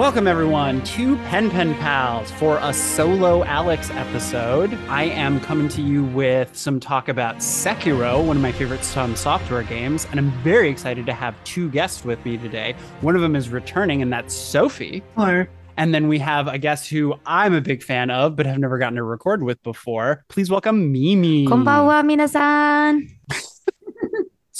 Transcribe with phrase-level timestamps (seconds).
[0.00, 4.72] Welcome, everyone, to Pen Pen Pals for a solo Alex episode.
[4.88, 9.14] I am coming to you with some talk about Sekiro, one of my favorite From
[9.14, 12.76] Software games, and I'm very excited to have two guests with me today.
[13.02, 15.02] One of them is returning, and that's Sophie.
[15.16, 15.44] Hello.
[15.76, 18.78] And then we have a guest who I'm a big fan of, but have never
[18.78, 20.24] gotten to record with before.
[20.28, 21.44] Please welcome Mimi.
[21.46, 23.06] Konbanwa, minasan.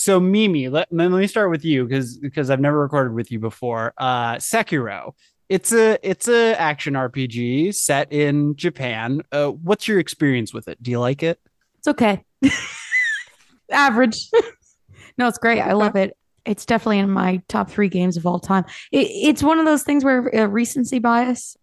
[0.01, 3.39] So Mimi, let, let me start with you because because I've never recorded with you
[3.39, 3.93] before.
[3.99, 5.13] Uh, Sekiro.
[5.51, 9.23] It's a it's a action RPG set in Japan.
[9.33, 10.81] Uh what's your experience with it?
[10.81, 11.41] Do you like it?
[11.79, 12.25] It's okay.
[13.73, 14.31] Average.
[15.19, 15.61] no, it's great.
[15.61, 16.17] I love it.
[16.47, 18.65] It's definitely in my top three games of all time.
[18.93, 21.57] It, it's one of those things where uh, recency bias.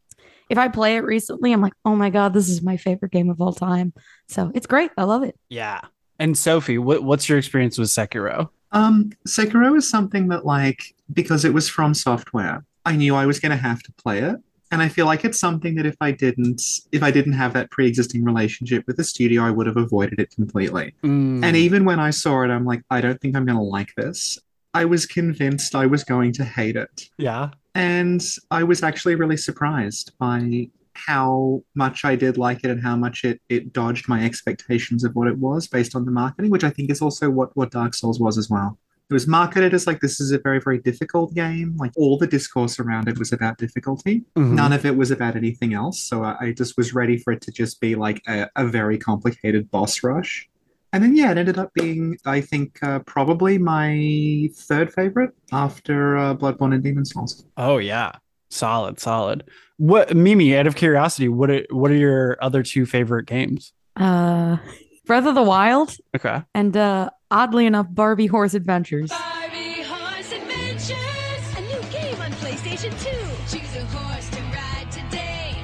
[0.49, 3.29] If I play it recently, I'm like, oh my God, this is my favorite game
[3.29, 3.93] of all time.
[4.27, 4.91] So it's great.
[4.97, 5.37] I love it.
[5.47, 5.79] Yeah.
[6.19, 8.49] And Sophie, what, what's your experience with Sekiro?
[8.73, 13.39] Um, Sekiro is something that, like, because it was from software, I knew I was
[13.39, 14.37] going to have to play it.
[14.69, 17.71] And I feel like it's something that if I didn't, if I didn't have that
[17.71, 20.93] pre-existing relationship with the studio, I would have avoided it completely.
[21.03, 23.63] Mm, And even when I saw it, I'm like, I don't think I'm going to
[23.63, 24.37] like this.
[24.73, 27.09] I was convinced I was going to hate it.
[27.17, 27.49] yeah.
[27.75, 32.95] And I was actually really surprised by how much I did like it and how
[32.95, 36.63] much it, it dodged my expectations of what it was based on the marketing, which
[36.63, 38.79] I think is also what, what Dark Souls was as well.
[39.09, 41.75] It was marketed as like this is a very, very difficult game.
[41.77, 44.23] Like all the discourse around it was about difficulty.
[44.35, 44.51] Mhm.
[44.51, 45.99] None of it was about anything else.
[46.01, 48.97] So I, I just was ready for it to just be like a, a very
[48.97, 50.49] complicated boss rush.
[50.91, 56.17] And then, yeah, it ended up being, I think, uh, probably my third favorite after
[56.17, 57.45] uh, Bloodborne and Demon Souls.
[57.55, 58.11] Oh yeah.
[58.49, 59.43] Solid, solid.
[59.77, 63.73] What Mimi, out of curiosity, what are what are your other two favorite games?
[63.95, 64.57] Uh,
[65.05, 66.41] Breath of the Wild Okay.
[66.55, 69.09] and uh, oddly enough, Barbie Horse Adventures.
[69.09, 73.57] Barbie Horse Adventures, a new game on PlayStation 2.
[73.57, 75.55] Choose a horse to ride today.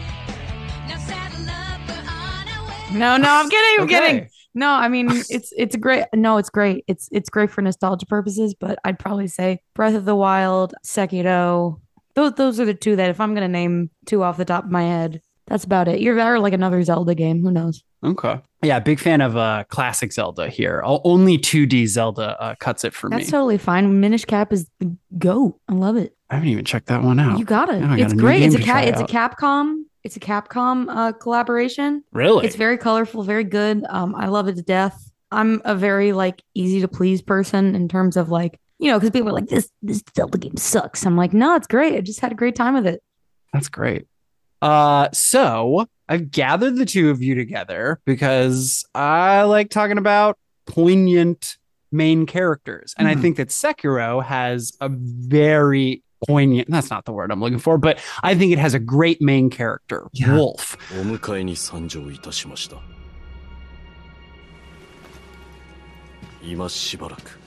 [0.87, 2.97] Now saddle up, we're on our way.
[2.97, 3.81] No, no, I'm kidding.
[3.81, 4.29] I'm kidding.
[4.55, 6.05] No, I mean it's it's great.
[6.13, 6.83] No, it's great.
[6.87, 11.79] It's it's great for nostalgia purposes, but I'd probably say Breath of the Wild, Sekiro.
[12.13, 14.71] Those those are the two that if I'm gonna name two off the top of
[14.71, 15.99] my head, that's about it.
[16.01, 17.41] You're there like another Zelda game.
[17.41, 17.83] Who knows?
[18.03, 18.39] Okay.
[18.61, 20.81] Yeah, big fan of uh classic Zelda here.
[20.85, 23.23] O- Only 2D Zelda uh, cuts it for That's me.
[23.23, 23.99] That's totally fine.
[23.99, 25.59] Minish Cap is the goat.
[25.69, 26.15] I love it.
[26.29, 27.37] I haven't even checked that one out.
[27.39, 27.83] You got it.
[27.83, 28.41] I got it's great.
[28.43, 28.83] It's a to cat.
[28.83, 29.13] try It's a.
[29.13, 29.83] Capcom.
[30.03, 32.03] It's a Capcom uh, collaboration.
[32.11, 32.45] really?
[32.45, 33.85] It's very colorful, very good.
[33.87, 35.11] Um, I love it to death.
[35.31, 39.11] I'm a very like easy to please person in terms of like you know because
[39.11, 41.05] people are like this this Zelda game sucks.
[41.05, 41.95] I'm like no, it's great.
[41.95, 43.01] I just had a great time with it.
[43.53, 44.07] That's great.
[44.62, 51.56] Uh so I've gathered the two of you together because I like talking about poignant
[51.92, 52.94] main characters.
[52.98, 53.20] And I Mhm.
[53.22, 57.98] think that Sekiro has a very poignant that's not the word I'm looking for, but
[58.22, 60.34] I think it has a great main character, Yeah.
[60.34, 60.76] Wolf.
[60.90, 62.76] お迎えに参上いたしました
[66.42, 67.38] 今しばらく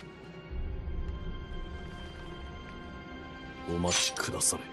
[3.69, 4.63] お待ちくだされ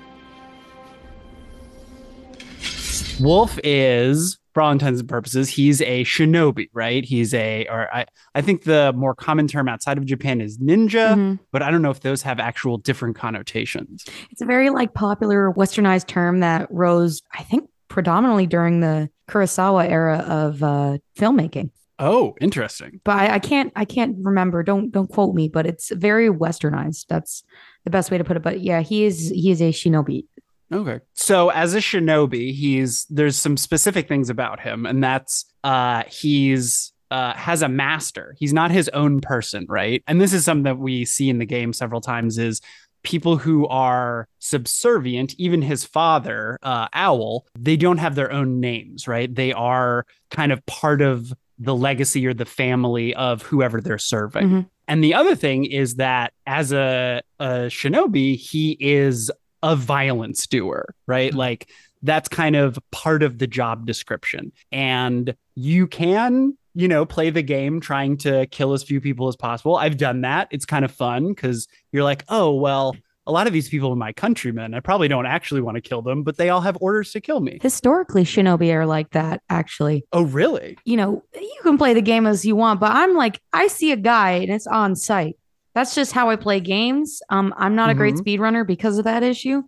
[3.20, 7.04] Wolf is, for all intents and purposes, he's a shinobi, right?
[7.04, 8.06] He's a, or I,
[8.36, 11.40] I think the more common term outside of Japan is ninja, Mhm.
[11.52, 14.06] but I don't know if those have actual different connotations.
[14.31, 19.90] It's a very like popular westernized term that rose, I think, predominantly during the Kurosawa
[19.90, 21.70] era of uh, filmmaking.
[22.00, 23.00] Oh, interesting.
[23.04, 24.64] But I, I can't I can't remember.
[24.64, 25.48] Don't don't quote me.
[25.48, 27.06] But it's very westernized.
[27.08, 27.44] That's
[27.86, 28.42] the best way to put it.
[28.44, 30.25] But yeah, he is he is a shinobi.
[30.73, 31.00] Okay.
[31.13, 36.91] So as a shinobi, he's there's some specific things about him, and that's uh he's
[37.11, 38.35] uh has a master.
[38.39, 40.03] He's not his own person, right?
[40.07, 42.59] And this is something that we see in the game several times is
[43.03, 49.07] people who are subservient, even his father, uh Owl, they don't have their own names,
[49.07, 49.33] right?
[49.33, 54.50] They are kind of part of the legacy or the family of whoever they're serving.
[54.50, 54.69] Mhm.
[54.88, 59.31] And the other thing is that as a, a shinobi, he is
[59.63, 61.31] a violence doer, right?
[61.33, 61.38] Mhm.
[61.38, 61.69] Like
[62.04, 64.51] that's kind of part of the job description.
[64.71, 69.36] And you can, you know, play the game trying to kill as few people as
[69.36, 69.77] possible.
[69.77, 70.50] I've done that.
[70.51, 72.95] It's kind of fun because you're like, oh, well,
[73.25, 74.74] a lot of these people are my countrymen.
[74.74, 77.39] I probably don't actually want to kill them, but they all have orders to kill
[77.39, 77.57] me.
[77.62, 79.42] Historically, shinobi are like that.
[79.50, 80.77] Actually, Oh, really?
[80.83, 83.94] you know, you can play the game as you want, but I'm like, I see
[83.94, 85.38] a guy and it's on site.
[85.75, 87.22] That's just how I play games.
[87.30, 88.22] Um, I'm not a great Mhm.
[88.22, 89.64] speedrunner because of that issue.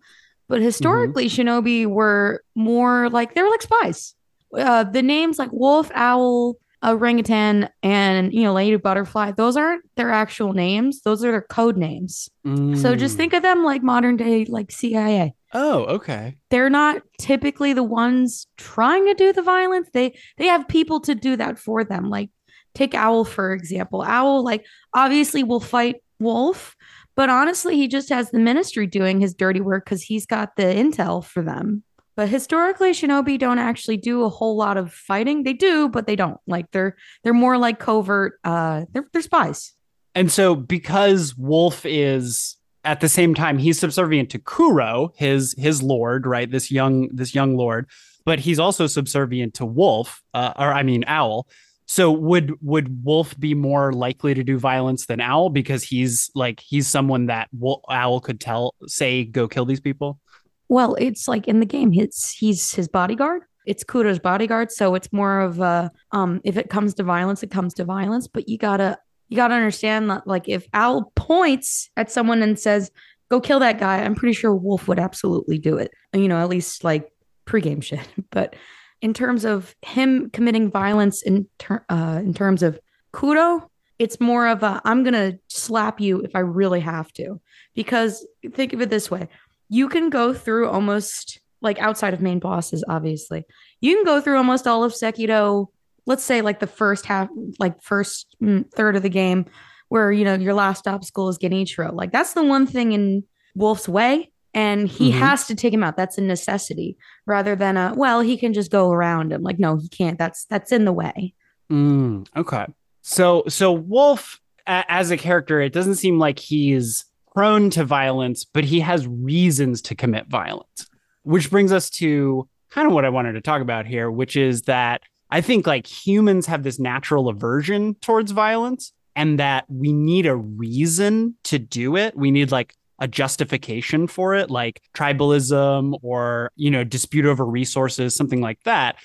[0.48, 4.14] But historically, shinobi were more like they were like spies.
[4.56, 9.32] Uh, the names like wolf, owl, orangutan, and you know, lady butterfly.
[9.32, 11.02] Those aren't their actual names.
[11.02, 12.30] Those are their code names.
[12.46, 13.18] So just Mm.
[13.18, 15.34] think of them like modern day, like CIA.
[15.58, 16.36] Oh, okay.
[16.52, 19.88] they're not typically the ones trying to do the violence.
[19.94, 22.10] They they have people to do that for them.
[22.10, 22.30] Like
[22.76, 24.02] take Owl for example.
[24.02, 26.76] Owl like obviously will fight Wolf,
[27.16, 30.64] but honestly he just has the ministry doing his dirty work cuz he's got the
[30.64, 31.84] intel for them.
[32.16, 35.44] But historically shinobi don't actually do a whole lot of fighting.
[35.44, 36.40] They do, but they don't.
[36.48, 39.74] Like they're they're more like covert uh they're they're spies.
[40.14, 42.56] And so because Wolf is
[42.86, 46.50] at the same time he's subservient to Kuro, his his lord, right?
[46.50, 47.88] This young this young lord,
[48.26, 51.48] but he's also subservient to Wolf, uh, or I mean Owl.
[51.88, 56.60] So would would Wolf be more likely to do violence than Owl because he's like
[56.60, 60.20] he's someone that Wol- Owl could tell say go kill these people?
[60.68, 63.44] Well, it's like in the game, he's he's his bodyguard.
[63.68, 66.42] It's Kuro's bodyguard, so it's more of a um.
[66.44, 68.28] If it comes to violence, it comes to violence.
[68.28, 68.98] But you gotta
[69.30, 72.92] you gotta understand that, like, if Owl points at someone and says,
[73.30, 75.92] "Go kill that guy," I'm pretty sure Wolf would absolutely do it.
[76.14, 77.12] You know, at least like
[77.46, 78.08] pregame shit.
[78.32, 78.56] But
[79.02, 82.80] in terms of him committing violence in ter- uh, in terms of
[83.14, 87.40] kudo it's more of a I'm gonna slap you if I really have to.
[87.76, 89.30] Because think of it this way
[89.70, 93.44] you can go through almost like outside of main bosses, obviously.
[93.82, 95.68] You can go through almost all of Sekiro,
[96.06, 99.46] let's say like the first half, like first mm, third of the game,
[99.90, 101.94] where you know your last obstacle is getting Genichiro.
[101.94, 103.24] Like that's the one thing in
[103.56, 104.32] Wolf's way.
[104.56, 105.20] And he Mhm.
[105.20, 105.98] has to take him out.
[105.98, 106.98] That's a necessity
[107.28, 109.44] rather than a well, he can just go around him.
[109.44, 110.18] Like, no, he can't.
[110.18, 111.34] That's that's in the way.
[111.72, 112.66] Mm, okay.
[113.02, 117.06] So so Wolf a- as a character, it doesn't seem like he's
[117.36, 120.88] prone to violence, but he has reasons to commit violence.
[121.24, 124.64] Which brings us to kind of what I wanted to talk about here, which is
[124.64, 130.26] that I think like humans have this natural aversion towards violence and that we need
[130.28, 132.16] a reason to do it.
[132.16, 138.16] We need like a justification for it, like tribalism or, you know, dispute over resources,
[138.16, 138.96] something like that.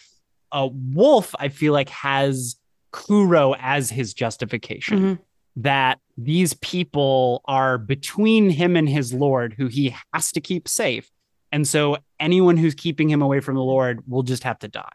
[0.52, 2.56] A wolf, I feel like, has
[2.92, 5.18] Kuro as his justification Mhm.
[5.56, 11.10] that these people are between him and his lord who he has to keep safe.
[11.52, 14.92] And so anyone who's keeping him away from the Lord will just have to die.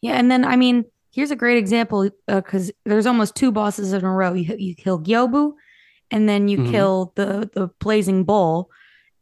[0.00, 4.04] Yeah, and then I mean, here's a great example because there's almost two bosses in
[4.04, 4.32] a row.
[4.34, 5.52] You you kill Gyobu,
[6.10, 6.70] and then you Mhm.
[6.70, 8.70] kill the the Blazing Bull,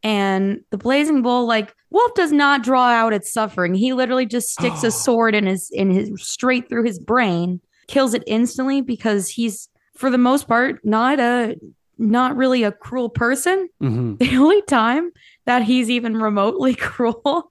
[0.03, 3.75] and the Blazing Bull like Wolf does not draw out its suffering.
[3.75, 4.89] He literally just sticks Oh.
[4.89, 9.69] a sword in his in his straight through his brain, kills it instantly because he's
[9.97, 11.57] for the most part not a
[11.99, 13.69] not really a cruel person.
[13.83, 14.19] Mhm.
[14.19, 15.13] The only time
[15.47, 17.49] that he's even remotely cruel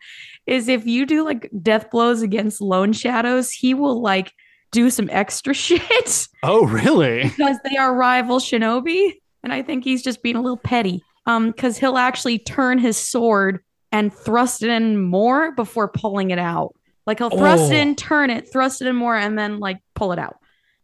[0.48, 4.34] is if you do like death blows against lone shadows, he will like
[4.72, 7.24] do some extra shit Oh, really?
[7.24, 9.14] because they are rival shinobi.
[9.44, 11.02] And I think he's just being a little petty.
[11.28, 13.60] Um, because he'll actually turn his sword
[13.92, 16.74] and thrust it in more before pulling it out.
[17.06, 17.80] Like he'll thrust it Oh.
[17.80, 20.38] in, turn it, thrust it in more, and then like pull it out.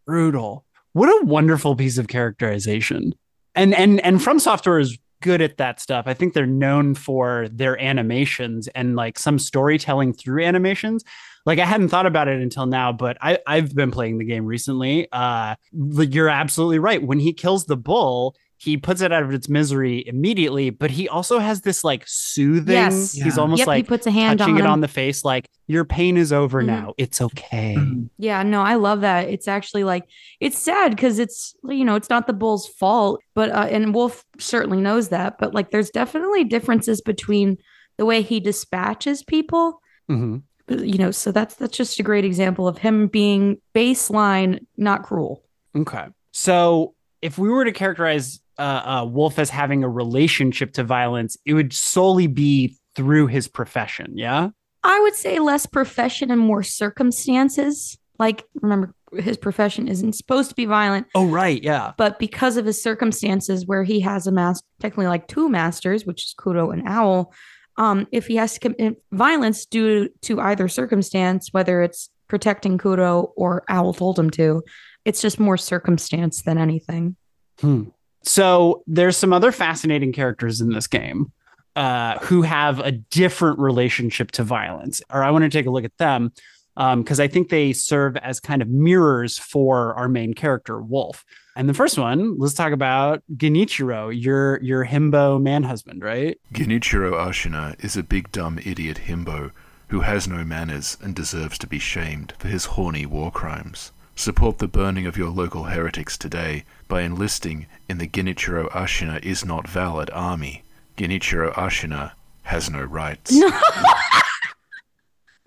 [0.06, 0.64] Brutal.
[0.94, 3.14] What a wonderful piece of characterization.
[3.56, 6.06] And and and From Software is good at that stuff.
[6.08, 11.04] I think they're known for their animations and like some storytelling through animations.
[11.46, 14.46] Like I hadn't thought about it until now, but I I've been playing the game
[14.46, 15.08] recently.
[15.12, 17.02] Uh you're absolutely right.
[17.02, 21.08] When he kills the bull, he puts it out of its misery immediately, but he
[21.08, 22.74] also has this like soothing.
[22.74, 23.14] Yes.
[23.14, 23.42] He's Yeah.
[23.42, 24.72] almost yep, he like puts a hand touching on it him.
[24.72, 26.66] on the face like your pain is over Mhm.
[26.66, 26.94] now.
[26.98, 27.76] It's okay.
[27.78, 28.10] Mhm.
[28.18, 29.30] Yeah, no, I love that.
[29.30, 30.06] It's actually like
[30.40, 34.26] it's sad because it's you know it's not the bull's fault, but uh, and Wolf
[34.40, 35.38] certainly knows that.
[35.40, 37.58] But like, there's definitely differences between
[37.98, 39.82] the way he dispatches people.
[40.10, 40.42] Mhm.
[40.70, 45.44] You know, so that's that's just a great example of him being baseline, not cruel.
[45.76, 46.06] Okay.
[46.32, 48.62] So if we were to characterize uh,
[49.02, 54.14] uh, Wolf as having a relationship to violence, it would solely be through his profession.
[54.18, 54.50] Yeah.
[54.84, 57.98] I would say less profession and more circumstances.
[58.20, 61.08] Like, remember, his profession isn't supposed to be violent.
[61.16, 61.62] Oh, right.
[61.64, 61.94] Yeah.
[61.98, 66.24] but because of his circumstances where he has a master technically like two masters which
[66.24, 67.34] is kudo and owl
[67.78, 73.32] um if he has to commit violence due to either circumstance whether it's protecting kudo
[73.38, 74.62] or owl told him to
[75.06, 77.16] it's just more circumstance than anything
[77.62, 77.86] Hmm.
[78.28, 81.32] So there's some other fascinating characters in this game
[81.78, 85.86] uh, who have a different relationship to violence, or I want to take a look
[85.86, 86.34] at them
[86.76, 91.24] because I think they serve as kind of mirrors for our main character, Wolf.
[91.56, 96.38] And the first one, let's talk about Genichiro, your your himbo man husband, right?
[96.54, 99.52] Genichiro Ashina is a big dumb idiot himbo
[99.88, 103.94] who has no manners and deserves to be shamed for his horny war crimes.
[104.18, 109.46] Support the burning of your local heretics today by enlisting in the Genichiro Ashina is
[109.46, 110.64] not valid army.
[110.98, 113.32] Genichiro Ashina has no rights.
[113.32, 113.46] No.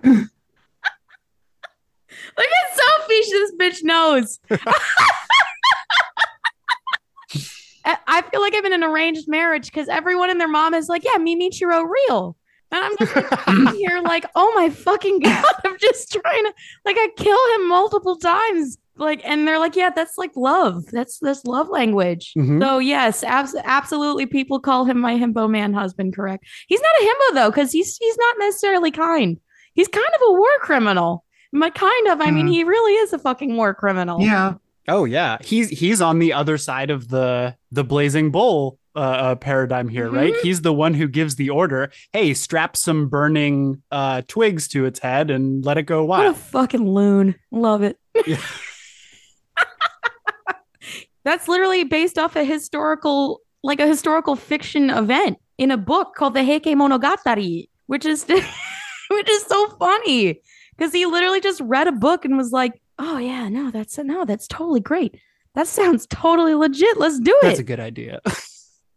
[0.04, 0.28] Look
[2.38, 3.24] at Sophie.
[3.28, 4.38] This bitch knows.
[7.84, 10.88] I I feel like I'm in an arranged marriage because everyone and their mom is
[10.88, 12.36] like, yeah, Mimichiro real.
[12.72, 16.52] And I'm just like, here like, oh my fucking god, I'm just trying to
[16.84, 18.78] like I kill him multiple times.
[18.96, 20.84] Like, and they're like, yeah, that's like love.
[20.92, 22.32] That's that's love language.
[22.36, 22.60] Mhm.
[22.60, 26.14] So yes, abs- absolutely, people call him my himbo man husband.
[26.14, 26.44] Correct.
[26.68, 29.38] He's not a himbo though, because he's he's not necessarily kind.
[29.74, 31.24] He's kind of a war criminal.
[31.52, 32.50] My kind of, I mean, Mhm.
[32.52, 34.20] he really is a fucking war criminal.
[34.20, 34.54] Yeah.
[34.88, 39.34] Oh yeah, he's he's on the other side of the the blazing bull uh, uh,
[39.36, 40.32] paradigm here, right?
[40.34, 40.40] Mhm.
[40.42, 41.90] He's the one who gives the order.
[42.12, 46.24] Hey, strap some burning uh, twigs to its head and let it go What a
[46.30, 46.36] wild.
[46.36, 47.34] fucking loon.
[47.50, 47.98] Love it.
[48.26, 48.40] Yeah.
[51.24, 56.34] That's literally based off a historical, like a historical fiction event in a book called
[56.34, 58.24] the Heike Monogatari, which is
[59.10, 60.40] which is so funny
[60.76, 64.24] because he literally just read a book and was like, "Oh yeah, no, that's no,
[64.24, 65.18] that's totally great.
[65.54, 66.98] That sounds totally legit.
[66.98, 68.20] Let's do it." That's a good idea.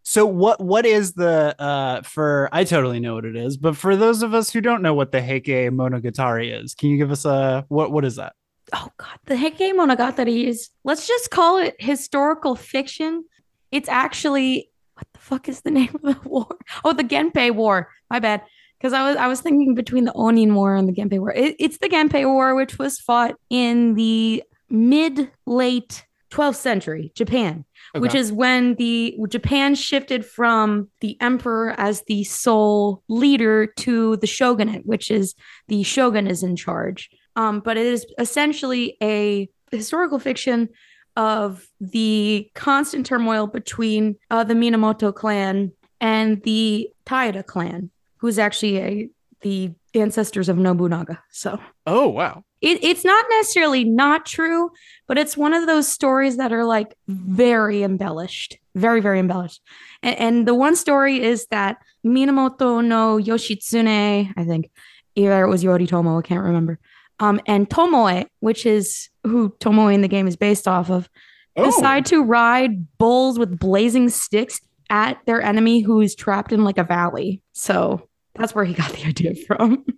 [0.04, 3.96] So what what is the uh for I totally know what it is, but for
[3.96, 7.26] those of us who don't know what the Heike Monogatari is, can you give us
[7.26, 8.34] a what what is that?
[8.74, 13.24] oh god, the Heike Monogatari is let's just call it historical fiction.
[13.72, 16.48] It's actually what the fuck is the name of the war?
[16.84, 17.90] Oh, the Genpei War.
[18.10, 18.44] My bad.
[18.78, 21.32] Because I was I was thinking between the Onin War and the Genpei War.
[21.32, 27.64] It, it's the Genpei War, which was fought in the mid late 12th century Japan,
[27.96, 34.28] which is when the Japan shifted from the emperor as the sole leader to the
[34.28, 35.36] shogunate, which is
[35.68, 37.10] the shogun is in charge.
[37.36, 40.70] Um, but it is essentially a historical fiction
[41.16, 45.72] of the constant turmoil between uh, the Minamoto clan
[46.02, 49.10] and the Taira clan, who is actually a
[49.42, 51.22] the ancestors of Nobunaga.
[51.30, 52.44] So Oh wow.
[52.62, 54.72] it, it's not necessarily not true,
[55.08, 59.62] but it's one of those stories that are like very embellished, very, very embellished.
[60.02, 64.70] And, and the one story is that Minamoto no Yoshitsune, I think,
[65.16, 66.80] either it was Yoritomo, I can't remember,
[67.20, 71.10] um, and Tomoe, which is who Tomoe in the game is based off of,
[71.56, 71.66] Oh.
[71.66, 74.60] decide to ride bulls with blazing sticks
[74.90, 77.44] at their enemy who is trapped in like a valley.
[77.52, 79.86] So that's where he got the idea from.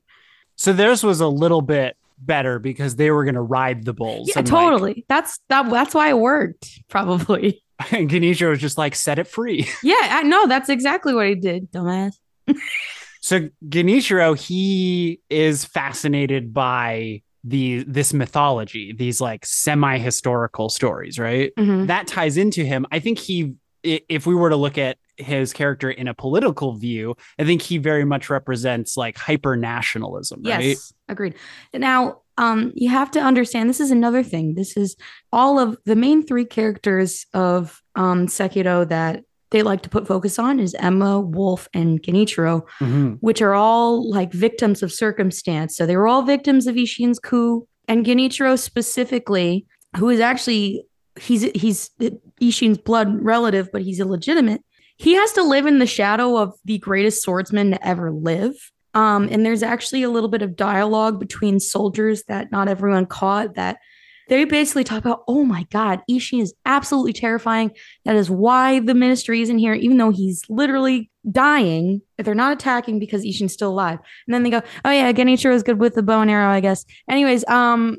[0.56, 4.30] So theirs was a little bit better because they were going to ride the bulls.
[4.30, 5.06] Yeah, and, like, totally.
[5.10, 5.70] that's that.
[5.70, 6.82] That's why it worked.
[6.90, 7.62] Probably.
[7.92, 9.68] and Ganesha was just like, set it free.
[9.84, 10.48] Yeah, I know.
[10.48, 12.14] That's exactly what he did, dumbass.
[13.22, 21.52] So Genichiro, he is fascinated by the this mythology, these like semi-historical stories, right?
[21.58, 21.88] Mhm.
[21.88, 22.86] That ties into him.
[22.92, 27.15] I think he if we were to look at his character in a political view,
[27.39, 30.63] I think he very much represents like hyper nationalism, right?
[30.63, 31.36] Yes, agreed.
[31.74, 34.56] Now, um, you have to understand this is another thing.
[34.56, 34.98] This is
[35.32, 40.38] all of the main three characters of um Sekiro that they like to put focus
[40.38, 42.63] on is Emma, Wolf, and Genichiro.
[42.82, 43.18] Mhm.
[43.22, 45.77] which are all like victims of circumstance.
[45.77, 47.65] So they were all victims of Ishin's coup.
[47.88, 49.65] And Genichiro specifically,
[49.96, 50.84] who is actually
[51.19, 51.89] he's he's
[52.41, 54.63] Ishin's blood relative, but he's illegitimate.
[54.98, 58.53] He has to live in the shadow of the greatest swordsman to ever live.
[58.93, 63.55] Um, and there's actually a little bit of dialogue between soldiers that not everyone caught
[63.55, 63.77] that
[64.27, 67.72] they basically talk about, oh my God, Ishin is absolutely terrifying.
[68.05, 72.01] That is why the ministry isn't here, even though he's literally dying.
[72.17, 74.00] They're not attacking because Ishin's still alive.
[74.25, 76.60] And then they go, oh yeah, Genichiro is good with the bow and arrow, I
[76.60, 76.86] guess.
[77.07, 77.98] Anyways, um,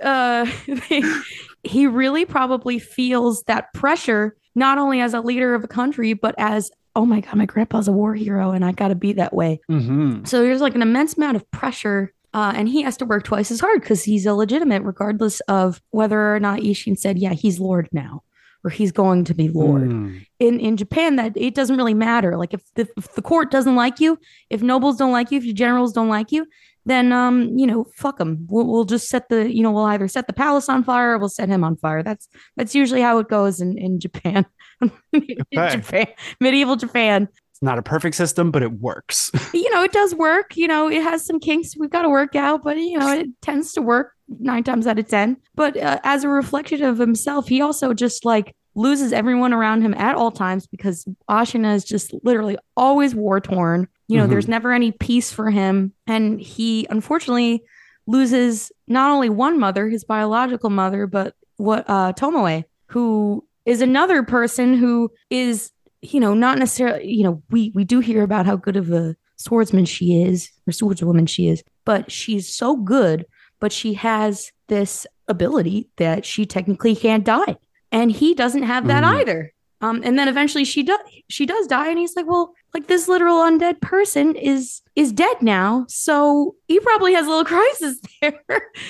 [0.00, 0.46] uh,
[1.66, 6.34] he really probably feels that pressure, not only as a leader of a country, but
[6.38, 9.34] as, oh my God, my grandpa's a war hero and I got to be that
[9.34, 9.60] way.
[9.70, 10.26] Mhm.
[10.26, 12.12] So there's like an immense amount of pressure.
[12.34, 16.34] Uh, and he has to work twice as hard because he's illegitimate, regardless of whether
[16.34, 18.24] or not Ishin said, yeah, he's Lord now,
[18.62, 19.88] or he's going to be Lord.
[19.88, 20.26] Mm.
[20.38, 22.36] In in Japan, that it doesn't really matter.
[22.36, 24.18] Like if the, if the court doesn't like you,
[24.50, 26.46] if nobles don't like you, if your generals don't like you,
[26.86, 28.46] then um, you know, fuck him.
[28.48, 31.18] We'll, we'll just set the, you know, we'll either set the palace on fire or
[31.18, 32.02] we'll set him on fire.
[32.02, 34.46] That's that's usually how it goes in in Japan.
[34.80, 35.76] in Okay.
[35.76, 36.06] Japan,
[36.40, 39.30] medieval Japan It's not a perfect system, but it works.
[39.54, 40.56] you know, it does work.
[40.56, 43.28] You know, it has some kinks we've got to work out, but you know, it
[43.42, 45.36] tends to work nine times out of ten.
[45.54, 49.94] But uh, as a reflection of himself, he also just like loses everyone around him
[49.94, 53.88] at all times because Ashina is just literally always war torn.
[54.08, 54.30] You know, Mhm.
[54.30, 57.62] there's never any peace for him, and he unfortunately
[58.06, 64.22] loses not only one mother, his biological mother, but what uh, Tomoe, who is another
[64.22, 65.72] person who is
[66.02, 69.16] you know not necessarily you know we we do hear about how good of a
[69.36, 73.26] swordsman she is, or swordswoman she is, but she's so good,
[73.60, 77.56] but she has this ability that she technically can't die.
[77.92, 79.14] And he doesn't have that Mhm.
[79.20, 79.52] either.
[79.80, 83.08] Um, and then eventually she does she does die, and he's like, Well, like this
[83.08, 85.84] literal undead person is is dead now.
[85.88, 88.42] So he probably has a little crisis there.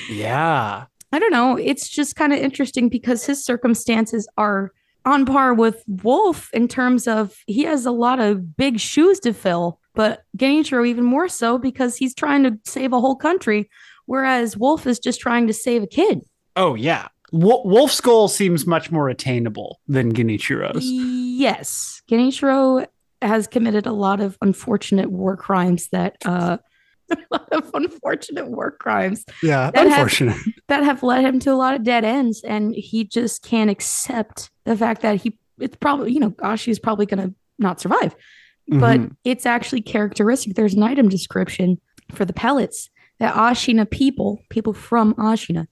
[0.08, 0.84] Yeah.
[1.12, 1.56] I don't know.
[1.56, 4.72] It's just kind of interesting because his circumstances are
[5.04, 9.32] on par with Wolf in terms of he has a lot of big shoes to
[9.32, 13.70] fill, but Genichiro even more so because he's trying to save a whole country,
[14.06, 16.22] whereas Wolf is just trying to save a kid.
[16.56, 17.08] Oh yeah.
[17.32, 20.84] Wo- Wolf's goal seems much more attainable than Genichiro's.
[20.84, 22.02] Yes.
[22.10, 22.86] Genichiro
[23.22, 26.58] has committed a lot of unfortunate war crimes that uh
[27.10, 30.36] a lot of unfortunate war crimes Yeah, That have- unfortunate.
[30.68, 34.50] that have led him to a lot of dead ends and he just can't accept
[34.64, 38.14] the fact that he it's probably you know Ashi is probably going to not survive
[38.68, 39.16] but Mhm.
[39.24, 41.80] it's actually characteristic there's an item description
[42.12, 42.90] for the pellets
[43.20, 45.66] that Ashina people people from Ashina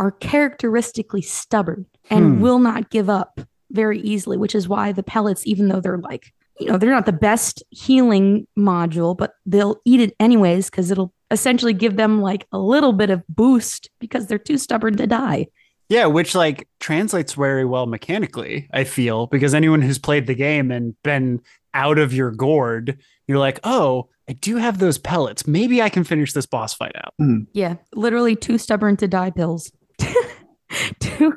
[0.00, 2.40] are characteristically stubborn and Hmm.
[2.40, 3.40] will not give up
[3.70, 7.06] very easily which is why the pellets even though they're like you know they're not
[7.06, 12.46] the best healing module but they'll eat it anyways because it'll essentially give them like
[12.50, 15.46] a little bit of boost because they're too stubborn to die
[15.88, 20.70] Yeah, which like translates very well mechanically, I feel, because anyone who's played the game
[20.70, 21.40] and been
[21.74, 25.46] out of your gourd, you're like, oh, I do have those pellets.
[25.48, 27.14] Maybe I can finish this boss fight out.
[27.52, 29.72] Yeah, literally too stubborn to die pills.
[31.00, 31.34] too,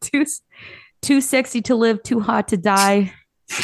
[0.00, 0.26] too,
[1.02, 3.12] too sexy to live, too hot to die.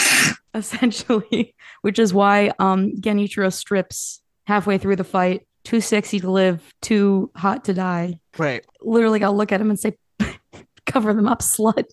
[0.54, 5.46] Essentially, which is why um Genichiro strips halfway through the fight.
[5.64, 8.18] Too sexy to live, too hot to die.
[8.36, 8.64] Right.
[8.82, 9.96] Literally, gotta look at him and say,
[10.86, 11.84] "Cover them up, slut."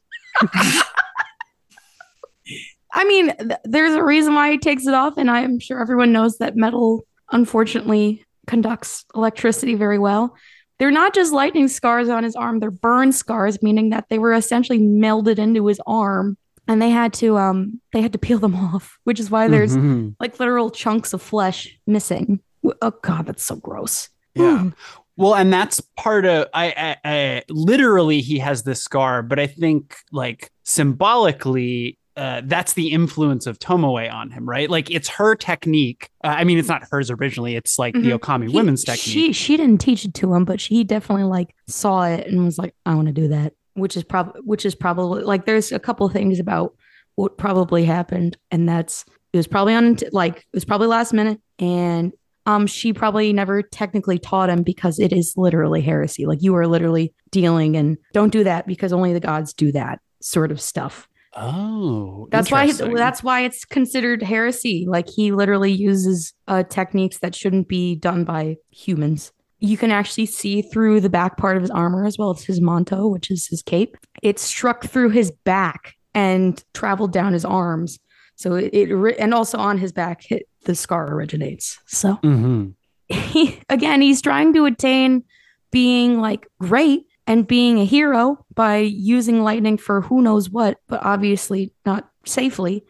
[2.91, 6.11] I mean, th- there's a reason why he takes it off, and I'm sure everyone
[6.11, 10.35] knows that metal, unfortunately, conducts electricity very well.
[10.79, 14.33] They're not just lightning scars on his arm; they're burn scars, meaning that they were
[14.33, 16.37] essentially melded into his arm,
[16.67, 19.75] and they had to um they had to peel them off, which is why there's
[19.77, 20.15] Mhm.
[20.19, 22.39] like literal chunks of flesh missing.
[22.81, 24.09] Oh god, that's so gross.
[24.35, 24.59] Yeah.
[24.59, 24.73] Mm.
[25.17, 29.47] Well, and that's part of I, I, I literally he has this scar, but I
[29.47, 34.69] think like symbolically, uh, that's the influence of Tomoe on him, right?
[34.69, 36.09] Like it's her technique.
[36.23, 38.19] Uh, I mean, it's not hers originally; it's like the Mhm.
[38.19, 38.99] Okami He- women's technique.
[38.99, 42.57] She she didn't teach it to him, but she definitely like saw it and was
[42.57, 43.53] like, I want to do that.
[43.73, 46.73] Which is probably which is probably like there's a couple things about
[47.15, 51.39] what probably happened, and that's it was probably on like it was probably last minute,
[51.59, 52.11] and
[52.45, 56.25] um she probably never technically taught him because it is literally heresy.
[56.25, 59.99] Like you are literally dealing and don't do that because only the gods do that
[60.21, 61.07] sort of stuff.
[61.35, 64.85] Oh, That's why that's why it's considered heresy.
[64.87, 69.31] Like he literally uses uh, techniques that shouldn't be done by humans.
[69.59, 72.61] You can actually see through the back part of his armor as well as his
[72.61, 73.97] manto, which is his cape.
[74.23, 77.99] It struck through his back and traveled down his arms.
[78.35, 81.77] So it, it and also on his back, hit, the scar originates.
[81.87, 82.73] So Mhm.
[83.09, 85.23] he, again, he's trying to attain
[85.71, 91.05] being like great and being a hero by using lightning for who knows what, but
[91.05, 92.83] obviously not safely.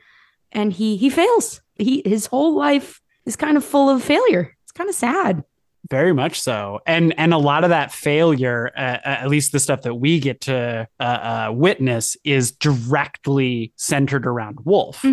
[0.54, 1.62] And he he fails.
[1.76, 4.56] He his whole life is kind of full of failure.
[4.64, 5.44] It's kind of sad.
[5.90, 9.60] Very much so, and and a lot of that failure, uh, uh, at least the
[9.60, 15.04] stuff that we get to uh, uh, witness, is directly centered around Wolf.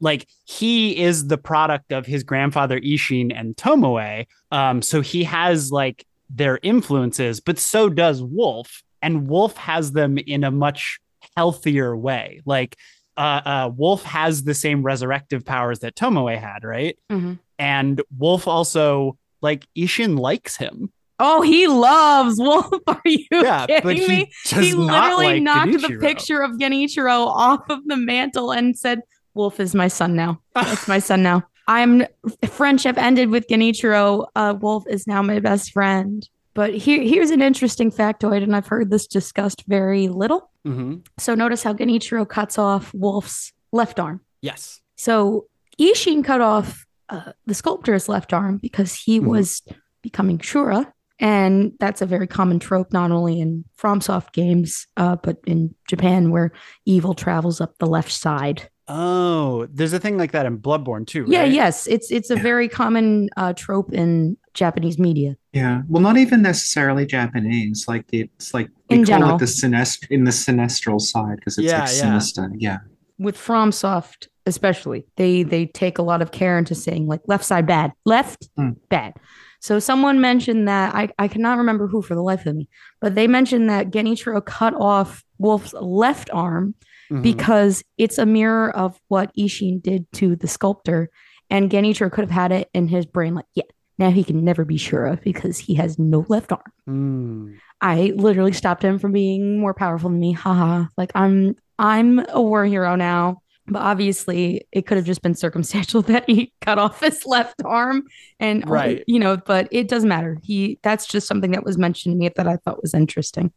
[0.00, 4.26] like he is the product of his grandfather Ishin and Tomoe.
[4.50, 10.18] Um, so he has like their influences, but so does Wolf, and Wolf has them
[10.18, 10.98] in a much
[11.36, 12.40] healthier way.
[12.44, 12.76] Like
[13.16, 16.98] uh, uh, Wolf has the same resurrective powers that Tomoe had, right?
[17.10, 17.38] Mhm.
[17.58, 20.90] And Wolf also like Ishin likes him.
[21.20, 22.66] Oh, he loves Wolf.
[22.88, 24.32] Are you Yeah, kidding he me?
[24.46, 29.00] he literally like knocked the picture of Genichiro off of the mantle and said,
[29.34, 30.40] Wolf is my son now.
[30.56, 31.44] It's my son now.
[31.66, 32.04] I'm
[32.48, 34.26] friendship ended with Genichiro.
[34.36, 36.28] Uh, Wolf is now my best friend.
[36.54, 40.50] But here, here's an interesting factoid, and I've heard this discussed very little.
[40.66, 41.04] Mhm.
[41.18, 44.20] So notice how Genichiro cuts off Wolf's left arm.
[44.40, 44.80] Yes.
[44.96, 45.46] So
[45.80, 49.26] Ishin cut off uh, the sculptor's left arm because he Mhm.
[49.26, 49.62] was
[50.00, 50.90] becoming Shura.
[51.20, 56.30] And that's a very common trope, not only in FromSoft games, uh, but in Japan,
[56.30, 56.52] where
[56.86, 58.68] evil travels up the left side.
[58.86, 61.24] Oh, there's a thing like that in Bloodborne too.
[61.28, 61.52] Yeah, right?
[61.52, 65.36] yes, it's it's a very common uh, trope in Japanese media.
[65.52, 67.86] Yeah, well, not even necessarily Japanese.
[67.88, 69.36] Like it's like we In call general.
[69.36, 72.50] it the sinest in the sinistral side because it's Yeah, like sinister.
[72.58, 72.78] Yeah,
[73.18, 77.66] With FromSoft, especially they they take a lot of care into saying like left side
[77.66, 78.70] bad, left Hmm.
[78.90, 79.14] bad.
[79.60, 82.68] So someone mentioned that I I cannot remember who for the life of me,
[83.00, 86.74] but they mentioned that Genichiro cut off Wolf's left arm
[87.10, 87.22] Mhm.
[87.22, 91.10] because it's a mirror of what Ishin did to the sculptor.
[91.50, 93.64] And Genichiro could have had it in his brain, like, yeah,
[93.98, 96.62] now he can never be sure of because he has no left arm.
[96.88, 97.56] Mm.
[97.80, 100.32] I literally stopped him from being more powerful than me.
[100.32, 100.86] Haha.
[100.96, 103.40] Like I'm I'm a war hero now.
[103.66, 108.04] But obviously it could have just been circumstantial that he cut off his left arm
[108.40, 109.02] and Right.
[109.06, 110.38] you know, but it doesn't matter.
[110.42, 113.52] He that's just something that was mentioned to me that I thought was interesting.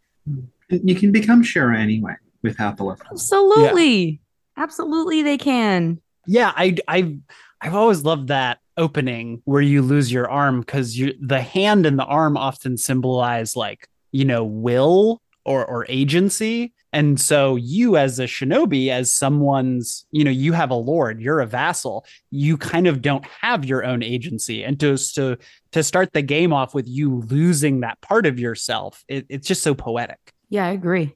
[0.70, 3.02] You can become Shura anyway without the left.
[3.04, 3.12] arm.
[3.14, 4.22] Absolutely.
[4.58, 6.02] Absolutely they can.
[6.26, 7.18] Yeah, I I've
[7.62, 11.98] I've always loved that opening where you lose your arm because you the hand and
[11.98, 18.20] the arm often symbolize like you know will or or agency and so you as
[18.20, 22.86] a shinobi as someone's you know you have a lord you're a vassal you kind
[22.86, 25.38] of don't have your own agency and to to
[25.72, 29.64] to start the game off with you losing that part of yourself it, it's just
[29.64, 30.20] so poetic
[30.50, 31.16] Yeah, I agree.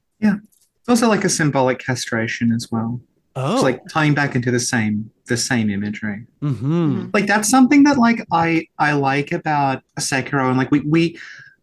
[0.82, 3.00] It's also like a symbolic castration as well.
[3.36, 6.26] oh It's like tying back into the same the same imagery.
[6.42, 11.18] hmm Like that's something that like I I like about Sekiro and like we we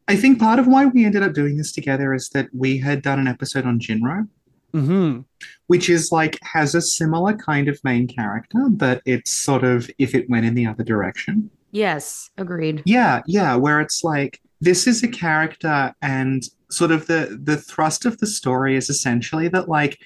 [0.09, 3.03] I think part of why we ended up doing this together is that we had
[3.03, 4.25] done an episode on Jin-Roh,
[4.73, 5.21] hmm
[5.67, 10.15] which is like has a similar kind of main character, but it's sort of if
[10.15, 11.51] it went in the other direction.
[11.73, 12.83] Yes, agreed.
[12.87, 18.05] Yeah, yeah, where it's like this is a character and sort of the the thrust
[18.05, 19.99] of the story is essentially that like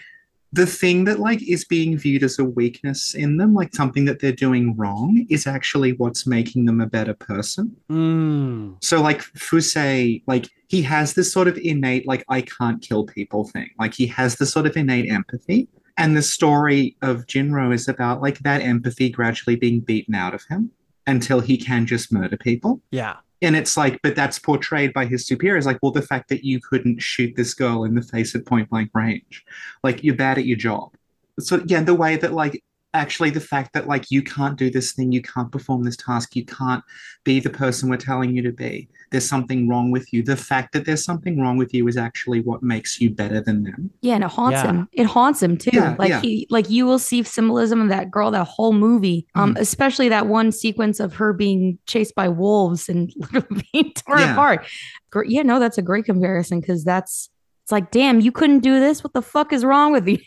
[0.52, 4.20] the thing that like is being viewed as a weakness in them, like something that
[4.20, 7.74] they're doing wrong, is actually what's making them a better person.
[7.90, 8.76] mm.
[8.84, 9.74] So like Fuse,
[10.26, 13.70] like he has this sort of innate like I can't kill people thing.
[13.78, 15.68] Like he has this sort of innate empathy.
[15.96, 20.42] And the story of Jin-Roh is about like that empathy gradually being beaten out of
[20.48, 20.70] him
[21.06, 22.80] until he can just murder people.
[22.90, 26.44] yeah And it's like, but that's portrayed by his superiors like, well, the fact that
[26.44, 29.44] you couldn't shoot this girl in the face at point blank range,
[29.82, 30.94] like you're bad at your job.
[31.40, 32.62] So yeah, the way that like
[32.94, 36.36] actually the fact that like you can't do this thing, you can't perform this task,
[36.36, 36.82] you can't
[37.24, 38.88] be the person we're telling you to be.
[39.10, 40.22] There's something wrong with you.
[40.22, 43.62] The fact that there's something wrong with you is actually what makes you better than
[43.62, 43.90] them.
[44.00, 44.66] Yeah, and it haunts Yeah.
[44.66, 44.88] him.
[44.92, 45.70] It haunts him too.
[45.72, 46.20] Yeah, like yeah.
[46.20, 49.26] he like you will see symbolism of that girl that whole movie.
[49.34, 49.58] Um, Mhm.
[49.60, 54.32] especially that one sequence of her being chased by wolves and literally being torn Yeah.
[54.32, 54.66] apart.
[55.26, 57.28] Yeah, no, that's a great comparison because that's
[57.64, 59.04] it's like, damn, you couldn't do this.
[59.04, 60.18] What the fuck is wrong with you?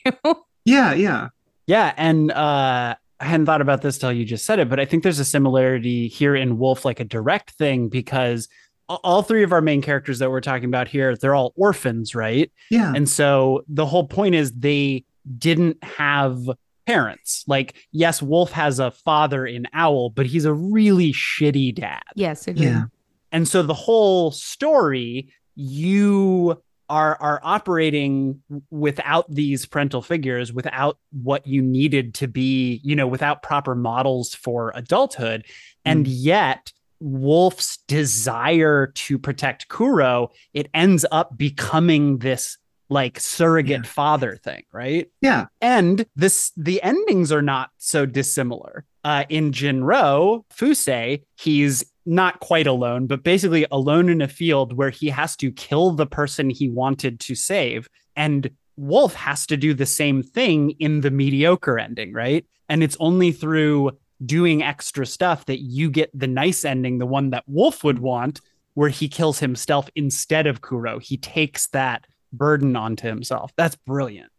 [0.64, 1.28] Yeah, yeah.
[1.68, 4.86] Yeah, and uh I hadn't thought about this till you just said it, but I
[4.86, 8.50] think there's a similarity here in Wolf, like a direct thing, because
[8.90, 12.52] all three of our main characters that we're talking about here, they're all orphans, right?
[12.70, 12.92] Yeah.
[12.94, 15.06] And so the whole point is they
[15.38, 16.38] didn't have
[16.86, 17.46] parents.
[17.48, 22.04] Like, yes, Wolf has a father in Owl, but he's a really shitty dad.
[22.16, 22.66] yes, agreed.
[22.66, 22.84] Yeah.
[23.32, 31.46] And so the whole story, you are are operating without these parental figures, without what
[31.48, 35.46] you needed to be, you know, without proper models for adulthood.
[35.84, 42.58] And yet Wolf's desire to protect Kuro, it ends up becoming this
[42.90, 43.90] like surrogate Yeah.
[43.90, 45.08] father thing, right?
[45.22, 45.48] Yeah.
[45.62, 48.86] And this the endings are not so dissimilar.
[49.04, 54.92] Uh, in Jin-Roh, Fuse, he's not quite alone, but basically alone in a field where
[54.92, 57.90] he has to kill the person he wanted to save.
[58.16, 62.46] And Wolf has to do the same thing in the mediocre ending, right?
[62.70, 63.92] And it's only through
[64.26, 68.42] doing extra stuff that you get the nice ending, the one that Wolf would want,
[68.74, 71.00] where he kills himself instead of Kuro.
[71.00, 73.52] He takes that burden onto himself.
[73.56, 74.32] That's brilliant.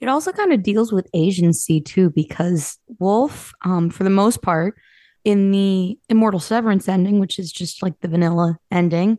[0.00, 4.76] It also kind of deals with agency too, because Wolf, um, for the most part,
[5.28, 9.18] in the Immortal Severance ending, which is just like the vanilla ending,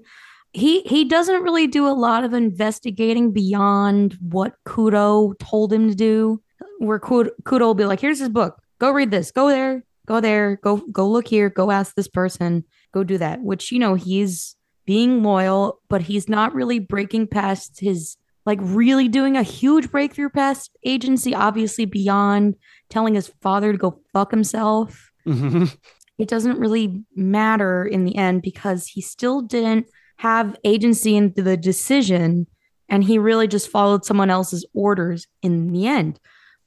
[0.53, 5.93] he he doesn't really do a lot of investigating beyond what Kudo told him to
[5.93, 6.41] do.
[6.79, 8.59] Where Kudo, Kudo will be like, "Here's his book.
[8.79, 9.29] Go read this.
[9.29, 9.83] Go there.
[10.07, 10.55] Go there.
[10.63, 11.47] Go go look here.
[11.47, 12.63] Go ask this person.
[12.91, 14.55] Go do that." Which you know he's
[14.87, 18.17] being loyal, but he's not really breaking past his
[18.47, 22.55] like really doing a huge breakthrough past agency, obviously beyond
[22.89, 25.11] telling his father to go fuck himself.
[26.19, 31.55] It doesn't really matter in the end because he still didn't have agency in the
[31.57, 32.45] decision
[32.89, 36.19] and he really just followed someone else's orders in the end.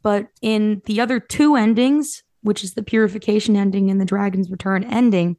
[0.02, 4.84] But in the other two endings, which is the purification ending and the dragon's return
[4.84, 5.36] ending,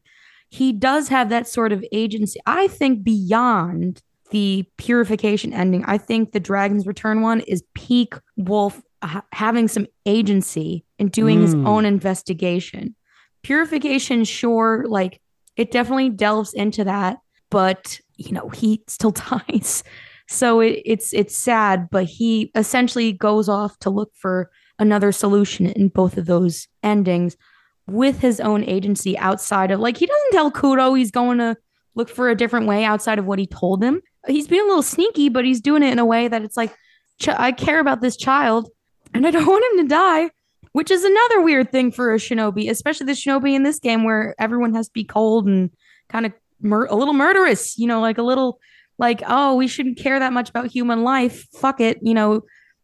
[0.49, 2.39] he does have that sort of agency.
[2.45, 8.81] I think beyond the purification ending, I think the dragon's return one is peak wolf
[9.03, 11.67] ha- having some agency and doing his Mm.
[11.67, 12.95] own investigation.
[13.43, 15.21] Purification, sure, like
[15.55, 17.17] it definitely delves into that,
[17.49, 19.11] but you know, he still
[19.47, 19.83] dies.
[20.27, 25.67] So it, it's it's sad, but he essentially goes off to look for another solution
[25.67, 27.37] in both of those endings
[27.85, 31.55] with his own agency outside of like he doesn't tell Kudo he's going to
[31.95, 34.01] look for a different way outside of what he told him.
[34.27, 36.73] He's being a little sneaky, but he's doing it in a way that it's like
[37.27, 38.69] I care about this child
[39.13, 40.31] and I don't want him to die,
[40.73, 44.35] which is another weird thing for a shinobi, especially the shinobi in this game where
[44.37, 45.69] everyone has to be cold and
[46.09, 48.59] kind of mur- a little murderous, you know, like a little
[48.99, 51.47] like oh, we shouldn't care that much about human life.
[51.53, 52.41] Fuck it, you know,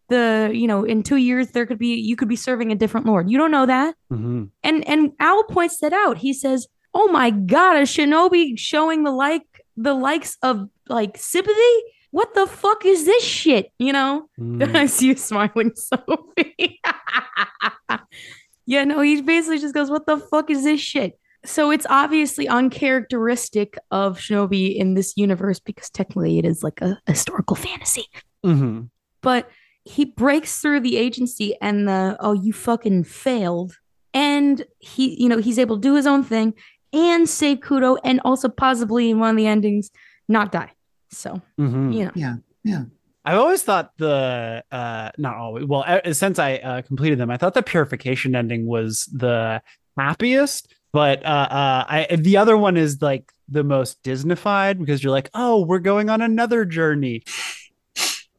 [0.07, 3.05] the you know, in 2 years there could be you could be serving a different
[3.05, 3.29] lord.
[3.29, 3.95] You don't know that.
[4.11, 4.49] Mhm.
[4.63, 6.17] And and Owl points that out.
[6.17, 9.43] He says, "Oh my god, a shinobi showing the like
[9.77, 11.75] the likes of like sympathy?
[12.11, 14.27] What the fuck is this shit?" You know?
[14.39, 14.75] Mm.
[14.83, 16.79] I see you smiling, Sophie.
[18.65, 22.47] yeah, no, he basically just goes, "What the fuck is this shit?" So it's obviously
[22.47, 28.05] uncharacteristic of shinobi in this universe because technically it is like a historical fantasy
[28.45, 28.89] Mhm.
[29.21, 29.49] but
[29.85, 33.77] he breaks through the agency and the oh you fucking failed
[34.13, 36.53] and he you know he's able to do his own thing
[36.91, 39.91] and save kudo and also possibly in one of the endings
[40.27, 40.71] not die
[41.11, 41.93] so Mhm.
[41.93, 42.83] you know Yeah, yeah.
[43.25, 47.53] I've always thought the uh not always well since I uh, completed them I thought
[47.53, 49.61] the purification ending was the
[49.97, 55.11] happiest but uh uh I the other one is like the most Disneyfied because you're
[55.11, 57.23] like oh we're going on another journey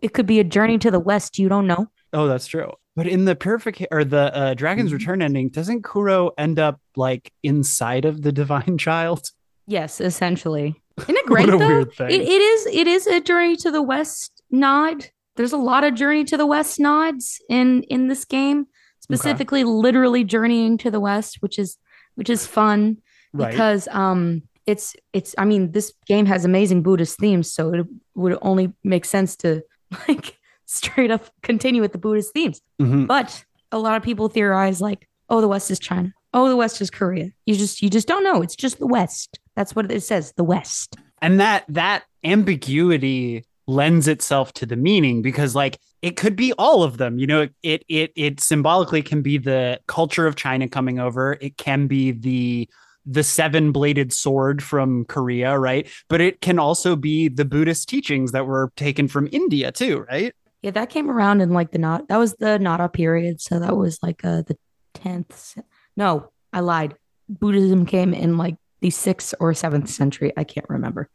[0.00, 3.06] it could be a journey to the west you don't know oh that's true but
[3.06, 4.94] in the purification or the uh, Dragon's Mhm.
[4.98, 9.30] Return ending doesn't Kuro end up like inside of the divine child
[9.66, 11.80] yes essentially isn't it great though.
[11.80, 15.06] It, it is it is a journey to the west nod.
[15.36, 18.66] There's a lot of journey to the west nods in in this game
[19.00, 21.78] specifically literally journeying to the west which is
[22.14, 22.96] which is fun
[23.32, 23.50] right.
[23.50, 28.38] because um it's it's i mean this game has amazing buddhist themes so it would
[28.42, 29.62] only make sense to
[30.08, 30.36] like
[30.66, 32.60] straight up continue with the buddhist themes.
[32.80, 33.08] Mhm.
[33.08, 36.12] but a lot of people theorize like oh the west is china.
[36.32, 37.30] Oh the west is korea.
[37.46, 38.40] You just you just don't know.
[38.42, 40.96] It's just the west that's what it says the west.
[41.20, 46.82] And that that ambiguity lends itself to the meaning because like it could be all
[46.82, 50.98] of them you know it it it symbolically can be the culture of china coming
[50.98, 51.36] over.
[51.42, 52.70] It can be the
[53.04, 55.86] the seven bladed sword from korea right?
[56.08, 60.32] But it can also be the buddhist teachings that were taken from india too right?
[60.62, 63.42] Yeah that came around in like the not that was the nara period.
[63.42, 64.56] So that was like uh the
[64.94, 65.62] 10th
[65.98, 66.94] no i lied.
[67.28, 71.08] Buddhism came in like the 6th or 7th century i can't remember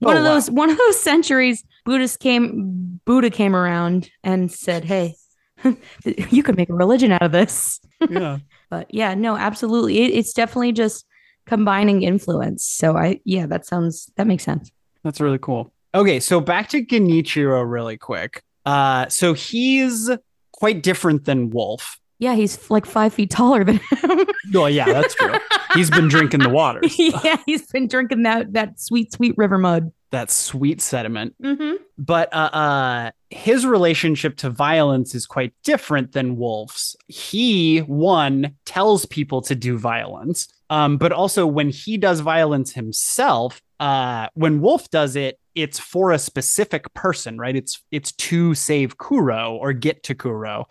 [0.00, 0.34] one Oh, of wow.
[0.34, 5.14] those one of those centuries buddhists came buddha came around and said hey
[6.30, 7.80] you could make a religion out of this
[8.10, 8.38] yeah
[8.70, 11.04] but yeah no absolutely it, it's definitely just
[11.46, 14.70] combining influence so i yeah that sounds that makes sense
[15.04, 15.72] That's really cool.
[15.94, 18.42] Okay, so back to Genichiro really quick.
[18.64, 20.08] Uh, so he's
[20.52, 21.98] quite different than Wolf.
[22.22, 25.34] Yeah he's like five feet taller than him Well, yeah, that's true.
[25.74, 29.92] he's been drinking the waters, yeah he's been drinking that that sweet sweet river mud
[30.12, 31.34] that sweet sediment.
[31.42, 31.76] mm-hmm.
[31.98, 36.94] But uh, uh, his relationship to violence is quite different than Wolf's.
[37.08, 43.60] He one tells people to do violence, um, but also when he does violence himself,
[43.80, 47.56] uh, when Wolf does it, it's for a specific person, right?
[47.56, 50.66] It's it's to save Kuro or get to Kuro.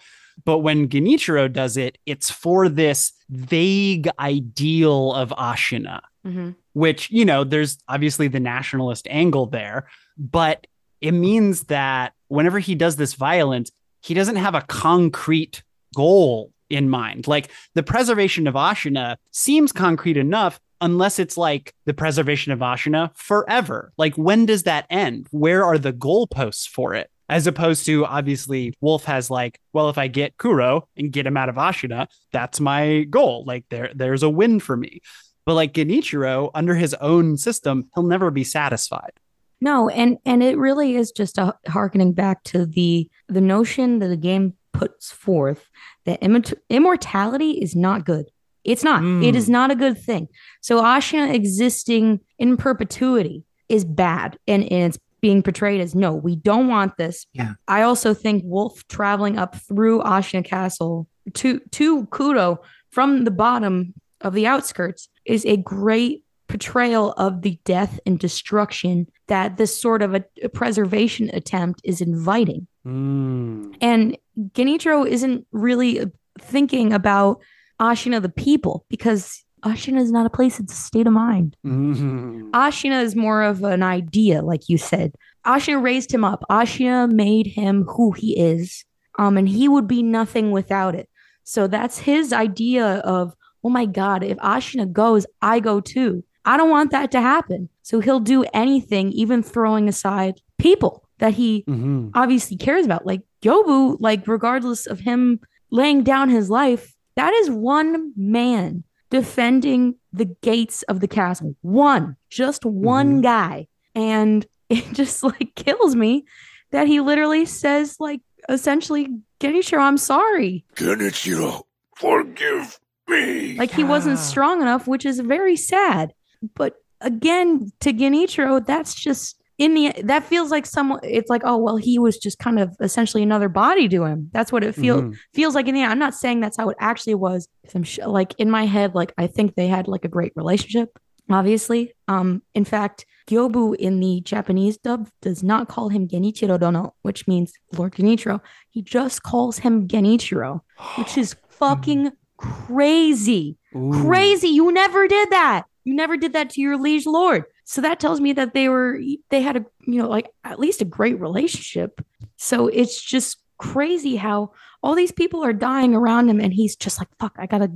[0.46, 6.52] But when Genichiro does it, it's for this vague ideal of Ashina Mm-hmm.
[6.74, 9.88] which you know there's obviously the nationalist angle there
[10.20, 10.68] but
[11.02, 15.64] it means that whenever he does this violence he doesn't have a concrete
[15.96, 17.28] goal in mind.
[17.28, 23.16] Like the preservation of ashina seems concrete enough unless it's like the preservation of ashina
[23.16, 23.92] forever.
[23.98, 25.28] Like when does that end?
[25.32, 29.98] Where are the goalposts for it as opposed to obviously wolf has like well if
[29.98, 34.22] i get kuro and get him out of ashina that's my goal like there there's
[34.22, 35.02] a win for me
[35.46, 39.12] but like Genichiro, under his own system, he'll never be satisfied.
[39.60, 44.08] No, and and it really is just a harkening back to the the notion that
[44.08, 45.70] the game puts forth
[46.06, 48.26] that immort- immortality is not good.
[48.64, 49.02] It's not.
[49.02, 49.26] Mm.
[49.26, 50.28] It is not a good thing.
[50.62, 56.36] So Ashina existing in perpetuity is bad, and, and it's being portrayed as no, we
[56.36, 57.26] don't want this.
[57.34, 57.54] Yeah.
[57.68, 62.58] I also think Wolf traveling up through Ashina Castle to to Kudo
[62.90, 69.08] from the bottom of the outskirts is a great portrayal of the death and destruction
[69.28, 72.68] that this sort of a, a preservation attempt is inviting.
[72.86, 73.76] Mm.
[73.80, 77.42] And Genichiro isn't really thinking about
[77.80, 81.56] Ashina the people because Ashina is not a place, it's a state of mind.
[81.66, 82.50] Mhm.
[82.52, 85.14] Ashina is more of an idea, like you said.
[85.46, 86.44] Ashina raised him up.
[86.50, 88.86] Ashina made him who he is.
[89.20, 91.10] Um, and he would be nothing without it.
[91.44, 96.24] So that's his idea of, oh my God, if Ashina goes, I go too.
[96.46, 97.70] I don't want that to happen.
[97.84, 102.12] So he'll do anything, even throwing aside people that he Mhm.
[102.16, 103.06] obviously cares about.
[103.06, 105.40] Like Gyobu, like regardless of him
[105.72, 111.56] laying down his life, that is one man defending the gates of the castle.
[111.62, 112.84] One, just mm-hmm.
[112.84, 113.68] one guy.
[113.94, 116.26] And it just like kills me
[116.72, 119.08] that he literally says, like, essentially,
[119.40, 120.66] Genichiro, I'm sorry.
[120.76, 121.64] Genichiro,
[121.98, 123.58] forgive me.
[123.58, 126.14] Like he wasn't strong enough, which is very sad.
[126.56, 131.58] But again, to Genichiro, that's just in the that feels like someone it's like, oh
[131.58, 134.30] well, he was just kind of essentially another body to him.
[134.34, 135.18] That's what it feels Mhm.
[135.34, 135.92] feels like in the end.
[135.92, 137.48] I'm not saying that's how it actually was.
[137.76, 140.98] I'm sh- like in my head, like I think they had like a great relationship.
[141.30, 146.94] Obviously, um, in fact, Gyobu in the Japanese dub does not call him Genichiro Dono,
[147.04, 148.42] which means Lord Genichiro.
[148.72, 150.60] He just calls him Genichiro,
[150.98, 153.58] which is fucking crazy.
[153.76, 153.92] Ooh.
[154.06, 154.50] Crazy.
[154.50, 155.64] You never did that.
[155.84, 157.46] You never did that to your liege lord.
[157.72, 160.82] So that tells me that they were they had a you know like at least
[160.82, 162.06] a great relationship.
[162.36, 164.52] So it's just crazy how
[164.84, 167.72] all these people are dying around him and he's just like fuck I got to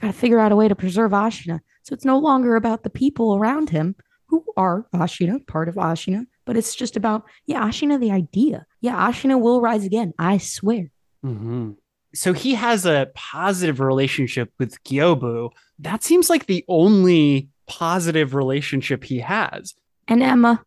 [0.00, 1.60] got to figure out a way to preserve Ashina.
[1.82, 3.96] So it's no longer about the people around him
[4.28, 8.64] who are Ashina, part of Ashina, but it's just about yeah, Ashina the idea.
[8.80, 10.14] Yeah, Ashina will rise again.
[10.18, 10.90] I swear.
[11.22, 11.76] Mhm.
[12.14, 15.50] So he has a positive relationship with Gyobu.
[15.80, 19.74] That seems like the only positive relationship he has.
[20.08, 20.62] And Emma,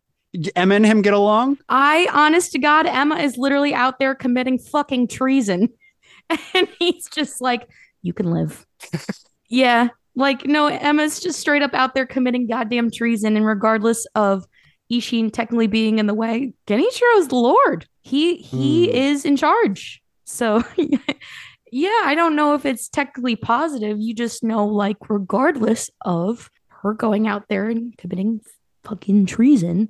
[0.56, 1.58] Emma and him get along?
[1.68, 5.68] I, honest to God, Emma is literally out there committing fucking treason.
[6.54, 7.66] And he's just like,
[8.02, 8.66] you can live.
[9.48, 9.88] yeah.
[10.14, 13.34] Like, no, Emma's just straight up out there committing goddamn treason.
[13.34, 14.44] And regardless of
[14.92, 17.86] Ishin technically being in the way, Genichiro's the Lord.
[18.02, 18.96] He he Hmm.
[18.96, 20.02] is in charge.
[20.26, 20.62] So
[21.72, 23.98] yeah, I don't know if it's technically positive.
[23.98, 26.50] You just know, like, regardless of
[26.82, 28.40] her going out there and committing
[28.84, 29.88] fucking treason,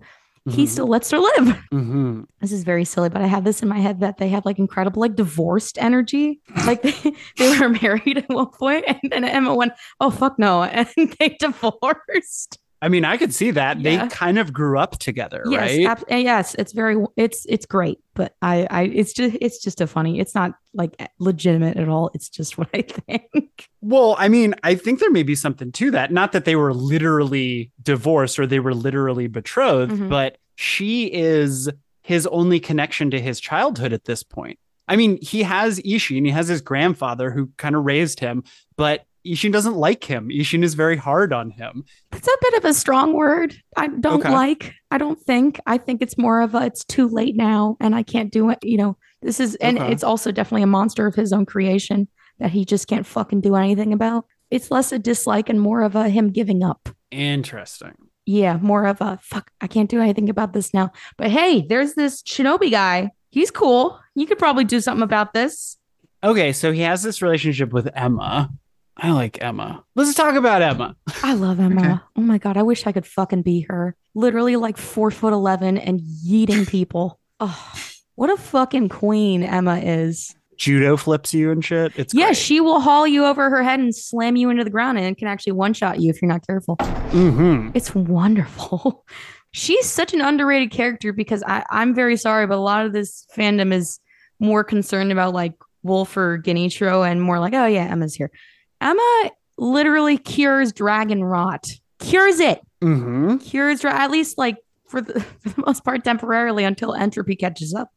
[0.49, 0.69] he Mhm.
[0.69, 2.25] still lets her live Mhm.
[2.41, 4.59] this is very silly, but I have this in my head that they have like
[4.59, 6.41] incredible like divorced energy.
[6.67, 6.95] Like they,
[7.37, 11.37] they were married at one point and then Emma went, Oh fuck no, and they
[11.39, 12.59] divorced.
[12.81, 13.81] I mean, I could see that.
[13.81, 14.05] Yeah.
[14.05, 15.87] They kind of grew up together, Yes, right?
[15.87, 19.87] ab- yes, it's very it's it's great, but I I it's just it's just a
[19.87, 20.21] funny.
[20.21, 22.11] It's not like legitimate at all.
[22.15, 23.69] It's just what I think.
[23.81, 26.13] Well, I mean, I think there may be something to that.
[26.13, 30.09] Not that they were literally divorced or they were literally betrothed, Mhm.
[30.09, 31.69] but she is
[32.03, 34.59] his only connection to his childhood at this point.
[34.87, 38.43] I mean, he has Ishi and he has his grandfather who kind of raised him,
[38.77, 40.29] but Ishin doesn't like him.
[40.29, 41.85] Ishin is very hard on him.
[42.11, 43.55] That's a bit of a strong word.
[43.77, 44.33] I don't Okay.
[44.33, 44.75] like.
[44.91, 45.61] I don't think.
[45.67, 48.59] I think it's more of a it's too late now and I can't do it.
[48.63, 49.93] You know, this is and Okay.
[49.93, 53.55] it's also definitely a monster of his own creation that he just can't fucking do
[53.57, 54.25] anything about.
[54.51, 56.89] It's less a dislike and more of a him giving up.
[57.11, 57.95] Interesting.
[58.27, 60.93] Yeah, more of a fuck, I can't do anything about this now.
[61.17, 63.11] But hey, there's this shinobi guy.
[63.31, 63.99] He's cool.
[64.15, 65.77] You could probably do something about this.
[66.23, 68.51] Okay, so he has this relationship with Emma.
[69.01, 69.85] I like Emma.
[69.95, 70.97] Let's talk about Emma.
[71.23, 71.81] I love Emma.
[71.81, 72.01] Okay.
[72.17, 73.95] Oh my god, I wish I could fucking be her.
[74.15, 77.19] Literally like four foot eleven and yeeting people.
[77.41, 77.73] Oh,
[78.17, 80.35] what a fucking queen Emma is.
[80.57, 81.93] Judo flips you and shit.
[81.95, 82.37] It's yeah, great.
[82.37, 85.29] she will haul you over her head and slam you into the ground and can
[85.29, 86.75] actually one shot you if you're not careful.
[86.79, 87.71] Mhm.
[87.77, 89.05] It's wonderful.
[89.53, 93.25] She's such an underrated character because I, I'm very sorry, but a lot of this
[93.37, 94.01] fandom is
[94.41, 98.33] more concerned about like Wolf or Genichiro and more like, oh yeah, Emma's here.
[98.81, 101.67] Emma literally cures dragon rot.
[101.99, 102.61] Cures it.
[102.83, 103.41] Mhm.
[103.43, 104.57] Cures at least like
[104.87, 107.91] for the, for the most part temporarily until entropy catches up.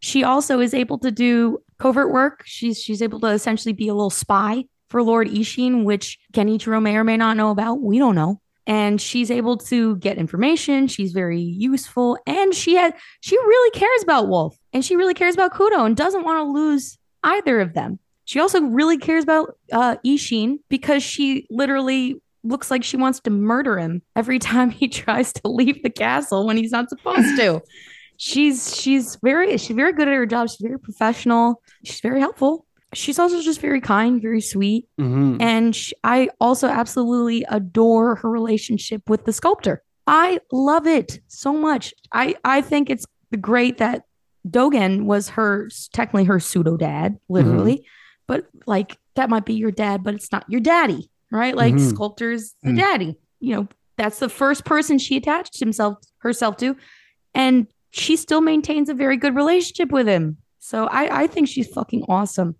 [0.00, 2.42] She also is able to do covert work.
[2.44, 6.96] She's she's able to essentially be a little spy for Lord Ishin, which Genichiro may
[6.96, 7.80] or may not know about.
[7.80, 8.40] We don't know.
[8.68, 10.88] And she's able to get information.
[10.88, 15.34] She's very useful, and she had she really cares about Wolf, and she really cares
[15.34, 18.00] about Kuro, and doesn't want to lose either of them.
[18.26, 23.30] She also really cares about uh, Ishin because she literally looks like she wants to
[23.30, 27.62] murder him every time he tries to leave the castle when he's not supposed to.
[28.18, 30.48] she's she's very she's very good at her job.
[30.50, 31.62] She's very professional.
[31.84, 32.66] She's very helpful.
[32.94, 34.86] She's also just very kind, very sweet.
[34.98, 35.40] Mhm.
[35.40, 39.82] And sh I also absolutely adore her relationship with the sculptor.
[40.06, 41.92] I love it so much.
[42.12, 43.06] I, I think it's
[43.40, 44.04] great that
[44.48, 47.84] Dogen was her, technically her pseudo dad, literally.
[48.26, 51.56] But like that might be your dad, but it's not your daddy, right?
[51.56, 51.88] Like Mhm.
[51.90, 52.76] Sculptor's the Mm.
[52.76, 53.16] daddy.
[53.40, 56.76] You know, that's the first person she attached himself herself to,
[57.34, 60.36] and she still maintains a very good relationship with him.
[60.58, 62.56] So I I think she's fucking awesome.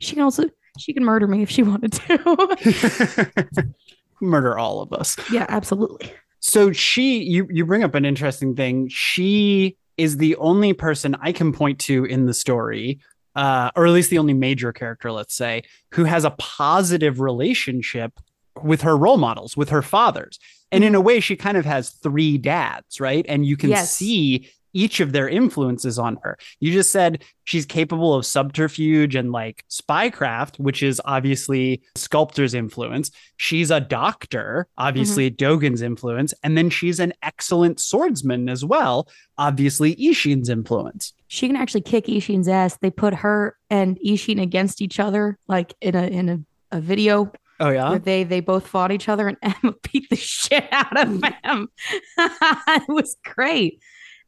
[0.00, 0.44] She can also
[0.78, 3.74] she can murder me if she wanted to.
[4.22, 5.16] Murder all of us.
[5.32, 6.12] yeah, absolutely.
[6.40, 8.88] So she, you you bring up an interesting thing.
[8.88, 13.00] She is the only person I can point to in the story,
[13.36, 15.62] uh, or at least the only major character, let's say,
[15.92, 18.18] who has a positive relationship
[18.62, 20.38] with her role models, with her fathers.
[20.72, 23.24] And in a way, she kind of has three dads, right?
[23.28, 23.92] And you can Yes.
[23.92, 26.38] see each of their influences on her.
[26.60, 33.10] You just said she's capable of subterfuge and like spycraft, which is obviously Sculptor's influence.
[33.36, 35.44] She's a doctor, obviously mm-hmm.
[35.44, 39.08] Dogen's influence, and then she's an excellent swordsman as well,
[39.38, 41.12] obviously Ishin's influence.
[41.28, 42.76] She can actually kick Ishin's ass.
[42.80, 47.32] They put her and Ishin against each other, like in a in a, a video
[47.60, 47.98] Oh yeah.
[47.98, 51.34] they they both fought each other and Emma beat the shit out of mm.
[51.44, 51.68] him.
[52.18, 53.82] it was great.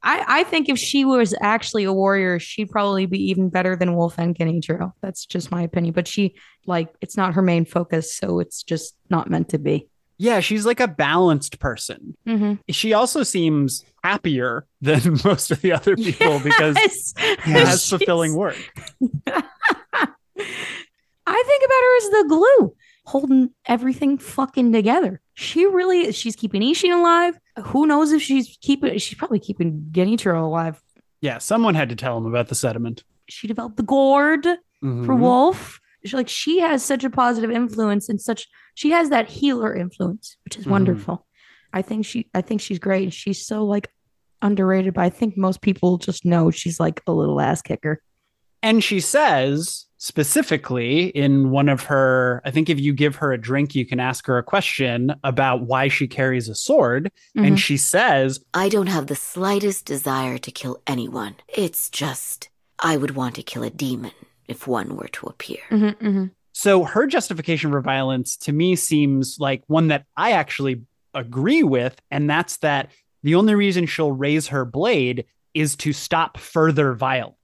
[0.05, 3.95] I, I think if she was actually a warrior, she'd probably be even better than
[3.95, 4.93] Wolf and Genichiro.
[5.01, 5.95] That's just my opinion.
[5.95, 6.35] But she
[6.67, 9.89] like it's not her main focus, so it's just not meant to be.
[10.19, 12.17] Yeah, she's like a balanced person.
[12.27, 12.55] Mm-hmm.
[12.71, 17.15] She also seems happier than most of the other people because Yes.
[17.19, 18.57] it has She's- fulfilling work.
[21.25, 22.75] I think about her as the glue
[23.07, 25.21] holding everything fucking together.
[25.35, 26.17] She really is.
[26.17, 27.39] She's keeping Ishin alive.
[27.65, 30.83] Who knows if she's keeping, she's probably keeping Genichiro alive.
[31.21, 33.05] Yeah, someone had to tell him about the sediment.
[33.29, 35.19] She developed the gourd for Mhm.
[35.21, 35.81] Wolf.
[36.05, 40.37] She, like she has such a positive influence and such, she has that healer influence,
[40.45, 40.71] which is Mhm.
[40.71, 41.27] wonderful.
[41.73, 43.13] I think she, I think she's great.
[43.13, 43.89] She's so like
[44.41, 48.03] underrated, but I think most people just know she's like a little ass kicker.
[48.63, 53.39] And she says specifically in one of her, I think if you give her a
[53.41, 57.11] drink, you can ask her a question about why she carries a sword.
[57.37, 57.47] Mhm.
[57.47, 61.37] And she says, I don't have the slightest desire to kill anyone.
[61.49, 62.49] It's just,
[62.79, 64.13] I would want to kill a demon
[64.49, 65.61] if one were to appear.
[65.71, 66.31] Mhm, mhm.
[66.53, 70.83] so her justification for violence to me seems like one that I actually
[71.15, 72.01] agree with.
[72.11, 72.91] And that's that
[73.23, 77.37] the only reason she'll raise her blade is to stop further violence.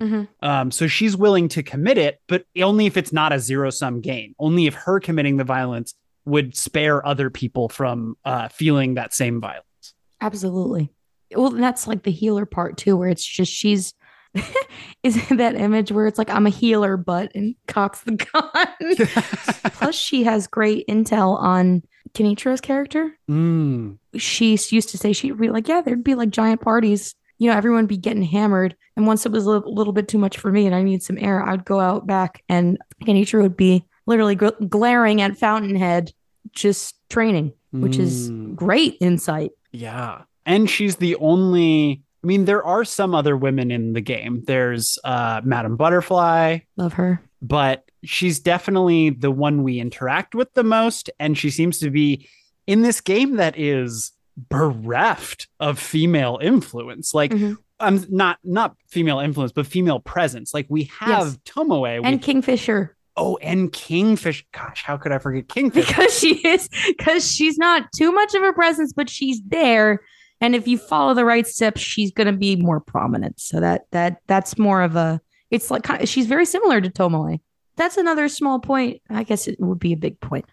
[0.00, 0.28] Mhm.
[0.42, 4.00] Um, so she's willing to commit it, but only if it's not a zero sum
[4.00, 4.34] game.
[4.38, 9.40] Only if her committing the violence would spare other people from uh, feeling that same
[9.40, 9.94] violence.
[10.20, 10.90] Absolutely.
[11.34, 13.94] Well, that's like the healer part too, where it's just she's
[15.02, 18.96] is that image where it's like I'm a healer, but and cocks the gun.
[19.74, 21.82] Plus, she has great intel on
[22.14, 23.16] Genichiro's character.
[23.30, 23.98] Mm.
[24.16, 27.14] She used to say she'd be like, yeah, there'd be like giant parties.
[27.38, 28.76] You know, everyone be getting hammered.
[28.96, 31.18] And once it was a little, bit too much for me and I need some
[31.18, 36.12] air, I'd go out back and Genichiro would be literally gl- glaring at Fountainhead,
[36.52, 38.54] just training, which is Mm.
[38.54, 39.50] great insight.
[39.72, 40.22] Yeah.
[40.46, 44.42] And she's the only I mean, there are some other women in the game.
[44.46, 47.20] There's uh Madame Butterfly, Love her.
[47.42, 51.10] but she's definitely the one we interact with the most.
[51.20, 52.26] And she seems to be
[52.66, 57.14] in this game that is bereft of female influence.
[57.14, 57.56] Like Mhm.
[57.80, 60.54] I'm not not female influence, but female presence.
[60.54, 61.38] Like we have Yes.
[61.44, 62.96] Tomoe, we, And Kingfisher.
[63.16, 64.44] oh, and Kingfisher.
[64.52, 65.86] Gosh, how could I forget Kingfisher?
[65.88, 70.00] because she is because she's not too much of a presence but she's there
[70.40, 73.82] and if you follow the right steps she's going to be more prominent so that
[73.92, 75.20] that that's more of a
[75.50, 77.38] it's like kind of, she's very similar to tomoe
[77.76, 80.44] that's another small point i guess it would be a big point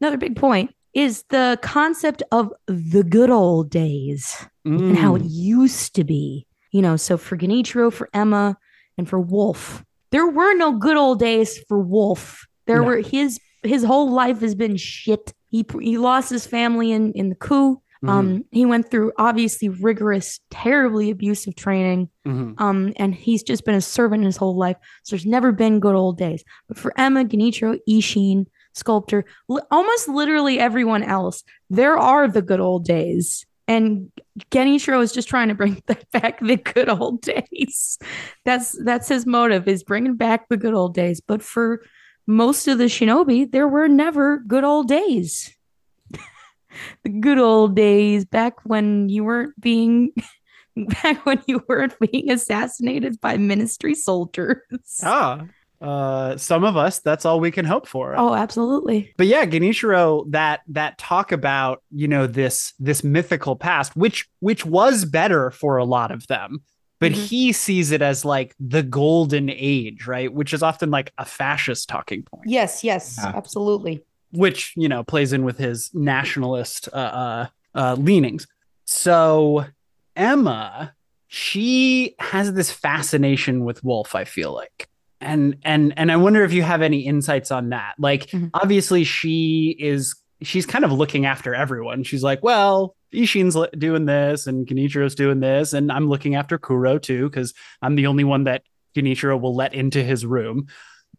[0.00, 5.28] another big point is the concept of the good old days and how it Mm.
[5.30, 6.46] used to be.
[6.70, 8.56] You know, so for Genichiro, for Emma,
[8.96, 12.46] and for Wolf, there were no good old days for Wolf.
[12.66, 12.86] There No.
[12.86, 15.32] were his his whole life has been shit.
[15.48, 17.80] He he lost his family in in the coup.
[18.04, 18.08] Mhm.
[18.10, 22.10] Um, he went through obviously rigorous, terribly abusive training.
[22.26, 22.60] Mhm.
[22.60, 24.76] Um, and he's just been a servant his whole life.
[25.04, 26.44] So there's never been good old days.
[26.68, 32.60] But for Emma, Genichiro, Ishin, Sculptor, li- almost literally everyone else, there are the good
[32.60, 33.46] old days.
[33.66, 34.10] And
[34.50, 37.98] Genichiro is just trying to bring back the good old days.
[38.44, 41.20] That's that's his motive is bringing back the good old days.
[41.20, 41.82] But for
[42.26, 45.54] most of the shinobi, there were never good old days.
[47.04, 50.10] the good old days back when you weren't being
[50.76, 54.58] back when you weren't being assassinated by ministry soldiers.
[55.02, 55.46] Ah,
[55.80, 58.16] uh, some of us, that's all we can hope for.
[58.16, 59.12] Oh, absolutely.
[59.16, 64.64] But yeah, Genichiro, that that talk about you know this this mythical past, which which
[64.64, 66.62] was better for a lot of them.
[67.00, 67.26] but Mhm.
[67.26, 70.32] he sees it as like the golden age, right?
[70.32, 73.32] Which is often like a fascist talking point, Yes, yes, Yeah.
[73.34, 74.02] absolutely.
[74.32, 78.46] which, you know, plays in with his nationalist uh, uh, uh, leanings.
[78.86, 79.66] So
[80.16, 80.94] Emma,
[81.26, 84.88] she has this fascination with Wolf, I feel like.
[85.24, 87.94] And and and I wonder if you have any insights on that.
[87.98, 88.50] Like Mhm.
[88.54, 92.02] obviously she is she's kind of looking after everyone.
[92.04, 96.98] She's like, well, Ishin's doing this and Genichiro's doing this and I'm looking after Kuro
[96.98, 98.62] too cuz I'm the only one that
[98.96, 100.66] Genichiro will let into his room.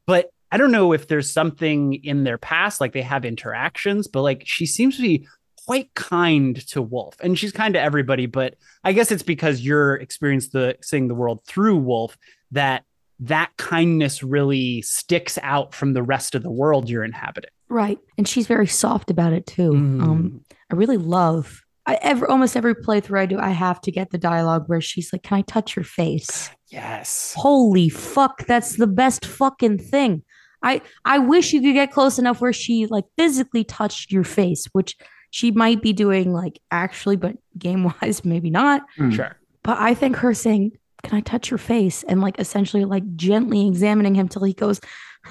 [0.06, 4.22] But I don't know if there's something in their past like they have interactions, but
[4.22, 5.28] like she seems to be
[5.66, 8.28] quite kind to Wolf, and she's kind to everybody.
[8.28, 8.54] But
[8.84, 12.16] I guess it's because you're seeing the world through Wolf
[12.52, 12.84] that
[13.20, 17.52] that kindness really sticks out from the rest of the world you're inhabiting.
[17.70, 17.98] Right.
[18.18, 19.72] And she's very soft about it too.
[19.72, 20.02] Mm.
[20.02, 20.42] Um,
[20.72, 24.18] I really love I ever almost every playthrough I do, I have to get the
[24.18, 26.50] dialogue where she's like, Can I touch your face?
[26.68, 27.34] yes.
[27.38, 30.24] Holy fuck, that's the best fucking thing.
[30.64, 34.66] I I wish you could get close enough where she like physically touched your face,
[34.72, 34.98] which
[35.30, 38.82] she might be doing like actually, but game wise, maybe not.
[38.98, 39.12] Hmm.
[39.12, 39.36] Sure.
[39.64, 40.72] But I think her saying,
[41.06, 42.04] Can I touch your face?
[42.04, 44.82] And like essentially like gently examining him till he goes,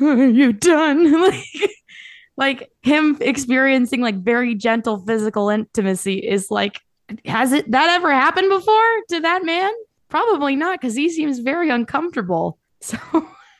[0.00, 1.20] Are you done?
[1.22, 1.44] like,
[2.36, 6.80] like him experiencing like very gentle physical intimacy is like,
[7.26, 9.70] has it that ever happened before to that man?
[10.08, 12.58] Probably not, because he seems very uncomfortable.
[12.80, 12.98] So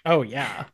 [0.05, 0.67] Oh yeah.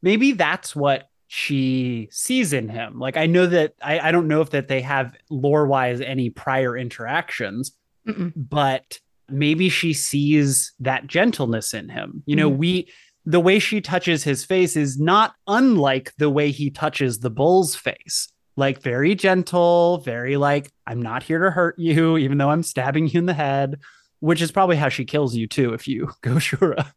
[0.00, 2.98] Maybe that's what she sees in him.
[2.98, 6.30] Like I know that I, I don't know if that they have lore wise any
[6.30, 7.72] prior interactions,
[8.06, 8.32] Mm-mm.
[8.34, 8.98] but
[9.30, 12.22] maybe she sees that gentleness in him.
[12.26, 12.56] You know, Mhm.
[12.58, 12.88] we
[13.26, 17.74] the way she touches his face is not unlike the way he touches the bull's
[17.74, 18.28] face.
[18.56, 23.06] Like very gentle, very like, I'm not here to hurt you, even though I'm stabbing
[23.08, 23.80] you in the head,
[24.20, 26.90] which is probably how she kills you too if you go Shura.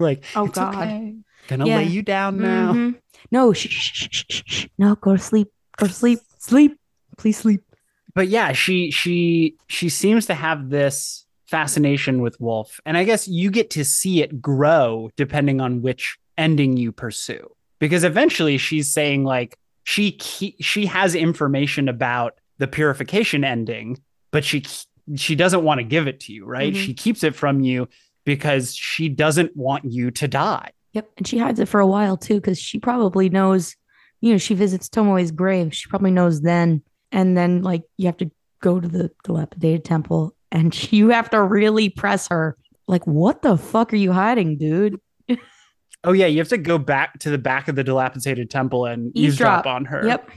[0.00, 0.74] Like, Oh, "It's God.
[0.74, 1.14] okay.
[1.46, 1.76] Gonna Yeah.
[1.76, 2.72] lay you down now.
[2.72, 2.96] Mhm.
[3.30, 4.66] No, shh, shh, shh, shh, shh.
[4.78, 5.48] no, go to sleep.
[5.76, 6.18] Go to sleep.
[6.38, 6.76] Sleep.
[7.18, 7.62] Please sleep.
[8.14, 13.26] but yeah, she she she seems to have this fascination with Wolf, and I guess
[13.26, 17.50] you get to see it grow depending on which ending you pursue.
[17.78, 23.98] Because eventually, she's saying like she ke- she has information about the purification ending,
[24.30, 24.64] but she
[25.16, 26.74] she doesn't want to give it to you, right?
[26.74, 26.76] Mhm.
[26.76, 27.88] She keeps it from you
[28.24, 30.70] because she doesn't want you to die.
[30.92, 31.10] Yep.
[31.16, 33.74] And she hides it for a while too, because she probably knows,
[34.20, 35.74] you know, she visits Tomoe's grave.
[35.74, 36.82] She probably knows then.
[37.10, 38.30] And then, like, you have to
[38.60, 42.56] go to the dilapidated temple and you have to really press her.
[42.86, 45.00] Like, what the fuck are you hiding, dude?
[46.04, 49.10] Oh yeah, you have to go back to the back of the dilapidated temple and
[49.16, 49.58] Eavesdrop.
[49.58, 50.06] eavesdrop on her.
[50.06, 50.30] Yep.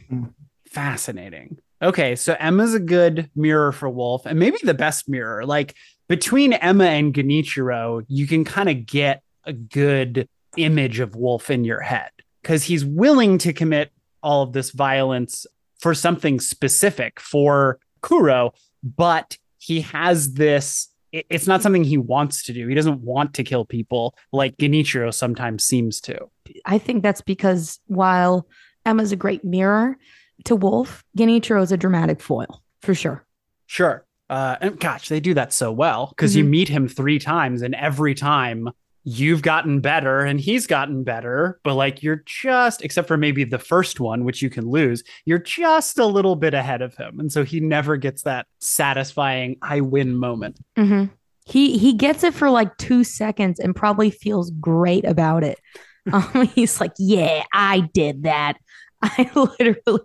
[0.67, 1.59] Fascinating.
[1.83, 5.45] Okay, so Emma's a good mirror for Wolf, and maybe the best mirror.
[5.45, 5.75] Like
[6.09, 11.63] between Emma and Genichiro, you can kind of get a good image of Wolf in
[11.63, 12.09] your head
[12.41, 13.91] because he's willing to commit
[14.23, 15.45] all of this violence
[15.79, 18.53] for something specific for Kuro,
[18.83, 20.87] but he has this.
[21.11, 22.67] it- It's not something he wants to do.
[22.67, 26.17] He doesn't want to kill people like Genichiro sometimes seems to.
[26.65, 28.47] I think that's because while
[28.85, 29.97] Emma's a great mirror
[30.45, 33.25] to Wolf, Genichiro is a dramatic foil for sure.
[33.67, 34.05] Sure.
[34.29, 36.49] Uh, and gosh, they do that so well because you Mhm.
[36.49, 38.69] meet him three times, and every time
[39.03, 43.59] you've gotten better and he's gotten better, but like you're just, except for maybe the
[43.59, 47.19] first one, which you can lose, you're just a little bit ahead of him.
[47.19, 50.59] And so he never gets that satisfying I win moment.
[50.77, 51.05] hmm
[51.45, 55.59] He he gets it for like two seconds and probably feels great about it.
[56.11, 58.57] Um, he's like, "Yeah, I did that.
[59.03, 59.29] I
[59.59, 60.01] literally,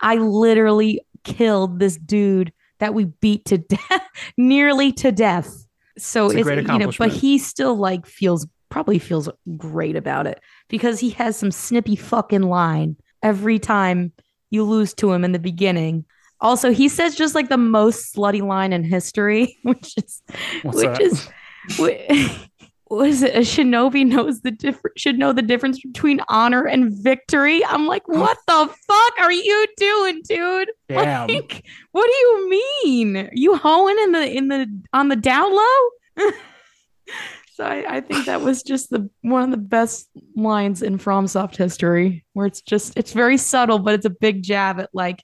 [0.00, 4.02] I literally killed this dude that we beat to death,
[4.36, 5.66] nearly to death."
[6.00, 10.26] So It's it's, great you know, but he still like feels probably feels great about
[10.26, 14.12] it because he has some snippy fucking line every time
[14.50, 16.04] you lose to him in the beginning.
[16.40, 20.22] Also, he says just like the most slutty line in history, which is
[20.62, 21.00] What's which that?
[21.00, 21.28] is
[22.98, 23.36] is it?
[23.36, 27.64] A shinobi knows the difference should know the difference between honor and victory.
[27.64, 30.70] I'm like, what the fuck are you doing, dude?
[30.88, 31.28] Damn.
[31.28, 33.30] Like, what do you mean?
[33.32, 36.30] You hoeing in the in the on the down low?
[37.54, 41.56] so I, I think that was just the one of the best lines in FromSoft
[41.56, 45.22] history, where it's just it's very subtle, but it's a big jab at like,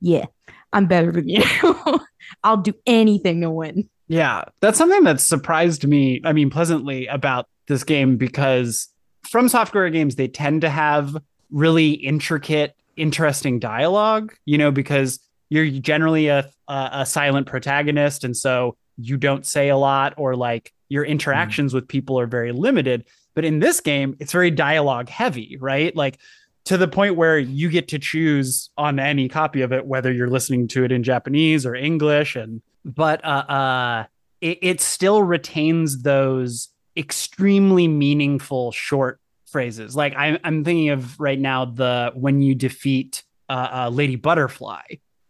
[0.00, 0.26] yeah,
[0.70, 1.42] I'm better than you.
[2.44, 3.88] I'll do anything to win.
[4.08, 6.20] Yeah, that's something that surprised me.
[6.24, 8.88] I mean, pleasantly about this game because
[9.28, 11.16] From Software games, they tend to have
[11.50, 14.34] really intricate, interesting dialogue.
[14.44, 19.68] You know, because you're generally a a, a silent protagonist, and so you don't say
[19.68, 21.12] a lot, or like your mm-hmm.
[21.12, 23.04] interactions with people are very limited.
[23.34, 25.94] But in this game, it's very dialogue heavy, right?
[25.94, 26.18] Like
[26.66, 30.30] to the point where you get to choose on any copy of it whether you're
[30.30, 34.04] listening to it in Japanese or English and but uh uh
[34.40, 39.94] it, it still retains those extremely meaningful short phrases.
[39.94, 44.82] Like I'm I'm thinking of right now the when you defeat uh, uh Lady Butterfly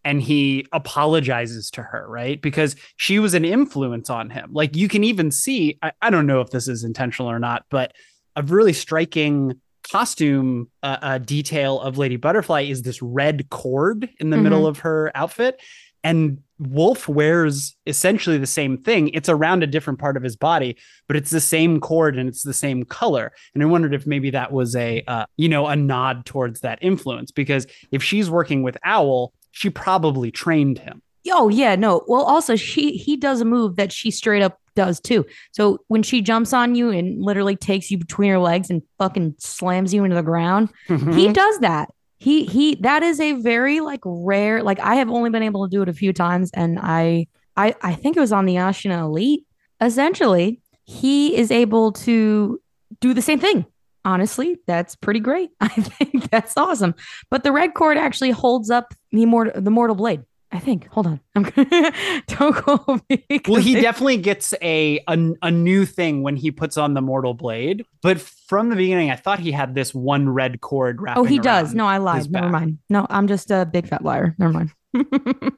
[0.04, 2.40] and he apologizes to her, right?
[2.40, 4.50] Because she was an influence on him.
[4.52, 7.64] Like you can even see, I, I don't know if this is intentional or not,
[7.70, 7.92] but
[8.36, 14.30] a really striking costume uh, uh, detail of Lady Butterfly is this red cord in
[14.30, 14.42] the Mhm.
[14.42, 15.60] middle of her outfit.
[16.04, 19.08] And Wolf wears essentially the same thing.
[19.10, 20.76] It's around a different part of his body,
[21.06, 23.32] but it's the same cord and it's the same color.
[23.54, 26.78] And I wondered if maybe that was a, uh, you know, a nod towards that
[26.80, 31.02] influence because if she's working with Owl, she probably trained him.
[31.30, 32.04] Oh yeah, no.
[32.06, 35.26] Well, also she he does a move that she straight up does too.
[35.52, 39.34] So when she jumps on you and literally takes you between her legs and fucking
[39.38, 41.90] slams you into the ground, he does that.
[42.18, 45.70] He he that is a very like rare like I have only been able to
[45.70, 49.02] do it a few times and I I I think it was on the Ashina
[49.02, 49.44] Elite.
[49.80, 52.60] Essentially, he is able to
[53.00, 53.66] do the same thing.
[54.04, 55.50] Honestly, that's pretty great.
[55.60, 56.94] I think that's awesome.
[57.30, 60.22] But the red cord actually holds up the mortal the mortal blade.
[60.52, 60.86] I think.
[60.88, 61.20] Hold on.
[61.34, 61.92] I'm gonna
[62.28, 63.24] don't quote me.
[63.48, 67.00] well, he it- definitely gets a, a a new thing when he puts on the
[67.00, 67.84] mortal blade.
[68.00, 71.20] But from the beginning, I thought he had this one red cord wrapping.
[71.20, 71.74] Oh, he does.
[71.74, 72.30] No, I lied.
[72.30, 72.78] Never mind.
[72.88, 74.36] No, I'm just a big fat liar.
[74.38, 74.70] Never mind.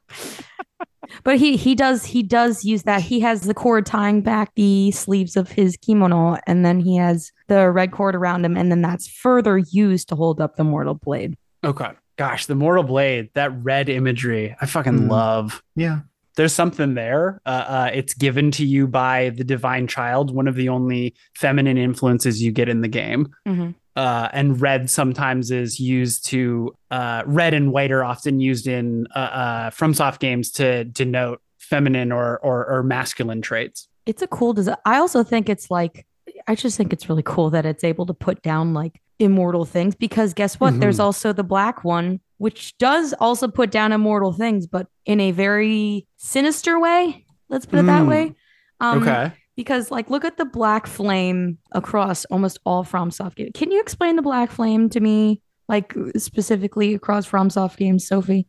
[1.23, 3.01] but he he does he does use that.
[3.01, 7.31] He has the cord tying back the sleeves of his kimono, and then he has
[7.47, 10.95] the red cord around him, and then that's further used to hold up the mortal
[10.95, 11.37] blade.
[11.63, 11.89] Okay.
[12.19, 15.09] Gosh, the mortal blade, that red imagery, I fucking Mm.
[15.09, 15.63] love.
[15.77, 15.99] Yeah.
[16.35, 17.39] There's something there.
[17.45, 21.77] Uh, uh, it's given to you by the divine child, one of the only feminine
[21.77, 23.29] influences you get in the game.
[23.47, 23.75] Mhm.
[23.95, 29.05] uh, and red sometimes is used to uh, red and white are often used in
[29.15, 33.89] uh, uh, FromSoft games to denote feminine or, or or masculine traits.
[34.05, 34.77] It's a cool design.
[34.85, 36.05] I also think it's like
[36.47, 39.95] I just think it's really cool that it's able to put down like immortal things
[39.95, 40.73] because guess what?
[40.73, 40.79] Mhm.
[40.79, 45.31] There's also the black one, which does also put down immortal things, but in a
[45.31, 47.25] very sinister way.
[47.49, 48.07] Let's put it that Mm.
[48.07, 48.33] way.
[48.79, 49.33] Um, okay.
[49.57, 53.51] Because like look at the black flame across almost all FromSoft games.
[53.53, 55.41] Can you explain the black flame to me?
[55.67, 58.47] Like specifically across FromSoft games, Sophie?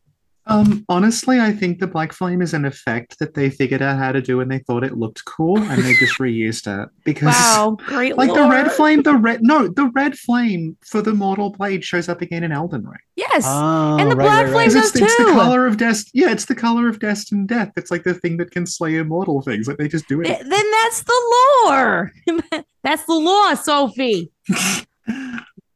[0.51, 4.11] Um, honestly, I think the black flame is an effect that they figured out how
[4.11, 7.77] to do and they thought it looked cool and they just reused it because Wow,
[7.87, 11.85] great like the red flame, the red no, the red flame for the mortal blade
[11.85, 12.99] shows up again in Elden Ring.
[13.15, 13.45] Yes.
[13.47, 14.75] Oh, and the right, black right, flame right.
[14.75, 17.71] Does it's, it's the color of dest yeah, it's the color of death and death.
[17.77, 19.69] It's like the thing that can slay immortal things.
[19.69, 20.49] Like they just do Th- it.
[20.49, 21.35] then that's the
[21.65, 22.13] lore.
[22.83, 24.33] that's the law, Sophie.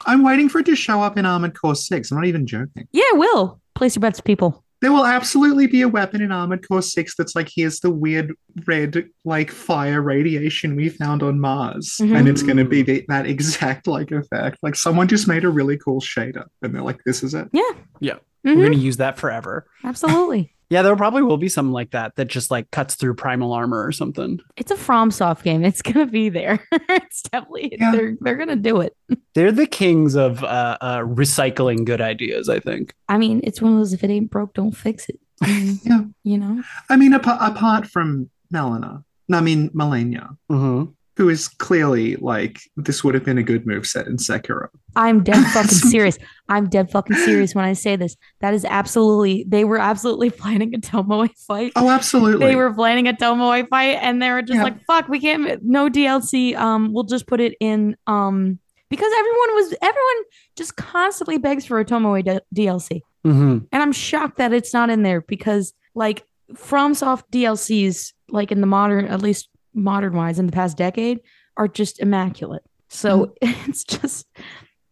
[0.06, 2.10] I'm waiting for it to show up in Armored Core 6.
[2.10, 2.88] I'm not even joking.
[2.92, 3.60] Yeah, will.
[3.74, 4.63] Place your bets, people.
[4.84, 8.34] There will absolutely be a weapon in Armored Core 6 that's like, here's the weird
[8.66, 11.96] red, like, fire radiation we found on Mars.
[12.02, 12.14] Mhm.
[12.14, 14.58] And it's going to be the, that exact, like, effect.
[14.62, 16.44] Like, someone just made a really cool shader.
[16.60, 17.48] And they're like, this is it.
[17.52, 17.62] Yeah.
[18.00, 18.16] Yeah.
[18.44, 19.66] We're Mhm, going to use that forever.
[19.84, 20.53] Absolutely.
[20.70, 23.84] Yeah, there probably will be something like that that just like cuts through primal armor
[23.84, 24.40] or something.
[24.56, 25.64] It's a FromSoft game.
[25.64, 26.66] It's gonna be there.
[26.72, 27.92] it's definitely Yeah.
[27.92, 28.96] they're they're gonna do it.
[29.34, 32.94] They're the kings of uh, uh, recycling good ideas, I think.
[33.08, 35.18] I mean, it's one of those if it ain't broke, don't fix it.
[35.84, 36.02] Yeah.
[36.22, 36.62] You know?
[36.88, 40.92] I mean, apa- apart from Melina, I mean, Malenia, Mm-hmm.
[41.16, 44.66] Who is clearly like, this would have been a good move set in Sekiro.
[44.96, 46.18] I'm dead fucking serious.
[46.48, 48.16] I'm dead fucking serious when I say this.
[48.40, 51.72] That is absolutely they were absolutely planning a Tomoe fight.
[51.76, 52.46] Oh, absolutely.
[52.46, 54.64] They were planning a Tomoe fight and they were just Yeah.
[54.64, 56.56] like, fuck, we can't no DLC.
[56.56, 58.58] Um, we'll just put it in um
[58.90, 60.24] because everyone was everyone
[60.56, 63.00] just constantly begs for a Tomoe D- DLC.
[63.24, 63.58] Mm-hmm.
[63.72, 68.66] And I'm shocked that it's not in there because like FromSoft DLCs, like in the
[68.66, 71.20] modern, at least modern wise in the past decade,
[71.56, 72.62] are just immaculate.
[72.88, 73.68] So mm-hmm.
[73.70, 74.26] it's just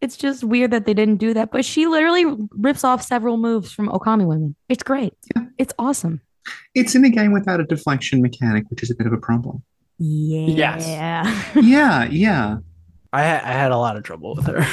[0.01, 1.51] it's just weird that they didn't do that.
[1.53, 4.57] But she literally rips off several moves from Okami women.
[4.69, 5.15] It's great.
[5.35, 5.45] Yeah.
[5.59, 6.21] It's awesome.
[6.75, 9.63] It's in a game without a deflection mechanic, which is a bit of a problem.
[9.99, 10.79] Yeah.
[10.79, 12.05] Yeah, yeah.
[12.05, 12.57] Yeah.
[13.13, 14.67] I, ha- I had a lot of trouble with her.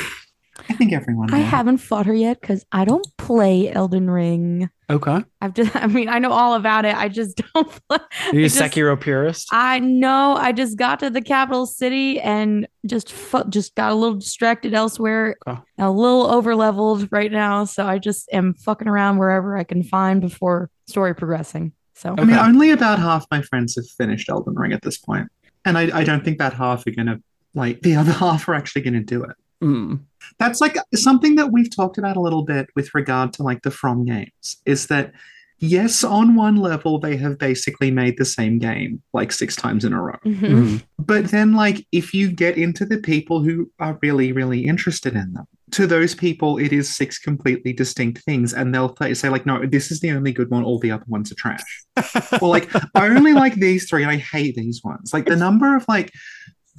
[0.69, 1.31] I think everyone.
[1.33, 1.45] I will.
[1.45, 4.69] haven't fought her yet because I don't play Elden Ring.
[4.89, 5.23] Okay.
[5.41, 6.95] I've just I mean, I know all about it.
[6.95, 7.97] I just don't play.
[7.99, 9.49] Are you I a just- Sekiro purist?
[9.51, 10.35] I know.
[10.35, 14.73] I just got to the capital city and just fu- just got a little distracted
[14.73, 15.59] elsewhere, Okay.
[15.77, 17.65] a little over leveled right now.
[17.65, 21.73] So I just am fucking around wherever I can find before story progressing.
[21.95, 25.27] So I mean, only about half my friends have finished Elden Ring at this point.
[25.65, 27.19] And I, I don't think that half are gonna
[27.53, 29.35] like the other half are actually gonna do it.
[29.63, 30.01] Mm.
[30.37, 33.71] That's like something that we've talked about a little bit with regard to like the
[33.71, 35.11] From games is that
[35.59, 39.93] yes, on one level they have basically made the same game like six times in
[39.93, 40.17] a row.
[40.25, 40.39] Mhm.
[40.39, 40.83] Mm.
[40.97, 45.33] But then like if you get into the people who are really, really interested in
[45.33, 49.45] them, to those people it is six completely distinct things, and they'll th- say like,
[49.45, 51.61] no, this is the only good one, all the other ones are trash.
[52.41, 54.05] or like I only like these three.
[54.05, 55.13] I hate these ones.
[55.13, 56.11] Like the number of like,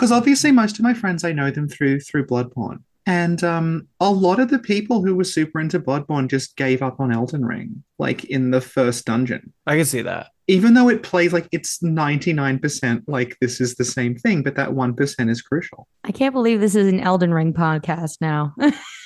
[0.00, 4.10] because obviously most of my friends I know them through through Bloodborne, and um, a
[4.10, 7.84] lot of the people who were super into Bloodborne just gave up on Elden Ring,
[7.98, 9.52] like in the first dungeon.
[9.66, 10.28] I can see that.
[10.48, 14.42] Even though it plays like it's ninety nine percent like this is the same thing,
[14.42, 15.86] but that one percent is crucial.
[16.04, 18.54] I can't believe this is an Elden Ring podcast now.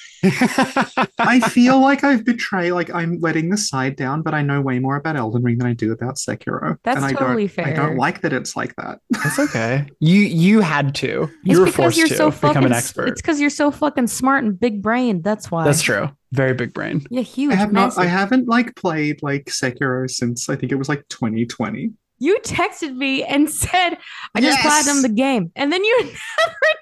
[1.18, 4.78] I feel like I've betrayed, like I'm letting the side down, but I know way
[4.78, 6.78] more about Elden Ring than I do about Sekiro.
[6.82, 9.00] That's and I totally don't, I don't like that it's like that.
[9.10, 9.86] That's okay.
[10.00, 11.06] You you had to.
[11.06, 13.08] You it's were forced you're to so become an expert.
[13.08, 15.24] It's because you're so fucking smart and big brained.
[15.24, 15.64] That's why.
[15.64, 16.10] That's true.
[16.32, 17.06] Very big brain.
[17.10, 17.52] Yeah, huge.
[17.52, 17.96] I have not.
[17.96, 21.92] I haven't like played like Sekiro since I think it was like 2020.
[22.18, 23.98] You texted me and said,
[24.34, 24.66] "I just Yes!
[24.86, 26.14] platinumed the game," and then you never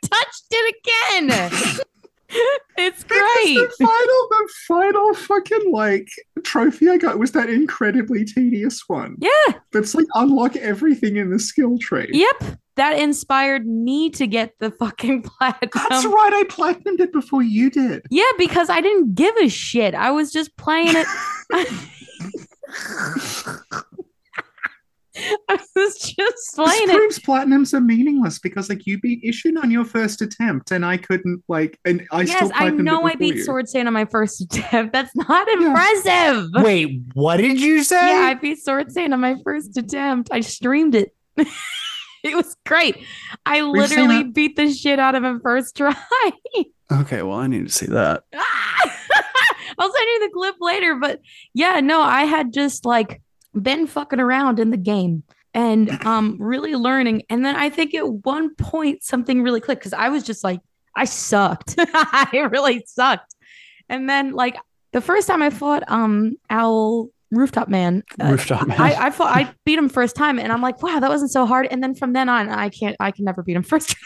[0.02, 0.74] touched it
[1.18, 1.80] again.
[2.76, 3.20] it's great.
[3.44, 6.08] The final, the final fucking like
[6.42, 9.16] trophy I got was that incredibly tedious one.
[9.18, 9.54] Yeah.
[9.72, 12.08] That's like unlock everything in the skill tree.
[12.12, 12.58] Yep.
[12.76, 15.70] That inspired me to get the fucking platinum.
[15.74, 16.32] That's right.
[16.32, 18.02] I platinumed it before you did.
[18.10, 19.94] Yeah, because I didn't give a shit.
[19.94, 21.06] I was just playing it.
[25.48, 26.96] I was just This playing it.
[26.96, 30.96] proves platinums are meaningless because like you beat Ishin on your first attempt and I
[30.96, 33.44] couldn't like and I still yes, I know I beat you.
[33.44, 34.92] Sword Saint on my first attempt.
[34.92, 36.46] That's not impressive.
[36.54, 38.08] Wait, what did you say?
[38.08, 40.30] Yeah, I beat Sword Saint on my first attempt.
[40.32, 41.14] I streamed it.
[41.36, 42.96] it was great.
[43.44, 45.94] I We've literally beat the shit out of him first try.
[46.90, 48.24] okay, well, I need to see that.
[49.78, 51.20] I'll send you the clip later, but
[51.54, 53.20] yeah, no, I had just like
[53.54, 55.22] been fucking around in the game
[55.54, 57.22] and um really learning.
[57.30, 60.60] And then I think at one point something really clicked because I was just like,
[60.96, 61.74] I sucked.
[61.78, 63.34] I really sucked.
[63.88, 64.56] And then like
[64.92, 68.78] the first time I fought um Owl Rooftop Man, uh, Rooftop man.
[68.78, 71.46] I, I fought I beat him first time and I'm like, wow, that wasn't so
[71.46, 71.66] hard.
[71.70, 73.96] And then from then on, I can't I can never beat him first.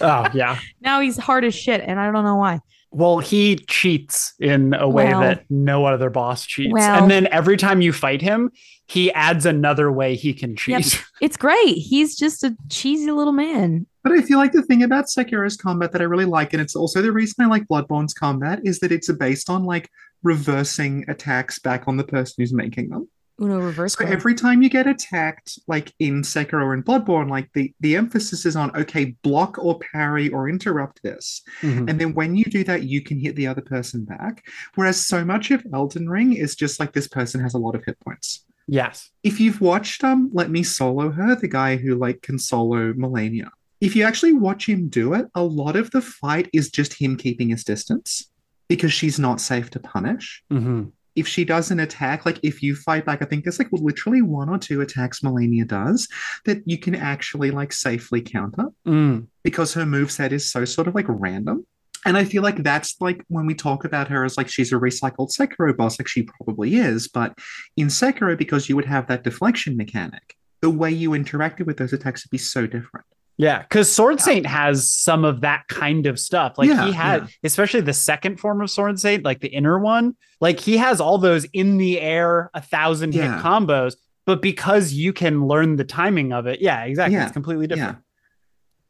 [0.00, 0.58] oh yeah.
[0.80, 2.60] now he's hard as shit, and I don't know why.
[2.94, 6.72] Well, he cheats in a way Well- that no other boss cheats.
[6.72, 8.50] Well- and then every time you fight him,
[8.86, 10.82] he adds another way he can Yep.
[10.82, 11.04] cheat.
[11.20, 11.74] It's great.
[11.76, 13.86] He's just a cheesy little man.
[14.02, 16.76] But I feel like the thing about Sekiro's combat that I really like, and it's
[16.76, 19.88] also the reason I like Bloodborne's combat, is that it's based on like
[20.22, 23.08] reversing attacks back on the person who's making them.
[23.40, 23.94] Uno reverse.
[23.94, 24.12] So guard.
[24.12, 28.54] every time you get attacked, like in Sekiro and Bloodborne, like the, the emphasis is
[28.54, 31.42] on okay, block or parry or interrupt this.
[31.62, 31.90] Mhm.
[31.90, 34.46] And then when you do that, you can hit the other person back.
[34.76, 37.84] Whereas so much of Elden Ring is just like this person has a lot of
[37.84, 38.44] hit points.
[38.66, 39.10] Yes.
[39.22, 43.50] If you've watched um Let Me Solo Her, the guy who like can solo Malenia,
[43.80, 47.16] if you actually watch him do it, a lot of the fight is just him
[47.16, 48.30] keeping his distance
[48.68, 50.84] because she's not safe to punish hmm
[51.16, 54.22] if she does an attack, like if you fight back, I think there's like literally
[54.22, 56.08] one or two attacks Malenia does
[56.44, 59.26] that you can actually like safely counter Mm.
[59.42, 61.66] because her moveset is so sort of like random.
[62.06, 64.76] And I feel like that's like when we talk about her as like she's a
[64.76, 67.08] recycled Sekiro boss, like she probably is.
[67.08, 67.38] But
[67.76, 71.92] in Sekiro, because you would have that deflection mechanic, the way you interacted with those
[71.94, 73.06] attacks would be so different.
[73.36, 76.56] Yeah, because Sword Saint has some of that kind of stuff.
[76.56, 77.28] Like Yeah, he had, yeah.
[77.42, 80.14] especially the second form of Sword Saint, like the inner one.
[80.40, 83.40] Like he has all those in the air, a thousand hit Yeah.
[83.42, 83.94] combos.
[84.24, 87.16] But because you can learn the timing of it, yeah, exactly.
[87.16, 87.74] Yeah, It's completely Yeah.
[87.74, 87.98] different.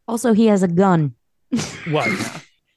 [0.06, 1.14] also, he has a gun.
[1.90, 2.08] What?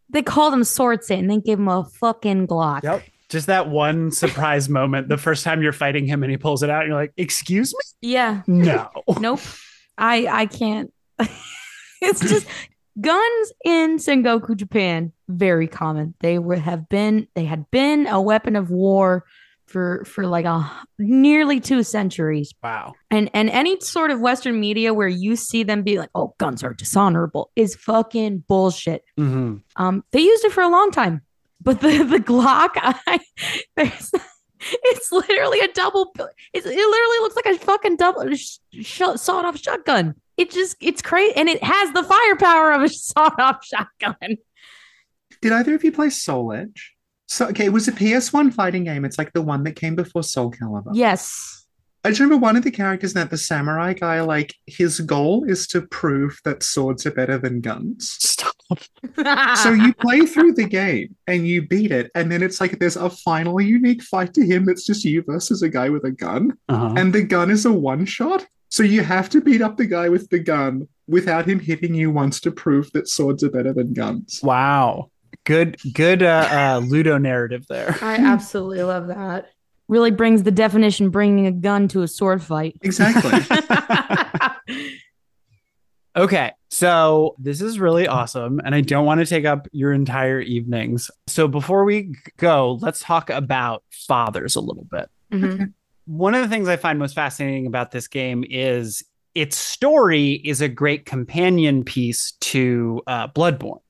[0.09, 2.83] They called him Sword Saint and they gave him a fucking Glock.
[2.83, 3.03] Yep.
[3.29, 5.09] Just that one surprise moment.
[5.09, 7.73] The first time you're fighting him and he pulls it out, and you're like, "Excuse
[7.73, 8.09] me?
[8.11, 8.41] Yeah.
[8.47, 8.89] No."
[9.19, 9.41] Nope.
[9.97, 10.93] I I can't.
[12.01, 12.45] it's just
[12.99, 16.13] guns in Sengoku Japan very common.
[16.19, 19.25] They were have been they had been a weapon of war
[19.65, 22.53] for for like a nearly two centuries.
[22.63, 22.93] Wow.
[23.11, 26.63] And and any sort of Western media where you see them be like, "Oh, guns
[26.63, 29.03] are dishonorable," is fucking bullshit.
[29.17, 31.21] hmm Um, they used it for a long time,
[31.61, 33.19] but the the Glock, I
[33.75, 34.11] there's,
[34.61, 36.13] it's literally a double.
[36.53, 40.15] It's, it literally looks like a fucking double sh- sh- sawed off shotgun.
[40.37, 44.37] It just it's crazy, and it has the firepower of a sawed off shotgun.
[45.41, 46.93] Did either of you play Soul Edge?
[47.27, 49.03] So okay, it was a PS1 fighting game.
[49.03, 50.91] It's like the one that came before Soul Calibur.
[50.93, 51.65] Yes,
[52.03, 55.43] I just remember one of the characters in that the samurai guy, like his goal
[55.47, 58.11] is to prove that swords are better than guns.
[58.19, 58.53] Stop.
[59.63, 62.97] So you play through the game and you beat it, and then it's like there's
[62.97, 66.51] a final unique fight to him that's just you versus a guy with a gun,
[66.69, 66.93] Uh-huh.
[66.97, 68.45] and the gun is a one shot.
[68.69, 72.11] So you have to beat up the guy with the gun without him hitting you
[72.11, 74.41] once to prove that swords are better than guns.
[74.43, 75.11] Wow.
[75.45, 77.95] Good good uh, uh Ludo narrative there.
[78.01, 79.51] I absolutely love that.
[79.87, 82.77] Really brings the definition bringing a gun to a sword fight.
[82.81, 83.31] Exactly.
[86.17, 90.39] Okay, so this is really awesome, and I don't want to take up your entire
[90.39, 91.11] evenings.
[91.27, 95.09] So before we go, let's talk about fathers a little bit.
[95.31, 95.73] Mhm.
[96.07, 99.03] One of the things I find most fascinating about this game is
[99.35, 103.81] its story is a great companion piece to uh, Bloodborne,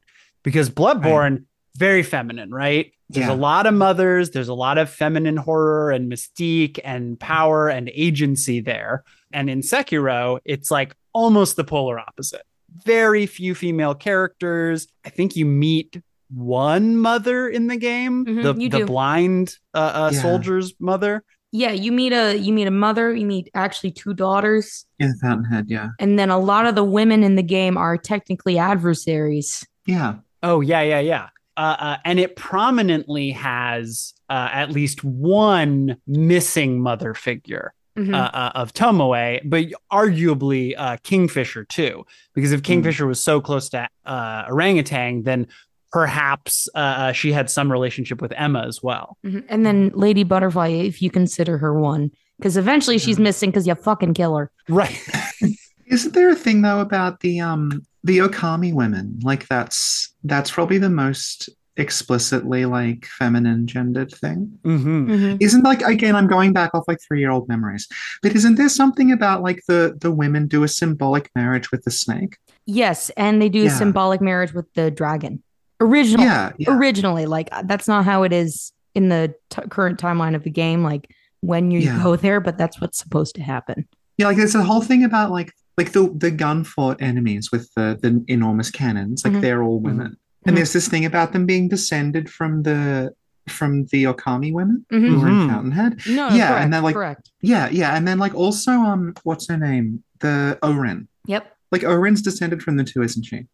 [0.43, 1.45] because Bloodborne
[1.77, 2.91] very feminine, right?
[3.09, 3.33] There's Yeah.
[3.33, 7.89] a lot of mothers, there's a lot of feminine horror and mystique and power and
[7.93, 9.03] agency there.
[9.31, 12.41] And in Sekiro, it's like almost the polar opposite.
[12.83, 14.87] Very few female characters.
[15.05, 20.09] I think you meet one mother in the game, Mhm, the, the blind uh, uh,
[20.11, 20.21] Yeah.
[20.21, 21.23] soldier's mother.
[21.57, 25.65] Yeah, you meet a you meet a mother, you meet actually two daughters, In Fountainhead,
[25.67, 25.89] yeah.
[25.99, 29.65] and then a lot of the women in the game are technically adversaries.
[29.87, 30.15] Yeah.
[30.43, 31.29] Oh, yeah, yeah, yeah.
[31.57, 37.73] Uh, uh, and it prominently has uh, at least one missing mother figure.
[37.97, 38.13] Mhm.
[38.13, 42.05] uh, uh, of Tomoe, but arguably uh, Kingfisher too.
[42.35, 45.47] Because if Kingfisher was so close to uh, orangutan, then
[45.91, 49.17] perhaps uh, uh, she had some relationship with Emma as well.
[49.25, 49.45] Mhm.
[49.49, 53.75] And then Lady Butterfly, if you consider her one, because eventually she's missing because you
[53.75, 54.51] fucking kill her.
[54.69, 54.99] Right.
[55.87, 59.19] Isn't there a thing though about the um the Okami women?
[59.23, 64.51] Like that's that's probably the most explicitly like feminine gendered thing.
[64.63, 65.37] hmm Mhm.
[65.39, 67.87] Isn't like again I'm going back off like three year old memories.
[68.21, 71.91] But isn't there something about like the the women do a symbolic marriage with the
[71.91, 72.37] snake?
[72.65, 75.41] Yes, and they do a symbolic marriage with the dragon.
[75.79, 76.75] Original, Yeah, yeah.
[76.75, 80.49] originally, like uh, that's not how it is in the t- current timeline of the
[80.49, 80.83] game.
[80.83, 81.09] Like
[81.41, 82.01] when you Yeah.
[82.03, 83.87] go there, but that's what's supposed to happen.
[84.17, 87.71] Yeah, like there's a whole thing about like like the the gun fought enemies with
[87.75, 89.41] the the enormous cannons, like Mhm.
[89.41, 90.11] they're all women.
[90.13, 90.17] Mhm.
[90.47, 93.13] And there's this thing about them being descended from the
[93.47, 95.07] from the Okami women Mhm.
[95.07, 95.49] who were in Mhm.
[95.49, 96.01] Fountainhead.
[96.07, 97.31] No, no, Yeah, correct, and then, like- correct.
[97.41, 100.03] Yeah, yeah, and then like also um what's her name?
[100.21, 101.07] The O'Rin.
[101.27, 101.45] Yep.
[101.71, 103.45] Like O'Rin's descended from the two, isn't she?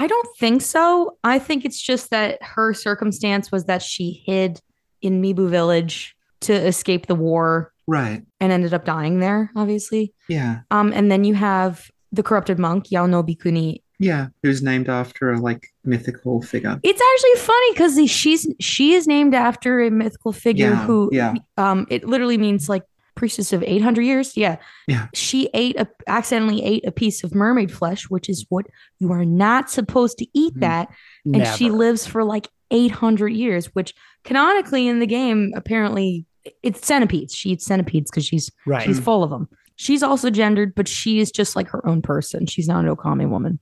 [0.00, 1.18] I don't think so.
[1.22, 4.60] I think it's just that her circumstance was that she hid
[5.02, 8.22] in Mibu Village to escape the war Right.
[8.40, 10.14] and ended up dying there, obviously.
[10.28, 10.60] Yeah.
[10.70, 13.82] Um, and then you have the corrupted monk, Yao Bikuni.
[13.98, 14.28] Yeah.
[14.42, 16.80] Who's named after a like mythical figure.
[16.82, 21.34] It's actually funny because she's she is named after a mythical figure Yeah, who yeah.
[21.58, 22.84] um it literally means like
[23.14, 24.36] priestess of 800 years.
[24.36, 24.56] Yeah.
[24.88, 25.08] Yeah.
[25.14, 28.66] She ate a accidentally ate a piece of mermaid flesh, which is what
[28.98, 30.60] you are not supposed to eat Mhm.
[30.60, 30.88] that.
[31.26, 33.92] and she lives for like 800 years which
[34.24, 36.24] canonically in the game apparently
[36.62, 38.82] it's centipedes she eats centipedes because she's right.
[38.84, 42.46] she's full of them she's also gendered but she is just like her own person
[42.46, 43.58] she's not an okami woman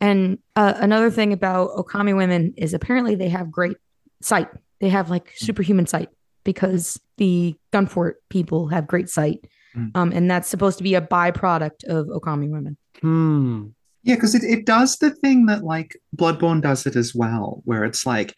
[0.00, 3.76] and uh, another thing about okami women is apparently they have great
[4.22, 4.48] sight
[4.80, 6.08] they have like superhuman sight
[6.46, 9.40] because the gunfort people have great sight
[9.76, 9.90] Mm.
[9.94, 13.64] um, and that's supposed to be a byproduct of okami women Hmm.
[14.04, 17.84] Yeah, because it, it does the thing that like Bloodborne does it as well, where
[17.84, 18.32] it's like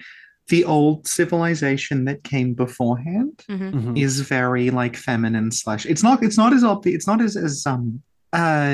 [0.49, 3.97] the old civilization that came beforehand Mhm.
[3.97, 7.65] is very like feminine slash it's not it's not as obvious it's not as as
[7.67, 8.03] um
[8.33, 8.71] uh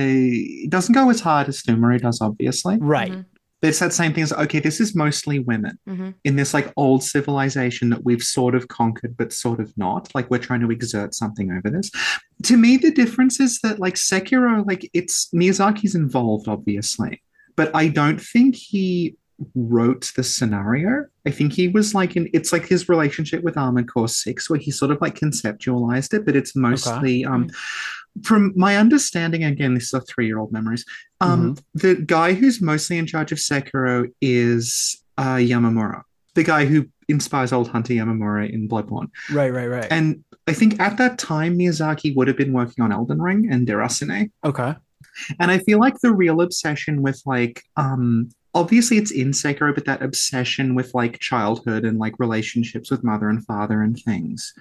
[0.66, 3.12] it doesn't go as hard as Pthumeru does obviously Right.
[3.12, 3.24] Mhm.
[3.65, 6.12] But it's that same thing as okay this is mostly women Mhm.
[6.23, 10.31] in this like old civilization that we've sort of conquered but sort of not like
[10.31, 11.91] we're trying to exert something over this
[12.43, 17.23] to me the difference is that like Sekiro like it's Miyazaki's involved obviously
[17.57, 19.17] but I don't think he
[19.55, 21.07] wrote the scenario.
[21.27, 24.59] I think he was like in it's like his relationship with Armored Core 6 where
[24.61, 27.49] he sort of like conceptualized it, but it's mostly um
[28.23, 30.85] from my understanding, again, this is a three-year-old memories.
[31.21, 36.03] Um the guy who's mostly in charge of Sekiro is uh Yamamura,
[36.35, 39.11] the guy who inspires old Hunter Yamamura in Bloodborne.
[39.33, 39.53] Right.
[39.53, 39.67] Right.
[39.67, 39.89] Right.
[39.91, 43.67] And I think at that time Miyazaki would have been working on Elden Ring and
[43.67, 44.31] Déraciné.
[44.45, 44.75] okay.
[45.39, 49.85] And I feel like the real obsession with like um obviously it's in Sekiro, but
[49.85, 54.55] that obsession with like childhood and like relationships with mother and father and things.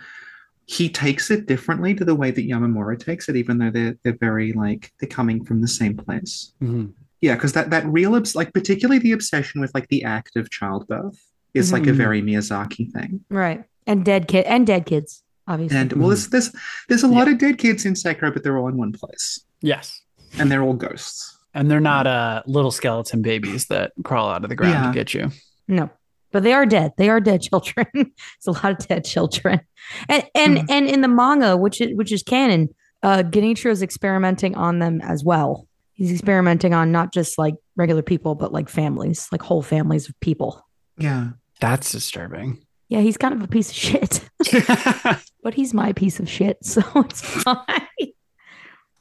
[0.66, 4.18] He takes it differently to the way that Yamamura takes it, even though they're they're
[4.18, 6.54] very like they're coming from the same place.
[6.62, 6.94] Mhm.
[7.22, 10.50] Yeah, because that that real obs- like particularly the obsession with like the act of
[10.50, 11.20] childbirth
[11.54, 11.96] is like a Mhm.
[11.96, 13.22] very Miyazaki thing.
[13.30, 15.78] right and dead kid and dead kids obviously.
[15.78, 16.52] And well, there's there's
[16.88, 20.02] there's a lot of dead kids in Sekiro, but they're all in one place, Yes.
[20.40, 21.38] and they're all ghosts.
[21.54, 24.88] And they're not uh, little skeleton babies that crawl out of the ground Yeah.
[24.88, 25.30] to get you.
[25.68, 25.90] No,
[26.34, 26.92] but they are dead.
[26.98, 27.86] They are dead children.
[27.94, 29.62] it's a lot of dead children,
[30.10, 30.66] and and Hmm.
[30.70, 32.68] and in the manga, which is which is canon,
[33.04, 35.68] uh, Genichiro is experimenting on them as well.
[35.94, 40.20] He's experimenting on not just like regular people, but like families, like whole families of
[40.20, 40.66] people.
[40.98, 41.30] Yeah.
[41.62, 42.66] That's disturbing.
[42.90, 44.28] Yeah, he's kind of a piece of shit,
[45.44, 47.88] but he's my piece of shit, so it's fine.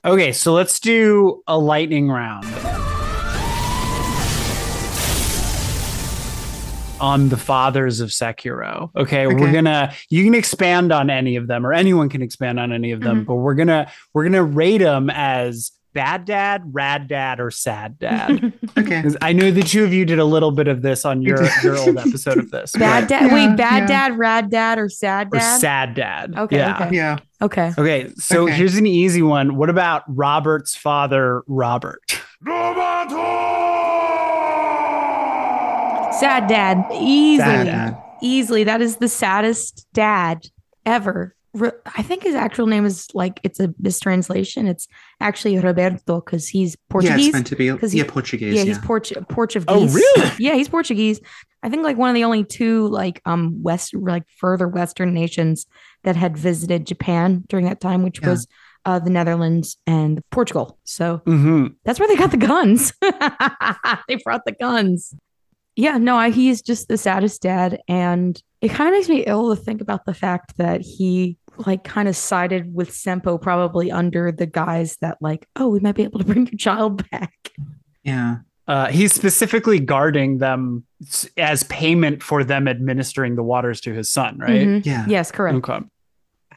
[0.05, 2.45] okay, so let's do a lightning round.
[7.03, 8.91] On the fathers of Sekiro.
[8.97, 12.73] Okay, we're gonna you can expand on any of them, or anyone can expand on
[12.73, 13.27] any of them, Mhm.
[13.27, 18.53] but we're gonna we're gonna rate them as bad dad, rad dad, or sad dad.
[18.79, 19.05] okay.
[19.21, 21.77] I know the two of you did a little bit of this on your your
[21.77, 22.73] old episode of this.
[22.73, 23.27] Bad dad.
[23.27, 24.09] Yeah, wait, bad yeah.
[24.09, 25.37] dad, rad dad, or sad dad.
[25.37, 25.59] or dad?
[25.61, 26.35] sad dad.
[26.39, 26.85] Okay, Yeah.
[26.87, 26.97] okay.
[26.97, 27.19] Yeah.
[27.43, 27.73] Okay.
[27.77, 28.55] Okay, so Okay.
[28.55, 29.57] here's an easy one.
[29.57, 32.01] What about Robert's father, Robert?
[36.23, 36.85] Sad dad.
[36.93, 37.39] Easily.
[37.49, 38.03] Sad dad.
[38.23, 38.65] Easily.
[38.65, 40.47] That is the saddest dad
[40.87, 41.35] ever.
[41.97, 44.67] I think his actual name is like it's a mistranslation.
[44.67, 44.89] It's
[45.21, 47.27] actually Roberto because he's Yeah, Portuguese.
[47.27, 47.69] it's meant to be.
[47.77, 48.55] 'Cause he- Yeah, Portuguese.
[48.55, 49.67] yeah, Yeah, he's Portu- Portuguese.
[49.69, 50.31] Oh, really?
[50.39, 51.21] Yeah, he's Portuguese.
[51.63, 55.67] I think like one of the only two like um west like further western nations
[56.05, 58.31] that had visited Japan during that time, which Yeah.
[58.31, 58.47] was
[58.85, 60.79] uh, the Netherlands and Portugal.
[60.85, 61.67] So Mm-hmm.
[61.85, 62.93] that's where they got the guns.
[64.09, 65.15] they brought the guns.
[65.77, 69.55] Yeah, no, I, he's just the saddest dad, and it kind of makes me ill
[69.55, 74.33] to think about the fact that he like kind of sided with Senpou probably under
[74.33, 77.51] the guise that like, oh, we might be able to bring your child back.
[78.03, 78.37] yeah.
[78.69, 80.85] Uh, he's specifically guarding them
[81.37, 84.67] as payment for them administering the waters to his son, right?
[84.67, 84.87] Mhm.
[84.87, 85.05] Yeah.
[85.09, 85.57] Yes, correct.
[85.57, 85.81] Okay.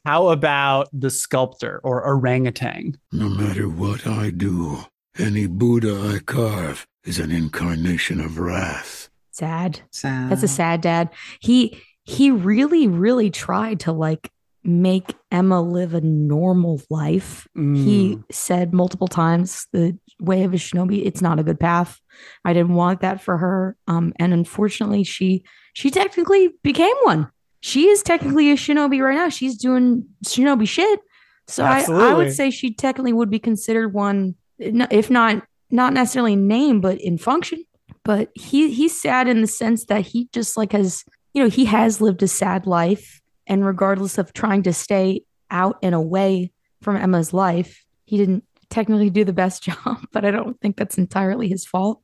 [0.05, 2.95] How about the sculptor or orangutan?
[3.11, 4.85] No matter what I do,
[5.17, 9.04] any Buddha I carve is an incarnation of wrath.
[9.35, 9.81] Sad.
[9.91, 10.29] Sad.
[10.31, 11.09] That's a sad dad.
[11.41, 14.31] He he really really tried to like
[14.63, 17.47] make Emma live a normal life.
[17.53, 18.23] He Mm.
[18.31, 21.99] said multiple times the way of a shinobi it's not a good path.
[22.45, 23.75] I didn't want that for her.
[23.87, 27.27] Um and unfortunately she she technically became one.
[27.59, 29.29] She is technically a shinobi right now.
[29.29, 30.99] She's doing shinobi shit.
[31.47, 36.33] So I, I would say she technically would be considered one if not not necessarily
[36.33, 37.63] in name but in function
[38.05, 41.03] but he he's sad in the sense that he just like has
[41.33, 45.77] you know he has lived a sad life and regardless of trying to stay out
[45.83, 46.51] and away
[46.81, 50.97] from Emma's life he didn't technically do the best job but I don't think that's
[50.97, 52.01] entirely his fault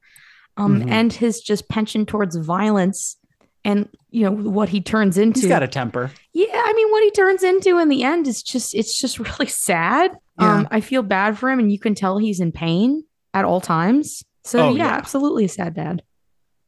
[0.57, 0.89] um Mhm.
[0.91, 3.17] and his just penchant towards violence
[3.63, 6.09] and you know what he turns into He's got a temper.
[6.33, 9.45] yeah, I mean, what he turns into in the end is just it's just really
[9.47, 10.11] sad.
[10.39, 13.03] Um, I feel bad for him, and you can tell he's in pain
[13.35, 14.23] at all times.
[14.43, 14.93] So Oh, yeah, yeah.
[14.93, 16.01] absolutely a sad dad.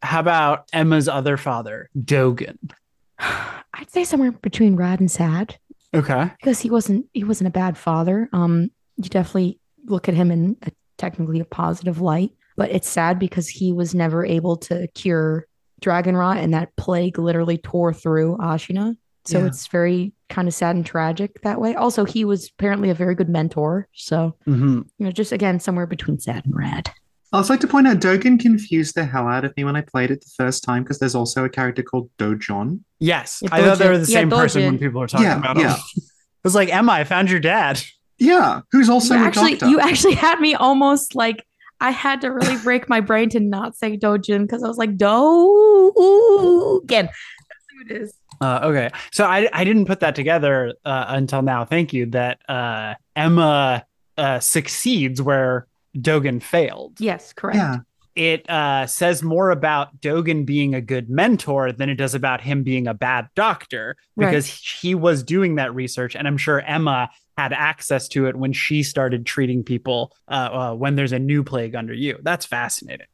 [0.01, 2.57] How about Emma's other father, Dogen?
[3.19, 5.57] I'd say somewhere between rad and sad
[5.93, 6.29] Okay.
[6.39, 8.29] because he wasn't he wasn't a bad father.
[8.33, 13.17] Um, you definitely look at him in a, technically a positive light, but it's sad
[13.19, 15.47] because he was never able to cure
[15.81, 18.95] dragon rot, and that plague literally tore through Ashina.
[19.25, 19.45] So Yeah.
[19.47, 21.75] it's very kind of sad and tragic that way.
[21.75, 23.87] Also, he was apparently a very good mentor.
[23.93, 26.91] So hmm you know, just again somewhere between sad and rad.
[27.33, 29.81] I'd also like to point out Dogen confused the hell out of me when I
[29.81, 32.81] played it the first time because there's also a character called Doujun.
[32.99, 33.39] Yes.
[33.41, 33.89] Yeah, I thought they Dogen.
[33.89, 35.63] were the Yeah, same person when people were talking Yeah, about him.
[35.63, 35.77] yeah.
[35.97, 37.81] It was like, Emma, I found your dad.
[38.19, 39.69] Yeah, who's also you a actually, doctor.
[39.69, 41.43] you actually had me almost like
[41.79, 44.97] I had to really break my brain to not say Doujun because I was like
[44.97, 47.07] Dogen.
[47.07, 48.13] That's who it is.
[48.41, 51.65] Uh, okay, so I I didn't put that together uh, until now.
[51.65, 52.07] Thank you.
[52.07, 53.85] That uh, Emma
[54.17, 55.67] uh, succeeds where
[55.97, 56.99] Dogen failed.
[56.99, 57.57] Yes, correct.
[57.57, 57.77] yeah,
[58.15, 62.63] It uh, says more about Dogen being a good mentor than it does about him
[62.63, 64.27] being a bad doctor Right.
[64.27, 64.47] because
[64.81, 68.83] he was doing that research, and I'm sure Emma had access to it when she
[68.83, 72.19] started treating people uh, uh, when there's a new plague under you.
[72.21, 73.07] That's fascinating.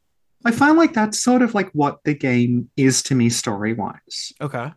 [0.44, 4.32] I find like that's sort of like what the game is to me story wise.
[4.40, 4.72] Okay.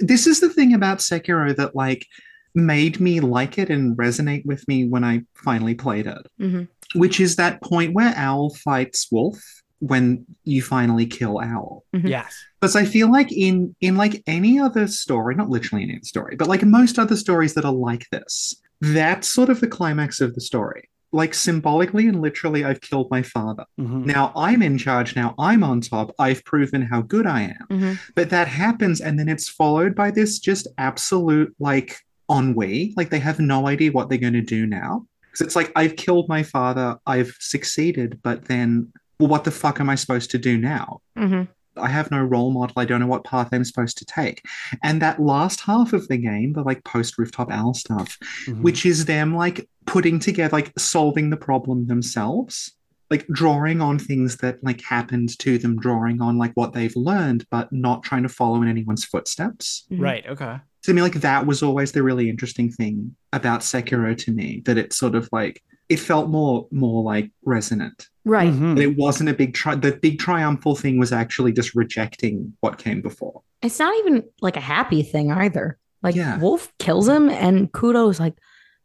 [0.00, 2.06] This is the thing about Sekiro that like
[2.54, 6.68] made me like it and resonate with me when I finally played it, Mhm.
[6.94, 9.38] Which is that point where Owl fights Wolf
[9.80, 11.84] when you finally kill Owl.
[11.94, 12.08] Mhm.
[12.08, 12.34] Yes.
[12.60, 16.36] Because I feel like in in like any other story, not literally any other story,
[16.36, 20.34] but like most other stories that are like this, that's sort of the climax of
[20.34, 20.88] the story.
[21.12, 23.64] Like symbolically and literally, I've killed my father.
[23.80, 24.06] Mhm.
[24.06, 25.14] Now I'm in charge.
[25.14, 26.14] Now I'm on top.
[26.18, 27.66] I've proven how good I am.
[27.78, 27.98] Mhm.
[28.14, 31.98] But that happens, and then it's followed by this just absolute like
[32.30, 32.92] ennui.
[32.96, 35.06] Like they have no idea what they're going to do now.
[35.36, 39.80] Because it's like, I've killed my father, I've succeeded, but then, well, what the fuck
[39.80, 41.00] am I supposed to do now?
[41.16, 41.42] hmm
[41.78, 42.72] I have no role model.
[42.78, 44.40] I don't know what path I'm supposed to take.
[44.82, 48.16] And that last half of the game, the like post rooftop owl stuff,
[48.46, 48.62] Mhm.
[48.62, 52.72] which is them like putting together, like solving the problem themselves,
[53.10, 57.44] like drawing on things that like happened to them, drawing on like what they've learned,
[57.50, 59.84] but not trying to follow in anyone's footsteps.
[59.90, 60.26] right.
[60.26, 60.56] Okay.
[60.86, 64.78] To me, like that was always the really interesting thing about Sekiro to me, that
[64.78, 68.06] it sort of like it felt more more like resonant.
[68.24, 68.52] Right.
[68.52, 68.76] Mhm.
[68.76, 72.78] That it wasn't a big tri- the big triumphal thing was actually just rejecting what
[72.78, 73.42] came before.
[73.62, 75.76] It's not even like a happy thing either.
[76.04, 76.38] Like Yeah.
[76.38, 78.34] Wolf kills him, and Kuro's like,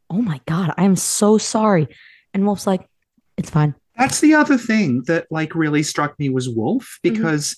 [0.09, 1.87] "Oh my god, I am so sorry,"
[2.33, 2.87] and Wolf's like,
[3.37, 7.55] "It's fine." That's the other thing that like really struck me was Wolf because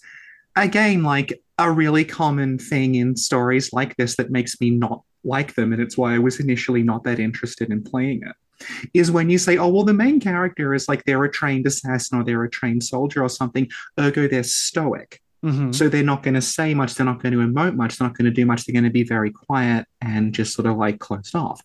[0.56, 5.56] again like a really common thing in stories like this that makes me not like
[5.56, 8.36] them and it's why I was initially not that interested in playing it
[8.93, 12.20] is when you say oh well the main character is like they're a trained assassin
[12.20, 15.76] or they're a trained soldier or something ergo they're stoic Mhm.
[15.76, 18.18] so they're not going to say much they're not going to emote much they're not
[18.18, 20.99] going to do much they're going to be very quiet and just sort of like
[20.99, 21.62] closed off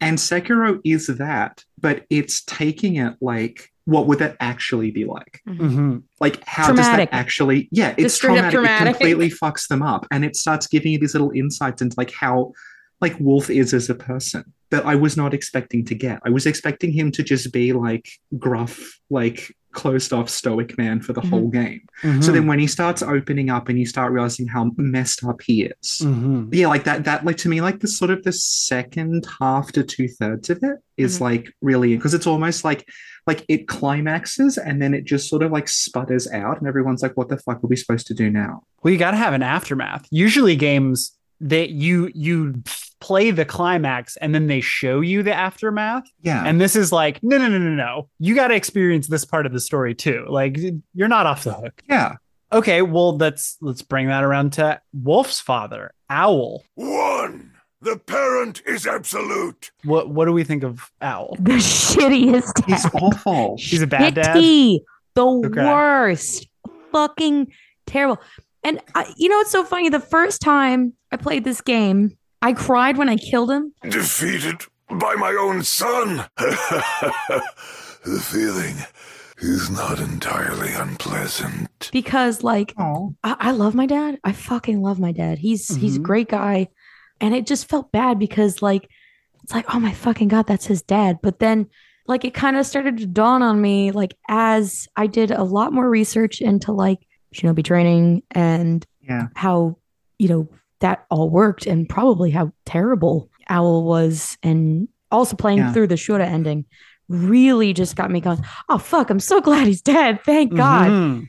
[0.00, 5.40] and sekiro is that but it's taking it like what would that actually be like
[5.48, 6.02] Mhm.
[6.20, 7.10] like how Traumatic.
[7.10, 8.52] does that actually yeah it's Just straight up traumatic.
[8.52, 8.88] traumatic.
[8.88, 12.12] it completely fucks them up and it starts giving you these little insights into like
[12.12, 12.52] how
[13.00, 16.46] like wolf is as a person that i was not expecting to get i was
[16.46, 18.08] expecting him to just be like
[18.38, 18.78] gruff
[19.08, 21.28] like closed off stoic man for the Mhm.
[21.30, 22.22] whole game Mhm.
[22.24, 25.62] so then when he starts opening up and you start realizing how messed up he
[25.62, 26.48] is Mhm.
[26.52, 29.82] yeah like that that like to me like the sort of the second half to
[29.82, 31.20] two-thirds of it is Mhm.
[31.22, 32.88] like really because it's almost like
[33.26, 37.16] like it climaxes and then it just sort of like sputters out and everyone's like
[37.16, 39.42] what the fuck are we supposed to do now Well, you got to have an
[39.42, 40.06] aftermath.
[40.10, 42.62] Usually, games that you you
[43.00, 46.04] play the climax and then they show you the aftermath.
[46.22, 48.08] yeah And this is like, no, no, no, no, no.
[48.18, 50.26] You got to experience this part of the story too.
[50.28, 50.58] Like,
[50.94, 51.82] you're not off the hook.
[51.88, 52.16] yeah
[52.52, 56.64] Okay, well, let's let's bring that around to Wolf's father, Owl.
[56.74, 57.52] One!
[57.80, 59.70] The parent is absolute!
[59.84, 61.36] What what do we think of Owl?
[61.38, 62.92] The shittiest he's dad.
[63.00, 64.36] awful He's a bad dad.
[64.36, 64.80] The
[65.16, 65.64] Okay.
[65.64, 66.48] worst.
[66.92, 67.52] Fucking
[67.86, 68.18] terrible.
[68.64, 69.88] And I, you know what's so funny?
[69.88, 73.72] The first time I played this game, I cried when I killed him.
[73.82, 76.26] Defeated by my own son!
[76.38, 78.76] the feeling
[79.38, 81.90] is not entirely unpleasant.
[81.92, 84.18] because like I, I love my dad.
[84.24, 85.38] I fucking love my dad.
[85.38, 86.04] He's he's a Mhm.
[86.04, 86.68] great guy.
[87.22, 88.88] And it just felt bad because like
[89.42, 91.18] it's like, oh my fucking God, that's his dad.
[91.22, 91.66] But then
[92.06, 95.72] like it kind of started to dawn on me, like as I did a lot
[95.72, 96.98] more research into like
[97.34, 99.76] shinobi training and yeah how,
[100.18, 100.48] you know,
[100.80, 105.72] that all worked and probably how terrible Owl was and also playing Yeah.
[105.72, 106.64] through the Shura ending
[107.08, 110.20] really just got me going, oh fuck, I'm so glad he's dead.
[110.24, 111.26] Thank God Mhm.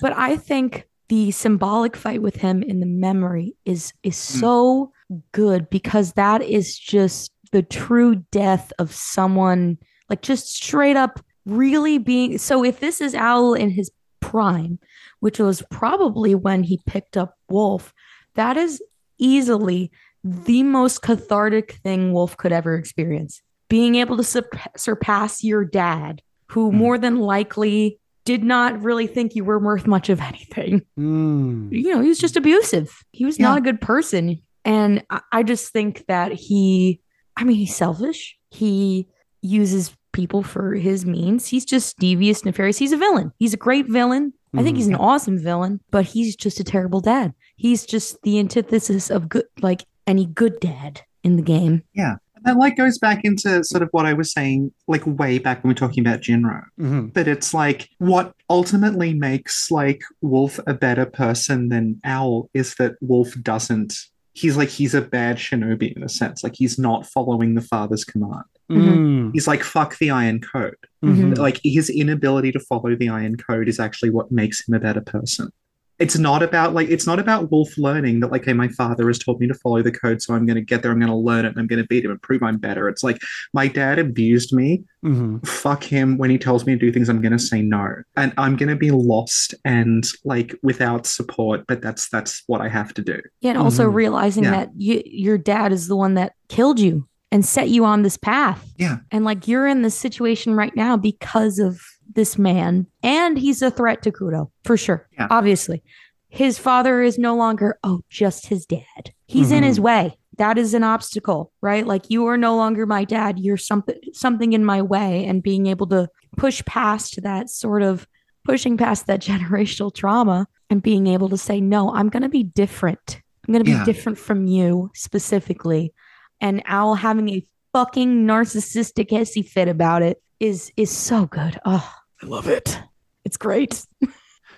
[0.00, 4.40] but I think the symbolic fight with him in the memory is is Mm.
[4.40, 4.92] so
[5.32, 9.78] good because that is just the true death of someone
[10.10, 13.90] like just straight up really being so if this is Owl in his
[14.20, 14.78] prime
[15.20, 17.94] which was probably when he picked up Wolf
[18.34, 18.82] that is
[19.18, 19.90] easily
[20.24, 26.22] the most cathartic thing Wolf could ever experience being able to surp- surpass your dad
[26.48, 26.74] who Mm.
[26.74, 30.82] more than likely did not really think you were worth much of anything.
[30.98, 31.70] Mm.
[31.70, 32.90] You know, he was just abusive.
[33.12, 34.38] He was not a good person.
[34.64, 37.00] And I, I just think that he,
[37.36, 38.36] I mean, he's selfish.
[38.50, 39.08] He
[39.42, 41.46] uses people for his means.
[41.46, 42.78] He's just devious, nefarious.
[42.78, 43.32] He's a villain.
[43.38, 44.32] He's a great villain.
[44.56, 47.34] I think he's an awesome villain, but he's just a terrible dad.
[47.58, 51.82] He's just the antithesis of good, like any good dad in the game.
[51.96, 55.62] And that like goes back into sort of what I was saying, like way back
[55.62, 56.62] when we are talking about Jin-Roh.
[56.78, 57.12] Mhm.
[57.12, 62.94] But it's like what ultimately makes like Wolf a better person than Owl is that
[63.00, 63.92] Wolf doesn't.
[64.34, 66.44] He's like he's a bad shinobi in a sense.
[66.44, 68.44] Like he's not following the father's command.
[68.70, 69.30] Mm.
[69.32, 70.76] He's like fuck the Iron Code.
[71.04, 71.36] Mhm.
[71.36, 75.00] Like his inability to follow the Iron Code is actually what makes him a better
[75.00, 75.50] person.
[75.98, 79.18] It's not about like it's not about Wolf learning that like hey my father has
[79.18, 81.16] told me to follow the code so I'm going to get there I'm going to
[81.16, 82.88] learn it and I'm going to beat him and prove I'm better.
[82.88, 83.18] It's like
[83.52, 85.46] my dad abused me Mhm.
[85.46, 88.32] fuck him when he tells me to do things i'm going to say no and
[88.36, 92.92] i'm going to be lost and like without support but that's that's what i have
[92.94, 93.94] to do Yeah, and also Mhm.
[93.94, 94.50] realizing Yeah.
[94.50, 98.16] that you, your dad is the one that killed you and set you on this
[98.16, 98.66] path.
[98.78, 98.96] Yeah.
[99.12, 101.80] And like you're in this situation right now because of
[102.14, 105.08] this man, and he's a threat to Kuro for sure.
[105.12, 105.28] Yeah.
[105.30, 105.82] Obviously,
[106.28, 109.12] his father is no longer oh just his dad.
[109.26, 109.66] He's in Mhm.
[109.66, 110.16] his way.
[110.36, 111.84] that is an obstacle, right?
[111.84, 113.40] Like you are no longer my dad.
[113.40, 118.06] You're something something in my way and being able to push past that sort of
[118.44, 122.44] pushing past that generational trauma and being able to say no, I'm going to be
[122.44, 123.20] different.
[123.48, 123.84] I'm going to be Yeah.
[123.84, 125.92] different from you specifically.
[126.40, 131.58] And Owl having a fucking narcissistic hissy fit about it is is so good.
[131.64, 132.78] Oh, I love it.
[133.24, 133.84] It's great.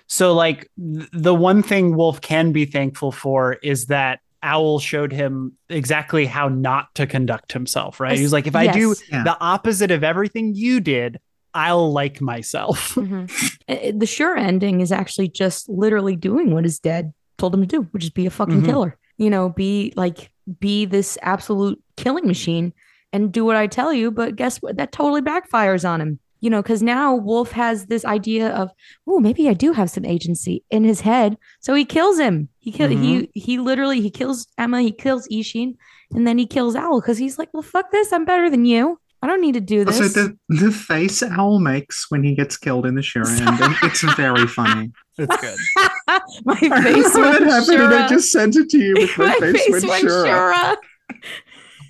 [0.07, 5.11] So, like, th- the one thing Wolf can be thankful for is that Owl showed
[5.13, 8.11] him exactly how not to conduct himself, right?
[8.13, 8.19] Yes.
[8.19, 9.23] He like, if I do Yeah.
[9.23, 11.19] the opposite of everything you did,
[11.53, 12.95] I'll like myself.
[12.95, 13.29] Mhm.
[13.69, 17.67] Uh, The Shura ending is actually just literally doing what his dad told him to
[17.67, 18.65] do, which is be a fucking Mhm.
[18.65, 18.97] killer.
[19.17, 22.73] You know, be like be this absolute killing machine
[23.13, 24.09] and do what I tell you.
[24.11, 24.77] But guess what?
[24.77, 26.19] That totally backfires on him.
[26.41, 28.71] You know, because now Wolf has this idea of,
[29.07, 31.37] oh, maybe I do have some agency in his head.
[31.59, 32.49] So he kills him.
[32.59, 33.25] He kill he mm-hmm.
[33.33, 34.81] he literally he kills Emma.
[34.81, 35.75] He kills Isshin,
[36.13, 38.11] and then he kills Owl because he's like, well, fuck this.
[38.11, 38.99] I'm better than you.
[39.23, 40.01] I don't need to do this.
[40.01, 44.01] Also, the the face Owl makes when he gets killed in the Shura ending, it's
[44.15, 44.91] very funny.
[45.17, 45.57] It's good.
[46.45, 49.17] my I face know what went happened, and I just sent it to you with
[49.17, 50.77] my, face, went Shura.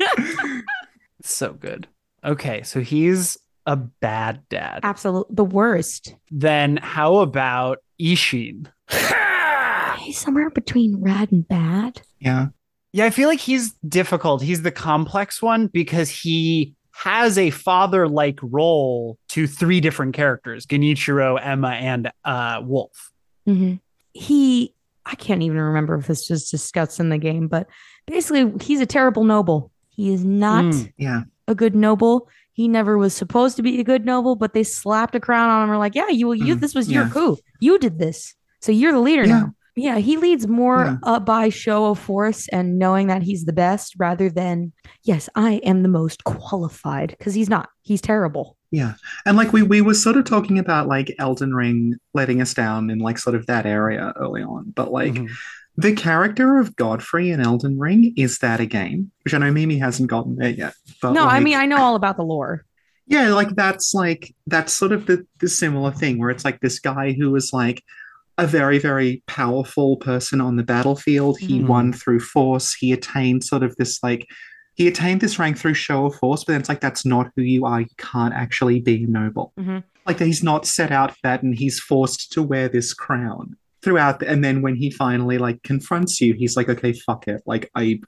[0.02, 0.62] Shura.
[1.22, 1.88] so good.
[2.24, 3.38] Okay, so he's
[3.72, 4.80] a bad dad.
[4.84, 5.36] Absolutely.
[5.36, 6.16] the worst.
[6.30, 8.68] Then how about Isshin?
[10.00, 12.02] He's somewhere between rad and bad.
[12.20, 12.48] Yeah,
[12.92, 14.42] Yeah, I feel like he's difficult.
[14.42, 21.40] He's the complex one because he has a father-like role to three different characters: Genichiro,
[21.42, 23.12] Emma, and uh, Wolf.
[23.48, 23.80] Mhm.
[24.14, 24.74] He,
[25.06, 27.68] I can't even remember if this was discussed in the game, but
[28.08, 29.72] basically, he's a terrible noble.
[29.90, 30.94] He is not Mm.
[30.98, 31.22] yeah.
[31.48, 32.28] a good noble.
[32.62, 35.64] He never was supposed to be a good noble, but they slapped a crown on
[35.64, 35.70] him.
[35.70, 37.38] Were like, yeah, you, you, Mm, this was your coup.
[37.60, 39.40] You did this, so you're the leader Yeah.
[39.40, 39.54] now.
[39.76, 41.20] Yeah, he leads more Yeah.
[41.20, 44.74] by show of force and knowing that he's the best rather than,
[45.04, 47.70] yes, I am the most qualified because he's not.
[47.82, 48.58] He's terrible.
[48.70, 48.94] Yeah.
[49.26, 52.90] And like we we were sort of talking about like Elden Ring letting us down
[52.92, 54.72] in like sort of that area early on.
[54.76, 55.30] But like Mhm.
[55.78, 59.10] the character of Godfrey in Elden Ring is that a game?
[59.24, 60.74] Which I know Mimi hasn't gotten there yet.
[61.02, 62.66] But no, I mean, I know all about the lore.
[63.08, 66.80] Yeah, like that's like that's sort of the, the similar thing where it's like this
[66.80, 67.84] guy who was like
[68.38, 71.38] a very, very powerful person on the battlefield.
[71.40, 71.68] He Mhm.
[71.68, 72.74] won through force.
[72.74, 74.28] He attained sort of this like
[74.76, 77.42] he attained this rank through show of force, but then it's like that's not who
[77.42, 77.82] you are.
[77.82, 79.52] You can't actually be a noble.
[79.60, 79.84] Mhm.
[80.08, 84.20] Like he's not set out for that, and he's forced to wear this crown throughout.
[84.20, 87.42] The, and then when he finally like confronts you, he's like, "Okay, fuck it.
[87.46, 88.00] Like I."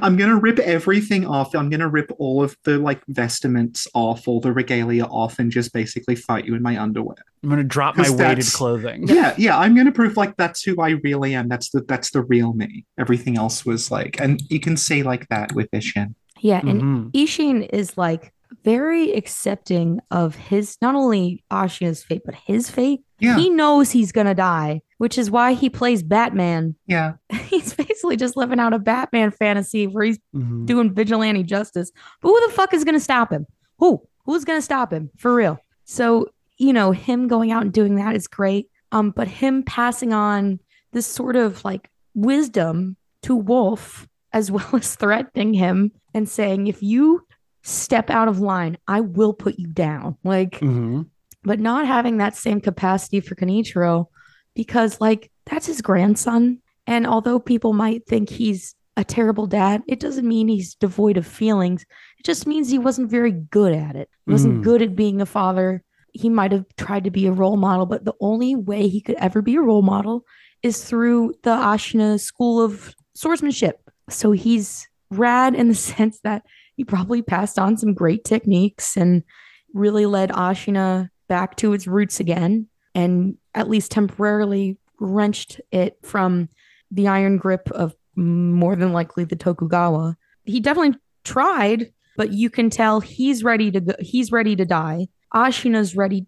[0.00, 1.54] I'm gonna rip everything off.
[1.54, 5.72] I'm gonna rip all of the like vestments off, all the regalia off, and just
[5.72, 7.16] basically fight you in my underwear.
[7.42, 9.06] I'm gonna drop my weighted clothing.
[9.08, 9.58] Yeah, yeah.
[9.58, 11.48] I'm gonna prove like that's who I really am.
[11.48, 12.84] That's the that's the real me.
[12.98, 16.14] Everything else was like, and you can see like that with Isshin.
[16.40, 17.12] Yeah, and Mhm.
[17.12, 18.32] Isshin is like
[18.64, 23.00] very accepting of his not only Ashina's fate, but his fate.
[23.18, 26.74] Yeah, He knows he's gonna die, which is why he plays Batman.
[26.86, 27.14] yeah,
[27.46, 30.66] He's basically just living out a Batman fantasy where he's Mhm.
[30.66, 31.90] doing vigilante justice.
[32.20, 33.46] But who the fuck is gonna stop him?
[33.78, 34.02] Who?
[34.26, 35.10] Who's gonna stop him?
[35.16, 35.58] For real.
[35.84, 36.28] So,
[36.58, 38.68] you know, him going out and doing that is great.
[38.92, 40.60] Um, but him passing on
[40.92, 46.82] this sort of like wisdom to Wolf, as well as threatening him and saying, if
[46.82, 47.22] you
[47.62, 50.16] step out of line, I will put you down.
[50.22, 51.06] Like, Mhm.
[51.44, 54.06] but not having that same capacity for Genichiro
[54.54, 60.00] because like that's his grandson and although people might think he's a terrible dad it
[60.00, 61.84] doesn't mean he's devoid of feelings.
[62.18, 64.08] It just means he wasn't very good at it.
[64.24, 64.64] He wasn't Mm.
[64.64, 65.82] good at being a father.
[66.12, 69.16] He might have tried to be a role model but the only way he could
[69.16, 70.24] ever be a role model
[70.62, 73.80] is through the Ashina school of swordsmanship.
[74.08, 76.42] So he's rad in the sense that
[76.76, 79.22] he probably passed on some great techniques and
[79.74, 86.48] really led Ashina back to its roots again and at least temporarily wrenched it from
[86.90, 90.16] the iron grip of more than likely the Tokugawa.
[90.44, 93.94] He definitely tried, but you can tell he's ready to go.
[94.00, 95.08] He's ready to die.
[95.34, 96.26] Ashina's ready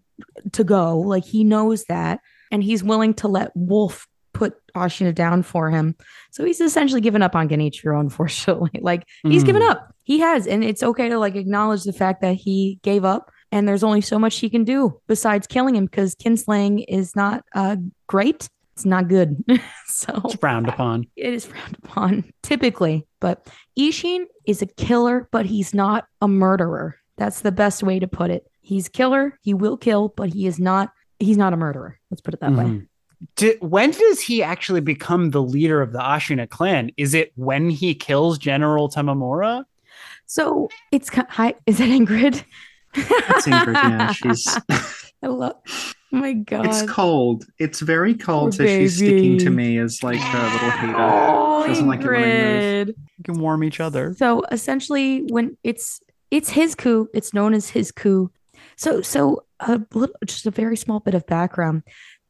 [0.51, 0.99] to go.
[0.99, 2.19] Like he knows that,
[2.51, 5.95] and he's willing to let Wolf put Ashina down for him.
[6.31, 8.71] So he's essentially given up on Genichiro, unfortunately.
[8.81, 9.47] like he's Mm.
[9.47, 9.93] given up.
[10.03, 13.67] He has, and it's okay to like acknowledge the fact that he gave up and
[13.67, 17.77] there's only so much he can do besides killing him because kinslaying is not uh
[18.07, 18.47] great
[18.79, 19.35] it's not good
[19.87, 21.05] so It's frowned upon.
[21.17, 23.45] it is frowned upon typically but
[23.77, 28.31] isshin is a killer but he's not a murderer that's the best way to put
[28.31, 32.21] it he's killer he will kill but he is not he's not a murderer let's
[32.21, 32.87] put it that way Mhm.
[33.35, 36.91] di- when does he actually become the leader of the Ashina clan?
[36.95, 39.65] Is it when he kills General Tamamura?
[40.25, 41.55] So it's ki- hi.
[41.65, 42.43] Is that Ingrid?
[42.95, 44.11] That's Ingrid, yeah.
[44.13, 44.47] She's
[45.21, 45.55] I love.
[46.11, 46.65] My god.
[46.65, 47.45] it's cold.
[47.59, 50.95] It's very cold, Poor so she's sticking to me as like her little heater.
[50.97, 52.87] Oh, Doesn't like it when I move.
[52.87, 52.87] Ingrid.
[53.17, 54.15] You can warm each other.
[54.17, 58.31] So essentially, when it's it's his coup, it's known as his coup.
[58.75, 61.83] So so a little, just a very small bit of background.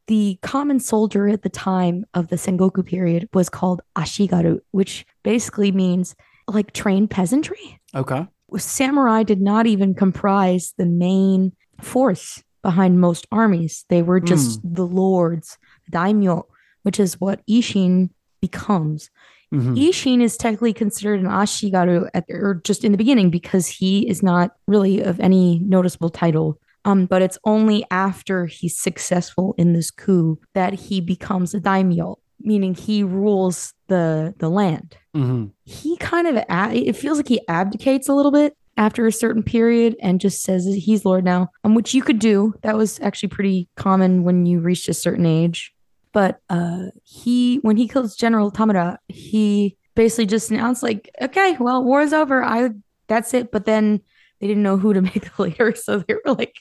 [0.08, 5.70] The common soldier at the time of the Sengoku period was called Ashigaru, which basically
[5.70, 6.16] means
[6.48, 7.80] like trained peasantry.
[7.94, 8.26] Okay.
[8.56, 13.84] Samurai did not even comprise the main force behind most armies.
[13.88, 15.58] They were just the lords,
[15.90, 16.46] daimyo,
[16.82, 18.10] which is what Isshin
[18.40, 19.10] becomes.
[19.52, 19.76] Mhm.
[19.76, 24.22] Isshin is technically considered an Ashigaru at, or just in the beginning because he is
[24.22, 26.58] not really of any noticeable title.
[26.84, 32.16] Um, but it's only after he's successful in this coup that he becomes a daimyo,
[32.40, 34.96] meaning he rules the the land.
[35.14, 35.50] Mhm.
[35.64, 36.36] He kind of
[36.72, 40.64] it feels like he abdicates a little bit after a certain period and just says
[40.66, 42.54] he's lord now, um, which you could do.
[42.62, 45.72] That was actually pretty common when you reached a certain age.
[46.12, 51.84] But uh, he, when he kills General Tamura, he basically just announced like, "Okay, well,
[51.84, 52.42] war is over.
[52.42, 52.70] I
[53.06, 54.00] that's it." But then
[54.40, 56.54] they didn't know who to make the leader, so they were like,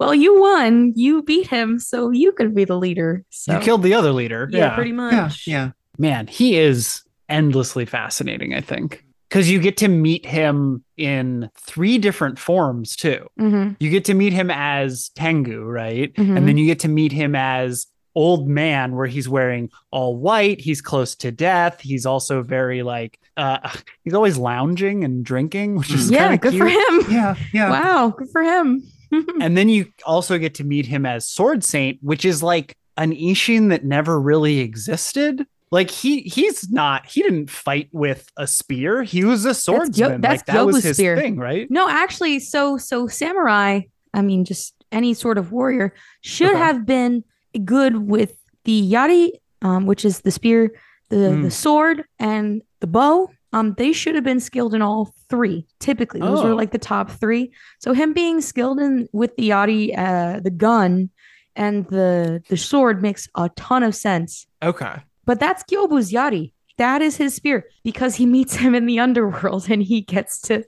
[0.00, 0.92] "Well, you won.
[0.96, 4.48] You beat him, so you can be the leader." So You killed the other leader.
[4.50, 5.46] yeah, pretty Yeah, much.
[5.46, 5.70] yeah.
[5.98, 9.04] Man, he is endlessly fascinating, I think.
[9.28, 13.26] Because you get to meet him in three different forms too.
[13.38, 16.14] hmm You get to meet him as Tengu, right?
[16.14, 16.36] Mhm.
[16.36, 20.58] And then you get to meet him as old man where he's wearing all white,
[20.60, 23.58] he's close to death, he's also very like uh
[24.04, 26.62] he's always lounging and drinking, which is Yeah, good cute.
[26.62, 27.00] for him.
[27.12, 27.70] Yeah, yeah.
[27.70, 28.82] Wow, good for him.
[29.40, 33.12] And then you also get to meet him as Sword Saint, which is like an
[33.12, 35.46] Isshin that never really existed.
[35.72, 39.02] Like he he's not he didn't fight with a spear.
[39.02, 40.20] He was a swordsman.
[40.20, 41.16] that's like that was his spear.
[41.16, 41.66] thing, right?
[41.70, 43.80] No, actually, so so samurai,
[44.14, 46.58] I mean, just any sort of warrior should Okay.
[46.58, 47.24] have been
[47.64, 49.30] good with the yari,
[49.62, 50.70] um, which is the spear,
[51.08, 51.42] the Mm.
[51.42, 53.30] the sword, and the bow.
[53.52, 55.66] Um, they should have been skilled in all three.
[55.80, 56.48] Typically, those Oh.
[56.48, 57.50] were like the top three.
[57.80, 61.10] So him being skilled in with the yari, uh, the gun,
[61.56, 64.46] and the the sword makes a ton of sense.
[64.62, 64.96] Okay.
[65.26, 66.52] But that's Gyobu's Yari.
[66.78, 70.64] That is his spear because he meets him in the underworld and he gets to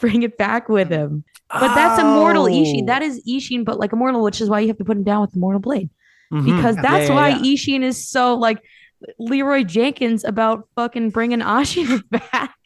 [0.00, 1.24] bring it back with him.
[1.50, 2.82] But that's immortal Isshin.
[2.82, 2.86] Oh.
[2.86, 5.20] That is Isshin, but like immortal, which is why you have to put him down
[5.22, 5.90] with the mortal blade.
[6.32, 6.44] Mhm.
[6.44, 7.38] Because that's yeah, why yeah.
[7.38, 8.62] Isshin is so like
[9.18, 12.02] Leroy Jenkins about fucking bringing Ashina
[12.32, 12.56] back.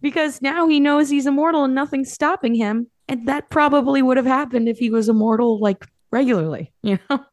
[0.00, 2.88] Because now he knows he's immortal and nothing's stopping him.
[3.06, 7.24] And that probably would have happened if he was immortal like regularly, you know?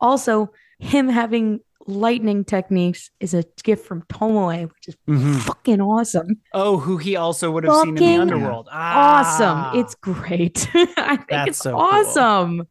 [0.00, 5.40] Also, him having lightning techniques is a gift from Tomoe, which is Mhm.
[5.40, 6.40] fucking awesome.
[6.52, 8.68] Oh, who he also would have seen in the underworld.
[8.72, 9.20] Ah.
[9.20, 9.80] Awesome.
[9.80, 10.68] It's great.
[10.74, 11.80] I think That's it's so cool.
[11.80, 12.62] awesome.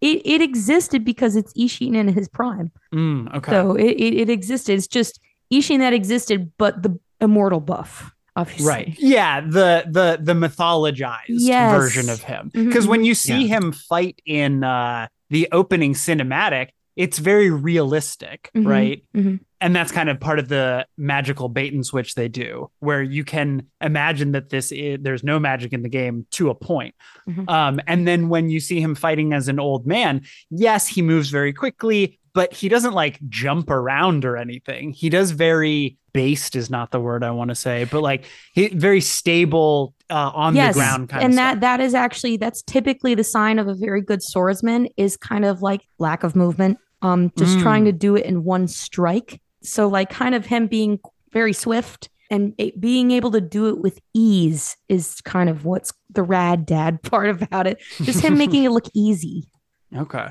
[0.00, 2.72] It, it existed because it's Isshin in his prime.
[2.94, 3.52] Mm, okay.
[3.52, 4.72] So it, it, it existed.
[4.74, 5.20] It's just
[5.52, 8.66] Isshin that existed, but the immortal buff, obviously.
[8.66, 8.96] Right.
[8.98, 11.72] Yeah, the the the mythologized Yes.
[11.76, 12.50] version of him.
[12.52, 13.58] Because when you see Yeah.
[13.58, 18.66] him fight in uh the opening cinematic, it's very realistic, Mhm.
[18.66, 19.02] right?
[19.16, 19.40] Mhm.
[19.60, 23.24] And that's kind of part of the magical bait and switch they do, where you
[23.24, 26.94] can imagine that this is, there's no magic in the game to a point.
[27.28, 27.48] Mhm.
[27.48, 31.30] Um, and then when you see him fighting as an old man, yes, he moves
[31.30, 34.90] very quickly, but he doesn't like jump around or anything.
[34.92, 38.24] He does very based is not the word I want to say, but like
[38.54, 40.74] he very stable uh, on yes.
[40.74, 41.60] the ground kind and of that stuff.
[41.60, 45.62] that is actually that's typically the sign of a very good swordsman is kind of
[45.62, 46.78] like lack of movement.
[47.02, 47.62] Um, just Mm.
[47.62, 49.40] trying to do it in one strike.
[49.62, 51.00] So like kind of him being
[51.32, 55.92] very swift and it, being able to do it with ease is kind of what's
[56.10, 57.78] the rad dad part about it.
[58.02, 59.48] Just him making it look easy.
[59.96, 60.28] Okay.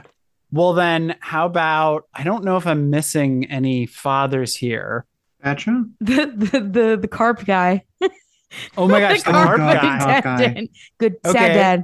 [0.54, 2.08] Well, then, how about?
[2.14, 5.06] I don't know if I'm missing any fathers here.
[5.44, 5.84] Badger?
[6.02, 7.84] The the the, the carp guy.
[8.78, 10.72] Oh my gosh, the carp carp guy, attendant.
[10.98, 11.38] Good Okay.
[11.38, 11.84] sad dad.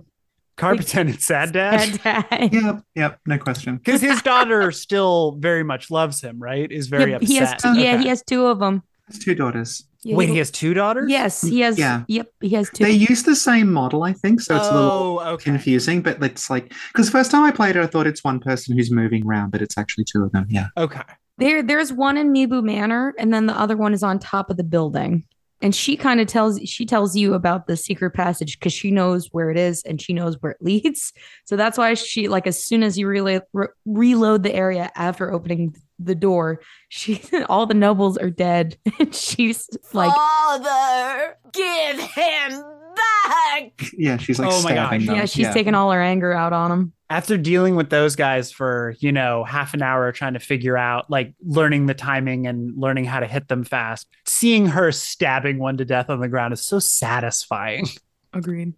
[0.58, 2.00] carp attendant, sad dad.
[2.02, 2.54] Sad dad.
[2.54, 3.78] Yep, yep, no question.
[3.78, 6.72] Because his daughter still very much loves him, right?
[6.72, 7.30] Is very Yeah, upset.
[7.30, 8.84] he has two, yeah, he has two of them.
[9.08, 9.84] It's two daughters.
[10.06, 11.10] Wait, he has two daughters.
[11.10, 11.78] Yes, he has.
[11.78, 12.04] Yeah.
[12.08, 12.84] Yep, he has two.
[12.86, 15.44] They use the same model, I think, so it's a little oh, okay.
[15.44, 18.78] confusing, but it's like because first time I played it, I thought it's one person
[18.78, 20.46] who's moving around, but it's actually two of them.
[20.50, 20.68] Yeah.
[20.78, 21.02] Okay.
[21.40, 24.56] There, there's one in Mibu Manor, and then the other one is on top of
[24.58, 25.26] the building.
[25.62, 29.28] And she kind of tells she tells you about the secret passage because she knows
[29.32, 31.14] where it is and she knows where it leads
[31.46, 35.32] so that's why she like as soon as you relay, re- reload the area after
[35.34, 36.60] opening the door
[36.90, 42.64] she all the nobles are dead and she's like Father, give him
[42.96, 43.72] back.
[43.98, 45.06] Yeah, she's like Oh my stabbing gosh.
[45.08, 45.16] them.
[45.16, 48.96] yeah she's taking all her anger out on him after dealing with those guys for
[49.00, 53.06] you know half an hour trying to figure out like learning the timing and learning
[53.06, 56.62] how to hit them fast seeing her stabbing one to death on the ground is
[56.62, 57.86] so satisfying.
[58.34, 58.74] Agreed.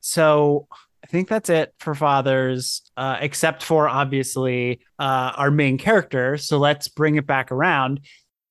[0.00, 0.66] So
[1.04, 6.36] i think that's it for fathers uh, except for obviously uh, our main character.
[6.36, 8.00] So let's bring it back around.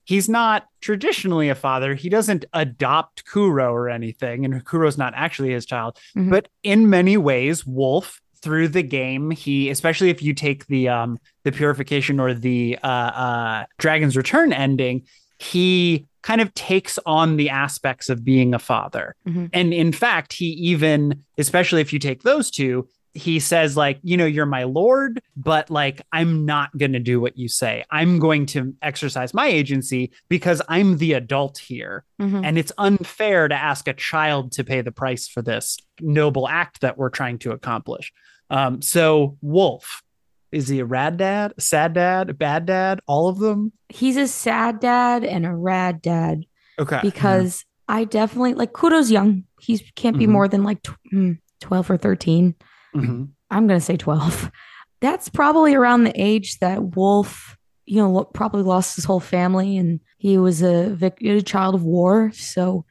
[0.05, 1.93] He's not traditionally a father.
[1.93, 6.29] He doesn't adopt kuro or anything and kuro's not actually his child Mhm.
[6.29, 11.17] but in many ways wolf through the game he especially if you take the um
[11.43, 15.03] the purification or the uh uh dragon's return ending
[15.39, 19.49] he kind of takes on the aspects of being a father Mhm.
[19.53, 22.87] and in fact he even especially if you take those two
[23.17, 27.19] he says like you know you're my lord but like i'm not going to do
[27.19, 32.45] what you say i'm going to exercise my agency because i'm the adult here Mhm.
[32.45, 36.81] and it's unfair to ask a child to pay the price for this noble act
[36.81, 38.13] that we're trying to accomplish
[38.49, 40.03] um so wolf
[40.51, 44.17] is he a rad dad a sad dad a bad dad all of them he's
[44.17, 46.45] a sad dad and a rad dad
[46.79, 49.45] okay because I definitely like Kuro's young.
[49.61, 50.31] He can't be Mhm.
[50.31, 52.53] more than like tw- mm, 12 or 13.
[53.01, 53.29] Mhm.
[53.51, 54.51] I'm going to say 12.
[54.99, 57.55] That's probably around the age that Wolf,
[57.85, 61.83] you know, probably lost his whole family and he was a, vic- a child of
[61.83, 62.31] war.
[62.33, 62.83] So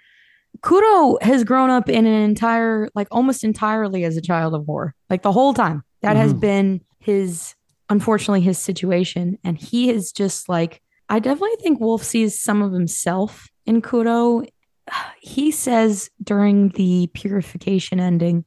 [0.62, 4.94] Kuro has grown up in an entire, like almost entirely as a child of war,
[5.10, 5.82] like the whole time.
[6.02, 6.40] That has Mhm.
[6.40, 7.54] been his,
[7.90, 9.38] unfortunately, his situation.
[9.44, 14.42] And he is just like, I definitely think Wolf sees some of himself in Kuro.
[15.20, 18.44] He says during the purification ending,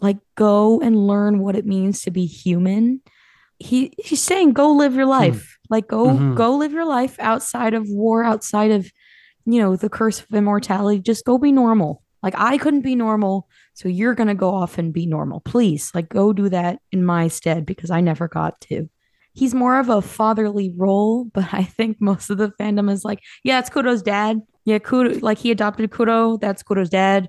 [0.00, 3.00] like go and learn what it means to be human.
[3.58, 5.58] He he's saying go live your life.
[5.68, 6.34] Like go Mhm.
[6.36, 8.90] go live your life outside of war, outside of
[9.46, 11.00] you know, the curse of immortality.
[11.00, 12.02] Just go be normal.
[12.22, 15.40] Like I couldn't be normal, so you're going to go off and be normal.
[15.40, 18.88] Please, like go do that in my stead because I never got to.
[19.32, 23.20] He's more of a fatherly role, but I think most of the fandom is like,
[23.42, 24.40] yeah, it's Kuro's dad.
[24.66, 26.36] Yeah, Kuro, like he adopted Kuro.
[26.36, 27.28] That's Kuro's dad.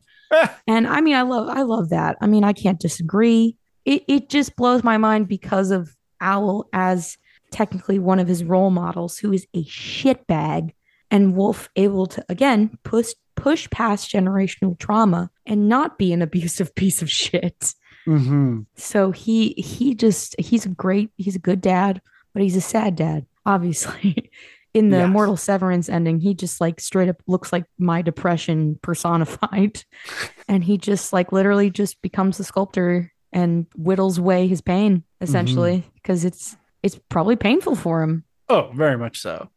[0.68, 2.18] And I mean, I love, I love that.
[2.22, 3.58] I mean, I can't disagree.
[3.86, 7.18] It, it just blows my mind because of Owl as
[7.52, 10.72] technically one of his role models, who is a shitbag,
[11.10, 16.74] and Wolf able to again push push past generational trauma and not be an abusive
[16.76, 17.74] piece of shit.
[18.08, 18.66] Mhm.
[18.76, 22.02] So he he just he's a great he's a good dad,
[22.34, 24.32] but he's a sad dad, obviously.
[24.74, 25.10] In the Yes.
[25.10, 29.84] Mortal Severance ending, he just like straight up looks like my depression personified.
[30.48, 35.24] and he just like literally just becomes a sculptor and whittles away his pain mm-hmm.
[35.24, 38.24] essentially because it's it's probably painful for him.
[38.50, 39.50] Oh, very much so.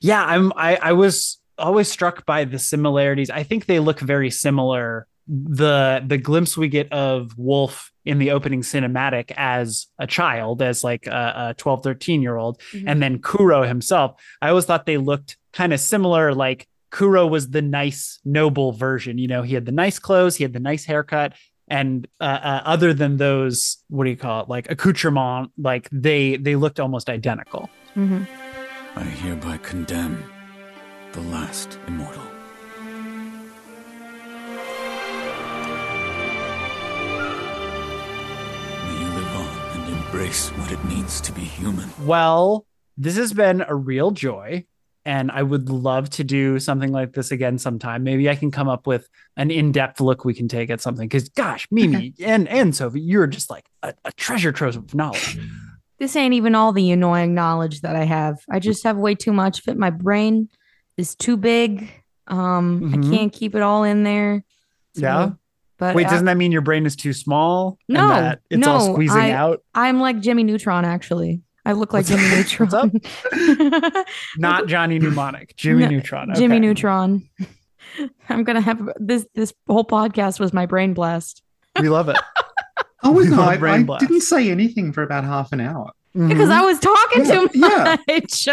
[0.00, 3.30] Yeah, I'm I I was always struck by the similarities.
[3.30, 5.06] I think they look very similar.
[5.26, 10.82] The the glimpse we get of Wolf in the opening cinematic as a child, as
[10.82, 14.18] like a, a 12, 13 year old, and then Kuro himself.
[14.40, 16.34] I always thought they looked kind of similar.
[16.34, 19.18] Like Kuro was the nice, noble version.
[19.18, 21.34] You know, he had the nice clothes, he had the nice haircut.
[21.68, 24.48] And uh, uh, other than those, what do you call it?
[24.48, 27.68] Like accoutrement, like they they looked almost identical.
[27.94, 28.26] Mhm.
[28.96, 30.24] I hereby condemn
[31.12, 32.37] the last immortal.
[40.12, 41.90] Embrace what it means to be human.
[42.04, 42.64] Well,
[42.96, 44.64] this has been a real joy.
[45.04, 48.02] And I would love to do something like this again sometime.
[48.04, 49.08] Maybe I can come up with
[49.38, 51.08] an in-depth look we can take at something.
[51.08, 55.38] Because gosh, Mimi and and Sophie, you're just like a, a treasure trove of knowledge.
[55.98, 58.38] This ain't even all the annoying knowledge that I have.
[58.48, 59.76] I just have way too much of it.
[59.76, 60.48] My brain
[60.96, 61.90] is too big.
[62.28, 63.04] Um, Mhm.
[63.12, 64.44] I can't keep it all in there.
[64.94, 65.30] So- Yeah?
[65.78, 67.78] But Wait, I- doesn't that mean your brain is too small?
[67.88, 69.62] and No, that it's all squeezing I- out.
[69.74, 71.40] I'm like Jimmy Neutron, actually.
[71.64, 72.36] I look like What's Jimmy?
[72.36, 73.00] Neutron.
[73.30, 76.34] What's Not Johnny Mnemonic, Jimmy No, Neutron.
[76.34, 76.58] Jimmy.
[76.60, 77.28] Neutron.
[78.28, 79.26] I'm gonna have this.
[79.34, 81.42] This whole podcast was my brain blast
[81.80, 82.16] We love it.
[83.04, 84.00] Oh We no, love I, brain I blast.
[84.06, 85.92] didn't say anything for about half an hour.
[86.14, 86.52] because Mhm.
[86.52, 87.96] I was talking Yeah, too yeah.
[88.08, 88.48] much.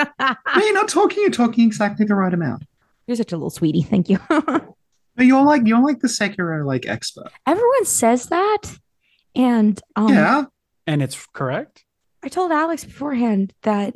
[0.55, 1.17] No, you're not talking.
[1.21, 2.63] You're talking exactly the right amount.
[3.07, 3.81] You're such a little sweetie.
[3.81, 4.19] Thank you.
[5.15, 7.27] But you're like you're like the Sekiro like expo.
[7.47, 8.61] Everyone says that,
[9.35, 10.45] and um, yeah.
[10.87, 11.85] and it's correct.
[12.23, 13.95] I told Alex beforehand that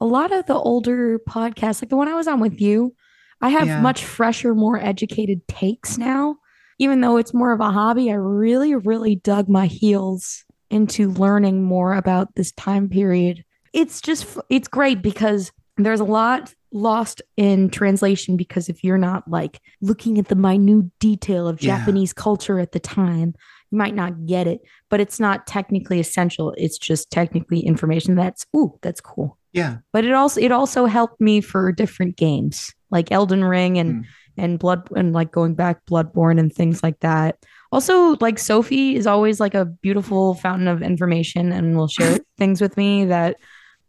[0.00, 2.94] a lot of the older podcasts, like the one I was on with you,
[3.40, 3.80] I have Yeah.
[3.80, 6.36] much fresher, more educated takes now.
[6.78, 11.62] Even though it's more of a hobby, I really, really dug my heels into learning
[11.64, 13.44] more about this time period.
[13.74, 19.28] It's just, it's great because there's a lot lost in translation because if you're not
[19.28, 21.78] like looking at the minute detail of Yeah.
[21.78, 23.34] Japanese culture at the time,
[23.70, 26.54] you might not get it, but it's not technically essential.
[26.56, 29.78] It's just technically information that's, ooh, that's cool Yeah.
[29.92, 34.04] but it also it also helped me for different games like Elden Ring and Mm.
[34.36, 37.36] and Blood and like going back Bloodborne and things like that.
[37.72, 42.60] Also, like Sophie is always like a beautiful fountain of information and will share things
[42.60, 43.36] with me that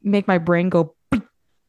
[0.03, 0.93] make my brain go.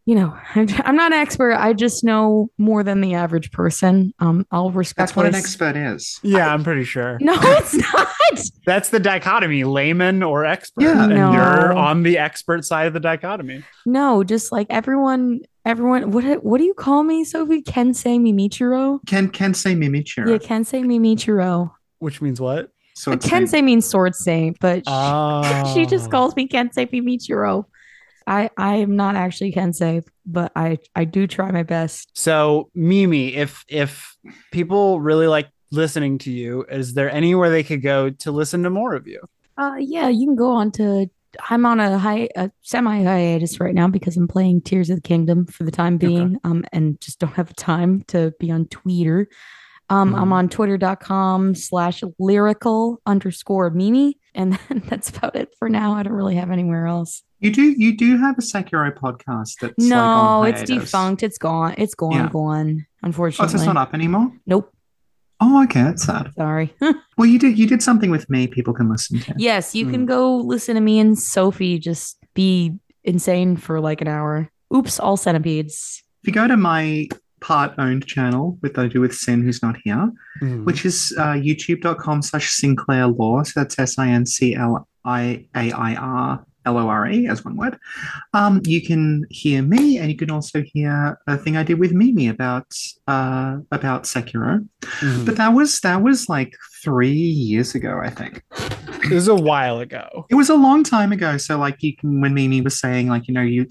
[0.04, 1.52] You know, I'm, I'm not an expert.
[1.54, 4.12] I just know more than the average person.
[4.18, 6.18] Um, I'll respect That's what an expert is.
[6.22, 7.18] Yeah, I'm pretty sure.
[7.20, 8.08] No, it's not.
[8.66, 10.82] That's the dichotomy, layman or expert.
[10.82, 11.04] Yeah.
[11.04, 11.32] and No.
[11.32, 13.62] you're on the expert side of the dichotomy.
[13.86, 15.40] No, just like everyone.
[15.64, 17.62] Everyone, what what do you call me, Sophie?
[17.62, 18.98] Kensei Mimichiro.
[19.06, 20.28] Ken Ken say Mimichiro.
[20.28, 21.70] Yeah, Kensei Mimichiro.
[22.00, 22.70] Which means what?
[22.94, 25.72] So it's saying- Kensei means sword saint, but Oh.
[25.74, 27.64] she just calls me Kensei Mimichiro.
[28.26, 32.10] I I am not actually Kensei, but I I do try my best.
[32.14, 34.16] So, Mimi, if if
[34.50, 38.70] people really like listening to you, is there anywhere they could go to listen to
[38.70, 39.20] more of you?
[39.58, 41.08] Uh, yeah, you can go on to.
[41.48, 45.02] I'm on a high a semi hiatus right now because I'm playing Tears of the
[45.02, 49.28] Kingdom for the time being, um, and just don't have time to be on Twitter.
[49.88, 50.32] Um, I'm Mhm.
[50.32, 55.92] on twitter.com slash lyrical underscore Mimi, and that's about it for now.
[55.94, 57.22] I don't really have anywhere else.
[57.40, 61.22] You do you do have a Sekiro podcast that's no, like on it's defunct.
[61.22, 61.74] It's gone.
[61.78, 62.12] It's gone.
[62.12, 62.28] Yeah.
[62.32, 62.86] Gone.
[62.86, 63.48] Oh, Unfortunately.
[63.50, 64.30] so it's not up anymore?
[64.46, 64.72] Nope.
[65.40, 66.30] Oh, okay, that's sad.
[66.36, 66.72] Sorry.
[67.18, 69.34] Well, you did you did something with me people can listen to.
[69.36, 69.90] yes, you Hmm.
[69.92, 74.50] can go listen to me and Sophie just be insane for like an hour.
[74.74, 76.02] Oops, all centipedes.
[76.22, 77.08] If you go to my
[77.42, 80.10] part owned channel with I do with Sin who's not here,
[80.40, 80.64] Mhm.
[80.64, 83.44] which is uh, youtube.com slash Sinclair Lore.
[83.44, 87.26] So that's S I N C L I A I R L O R E
[87.26, 87.76] as one word.
[88.34, 91.92] Um, you can hear me and you can also hear a thing I did with
[91.92, 92.66] Mimi about
[93.08, 94.64] uh, about Sekiro.
[95.00, 95.26] Mhm.
[95.26, 96.52] But that was that was like
[96.84, 98.42] three years ago, I think.
[99.10, 100.26] It was a while ago.
[100.30, 101.36] It was a long time ago.
[101.36, 103.66] So like you can when Mimi was saying like, you know, you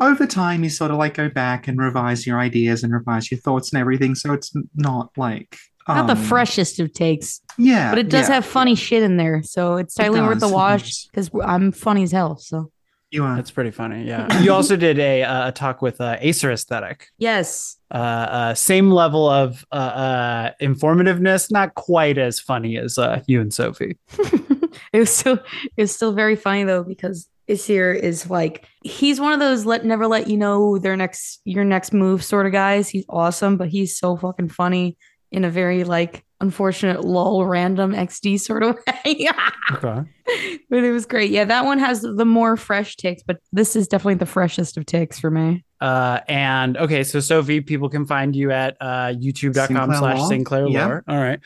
[0.00, 3.38] over time you sort of like go back and revise your ideas and revise your
[3.40, 4.14] thoughts and everything.
[4.14, 5.56] So it's not like
[5.88, 7.90] Not the um, freshest of takes, Yeah.
[7.90, 8.36] but it does yeah.
[8.36, 9.42] have funny shit in there.
[9.42, 12.36] So it's It totally worth the watch because I'm funny as hell.
[12.38, 12.70] So,
[13.10, 14.04] you are That's pretty funny.
[14.04, 14.40] Yeah.
[14.42, 17.08] You also did a, uh, a talk with uh, Acer Aesthetic.
[17.18, 17.76] yes.
[17.92, 23.40] Uh, uh, same level of uh, uh, informativeness, not quite as funny as uh, you
[23.40, 23.98] and Sophie.
[24.92, 25.40] it was still
[25.76, 29.84] it was still very funny though because Isir is like he's one of those let
[29.84, 32.88] never let you know their next your next move sort of guys.
[32.88, 34.96] He's awesome, but he's so fucking funny
[35.32, 39.28] in a very like unfortunate lol random XD sort of way.
[39.72, 40.02] Okay.
[40.70, 41.30] but it was great.
[41.30, 44.86] Yeah, that one has the more fresh takes, but this is definitely the freshest of
[44.86, 45.64] takes for me.
[45.80, 50.28] Uh, and okay, so Sophie, people can find you at uh, youtube.com Sinclair slash Lore?
[50.28, 50.86] Sinclair Yeah.
[50.86, 51.04] Lore.
[51.08, 51.40] All right.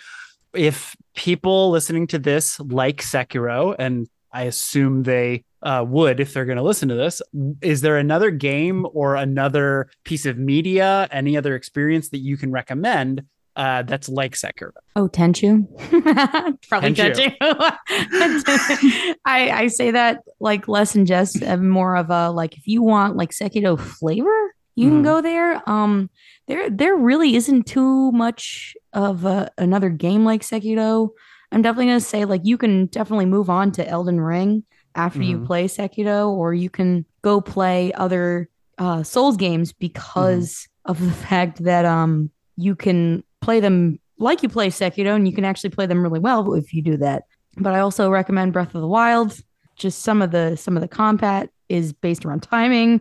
[0.55, 6.45] If people listening to this like Sekiro, and I assume they uh, would if they're
[6.45, 7.23] going to listen to this,
[7.63, 12.51] is there another game or another piece of media, any other experience that you can
[12.53, 13.23] recommend
[13.57, 14.73] uh, that's like Sekiro?
[14.97, 15.65] Oh, Tenchu.
[16.69, 17.37] Probably Tenchu.
[17.41, 19.15] Tenchu.
[19.25, 22.83] I, I say that like less in jest and more of a like if you
[22.83, 25.05] want like Sekiro flavor, you can Mhm.
[25.05, 25.63] go there.
[25.71, 26.11] Um
[26.49, 31.11] there there really isn't too much of a, another game like Sekiro.
[31.53, 34.65] I'm definitely gonna say like you can definitely move on to Elden Ring
[34.95, 35.47] after you Mhm.
[35.47, 38.49] play Sekiro, or you can go play other
[38.79, 44.49] uh Souls games because of the fact that um you can play them like you
[44.49, 47.25] play Sekiro and you can actually play them really well if you do that.
[47.57, 49.37] But I also recommend Breath of the Wild.
[49.77, 53.01] Just some of the some of the combat is based around timing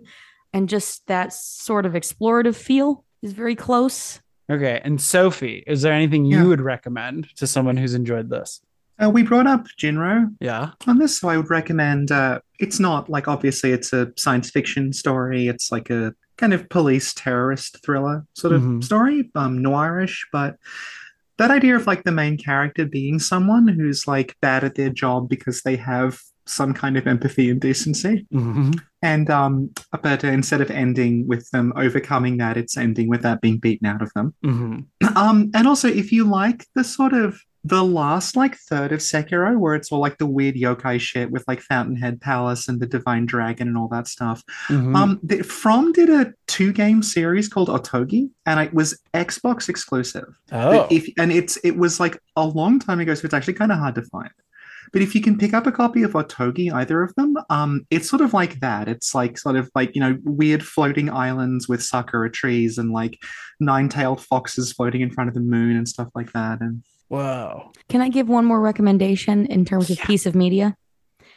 [0.53, 4.19] and just that sort of explorative feel is very close.
[4.51, 4.81] Okay.
[4.83, 6.43] And Sophie, is there anything you Yeah.
[6.47, 8.61] would recommend to someone who's enjoyed this?
[9.03, 10.71] Uh, we brought up Jin-Roh Yeah.
[10.85, 12.11] on this, so I would recommend.
[12.11, 15.47] Uh, it's not like obviously it's a science fiction story.
[15.47, 18.83] It's like a kind of police terrorist thriller sort of Mhm.
[18.83, 20.19] story, um, noirish.
[20.31, 20.57] But
[21.37, 25.27] that idea of like the main character being someone who's like bad at their job
[25.29, 28.79] because they have some kind of empathy and decency, Mhm.
[29.01, 29.69] and um,
[30.01, 34.01] but instead of ending with them overcoming that, it's ending with that being beaten out
[34.01, 34.33] of them.
[34.43, 34.85] Mhm.
[35.15, 39.57] Um, and also, if you like the sort of the last like third of Sekiro,
[39.57, 43.25] where it's all like the weird yokai shit with like Fountainhead Palace and the Divine
[43.25, 44.43] Dragon and all that stuff.
[44.67, 44.93] Mhm.
[44.97, 50.25] Um, the, From did a two-game series called Otogi, and it was Xbox exclusive.
[50.51, 53.71] oh, if and it's it was like a long time ago, so it's actually kind
[53.71, 54.29] of hard to find.
[54.93, 58.07] But if you can pick up a copy of Otogi, either of them, um, it's
[58.07, 58.87] sort of like that.
[58.87, 63.19] It's like sort of like you know weird floating islands with sakura trees and like
[63.59, 66.61] nine-tailed foxes floating in front of the moon and stuff like that.
[66.61, 67.71] And Wow.
[67.89, 70.75] Can I give one more recommendation in terms of piece of media?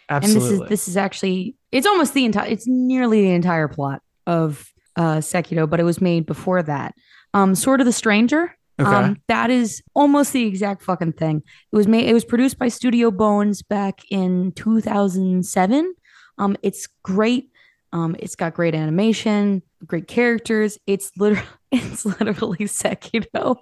[0.09, 0.43] absolutely.
[0.43, 4.03] And this is this is actually it's almost the entire it's nearly the entire plot
[4.27, 6.95] of uh Sekiro, but it was made before that.
[7.35, 8.57] Um Sword of the Stranger.
[8.81, 8.91] Okay.
[8.91, 11.43] Um that is almost the exact fucking thing.
[11.73, 15.95] It was made it was produced by Studio Bones back in 2007.
[16.39, 17.51] Um it's great.
[17.93, 20.79] Um it's got great animation, great characters.
[20.87, 23.57] It's literally it's literally Sekiro.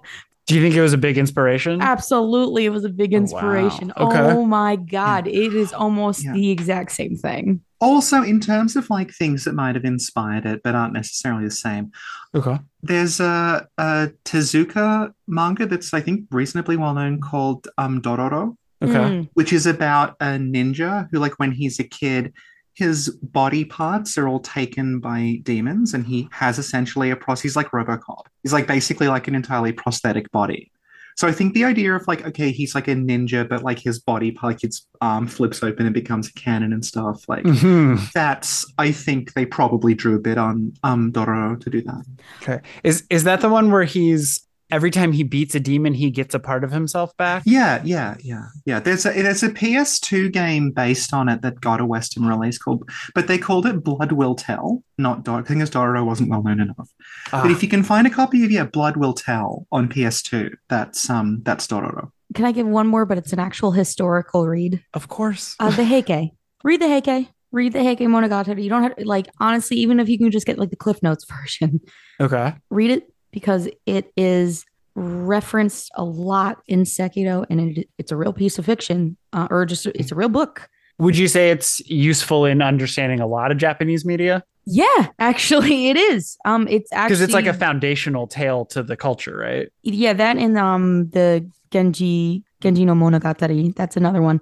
[0.47, 1.81] Do you think it was a big inspiration?
[1.81, 3.21] Absolutely, it was a big Oh, wow.
[3.21, 3.91] inspiration.
[3.97, 4.19] Okay.
[4.19, 6.33] Oh my god, it is almost Yeah.
[6.33, 7.61] the exact same thing.
[7.81, 11.51] also, in terms of like things that might have inspired it but aren't necessarily the
[11.51, 11.91] same,
[12.33, 12.57] Okay.
[12.81, 18.55] there's a, a Tezuka manga that's I think reasonably well known called um, Dororo.
[18.83, 18.93] Okay.
[18.93, 19.29] Mm.
[19.35, 22.33] which is about a ninja who, like, when he's a kid,
[22.75, 27.41] his body parts are all taken by demons, and he has essentially a pros.
[27.41, 28.25] He's like Robocop.
[28.43, 30.71] He's like basically like an entirely prosthetic body.
[31.17, 33.99] So I think the idea of like, okay, he's like a ninja, but like his
[33.99, 37.23] body, like his arm flips open and becomes a cannon and stuff.
[37.29, 38.11] Like Mhm.
[38.11, 42.03] that's, I think they probably drew a bit on um Dororo to do that.
[42.41, 42.59] Okay.
[42.83, 46.33] Is is that the one where he's every time he beats a demon, he gets
[46.35, 47.43] a part of himself back?
[47.45, 48.79] Yeah, yeah, yeah, yeah.
[48.79, 52.89] There's a there's a PS2 game based on it that got a Western release called,
[53.13, 55.39] but they called it Blood Will Tell, not Dor.
[55.39, 56.89] I think as Dororo wasn't well known enough.
[57.31, 60.51] But Ah, if you can find a copy of yeah, Blood Will Tell on PS2,
[60.69, 62.11] that's um that's Dororo.
[62.33, 63.05] Can I give one more?
[63.05, 64.83] But it's an actual historical read.
[64.93, 65.55] of course.
[65.59, 66.31] Uh, the Heike.
[66.63, 67.29] Read the Heike.
[67.51, 68.61] Read the Heike Monogatari.
[68.63, 71.23] You don't have like honestly, even if you can just get like the Cliff Notes
[71.29, 71.79] version,
[72.19, 72.53] okay.
[72.69, 73.03] read it
[73.35, 78.65] because it is referenced a lot in Sekiro, and it, it's a real piece of
[78.65, 80.69] fiction, uh, or just it's a real book.
[80.99, 84.41] Would you say it's useful in understanding a lot of Japanese media?
[84.65, 86.37] Yeah, actually, it is.
[86.45, 89.67] Um, it's actually Because it's like a foundational tale to the culture, right?
[89.83, 93.75] yeah, that and um the Genji Genji no Monogatari.
[93.75, 94.39] That's another one.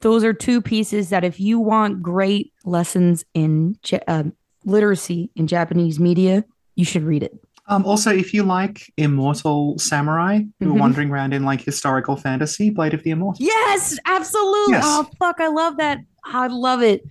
[0.00, 3.76] Those are two pieces that if you want great lessons in
[4.06, 4.24] uh,
[4.66, 6.44] literacy in Japanese media,
[6.74, 7.32] you should read it.
[7.68, 10.78] Um, also, if you like Immortal Samurai, who are Mhm.
[10.80, 13.44] wandering around in like historical fantasy, Blade of the Immortal.
[13.44, 14.74] Yes, absolutely.
[14.74, 14.84] Yes.
[14.86, 15.98] Oh fuck, I love that.
[16.24, 17.02] I love it.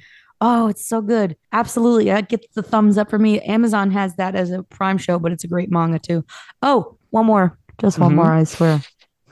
[0.42, 1.36] Oh, it's so good.
[1.54, 2.06] Absolutely.
[2.06, 3.40] That gets the thumbs up for me.
[3.42, 6.24] Amazon has that as a prime show, but it's a great manga too.
[6.62, 7.58] Oh, one more.
[7.80, 8.16] Just one Mhm.
[8.16, 8.82] more, I swear.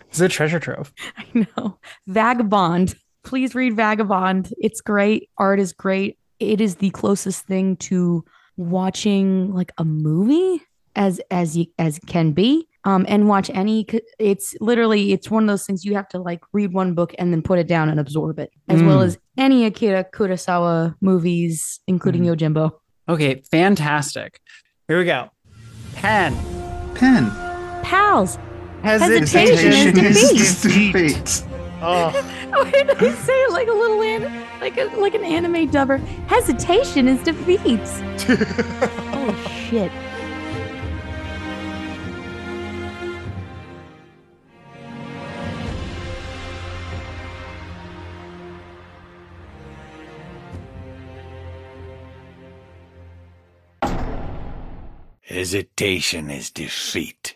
[0.09, 0.93] It's a treasure trove.
[1.17, 1.77] I know.
[2.07, 2.95] Vagabond.
[3.23, 4.53] Please read Vagabond.
[4.59, 5.29] It's great.
[5.37, 6.17] Art is great.
[6.39, 8.23] It is the closest thing to
[8.57, 10.61] watching like a movie
[10.95, 12.67] as as you as can be.
[12.85, 13.87] Um, and watch any.
[14.19, 17.31] It's literally it's one of those things you have to like read one book and
[17.31, 19.05] then put it down and absorb it, as well Mm.
[19.05, 22.71] as any Akira Kurosawa movies, including Yojimbo.
[23.07, 24.39] Okay, fantastic.
[24.89, 25.29] Here we go.
[25.95, 26.35] Pen.
[26.95, 27.29] Pen.
[27.83, 28.37] Pals.
[28.83, 31.43] Hesitation, Hesitation is is defeat.
[31.81, 32.09] Oh,
[32.49, 35.99] Why did I say it like a little an- like a, like an anime dubber?
[36.27, 37.79] Hesitation is defeat.
[38.27, 39.35] Holy
[39.69, 39.91] shit.
[55.25, 57.31] Hesitation is defeat.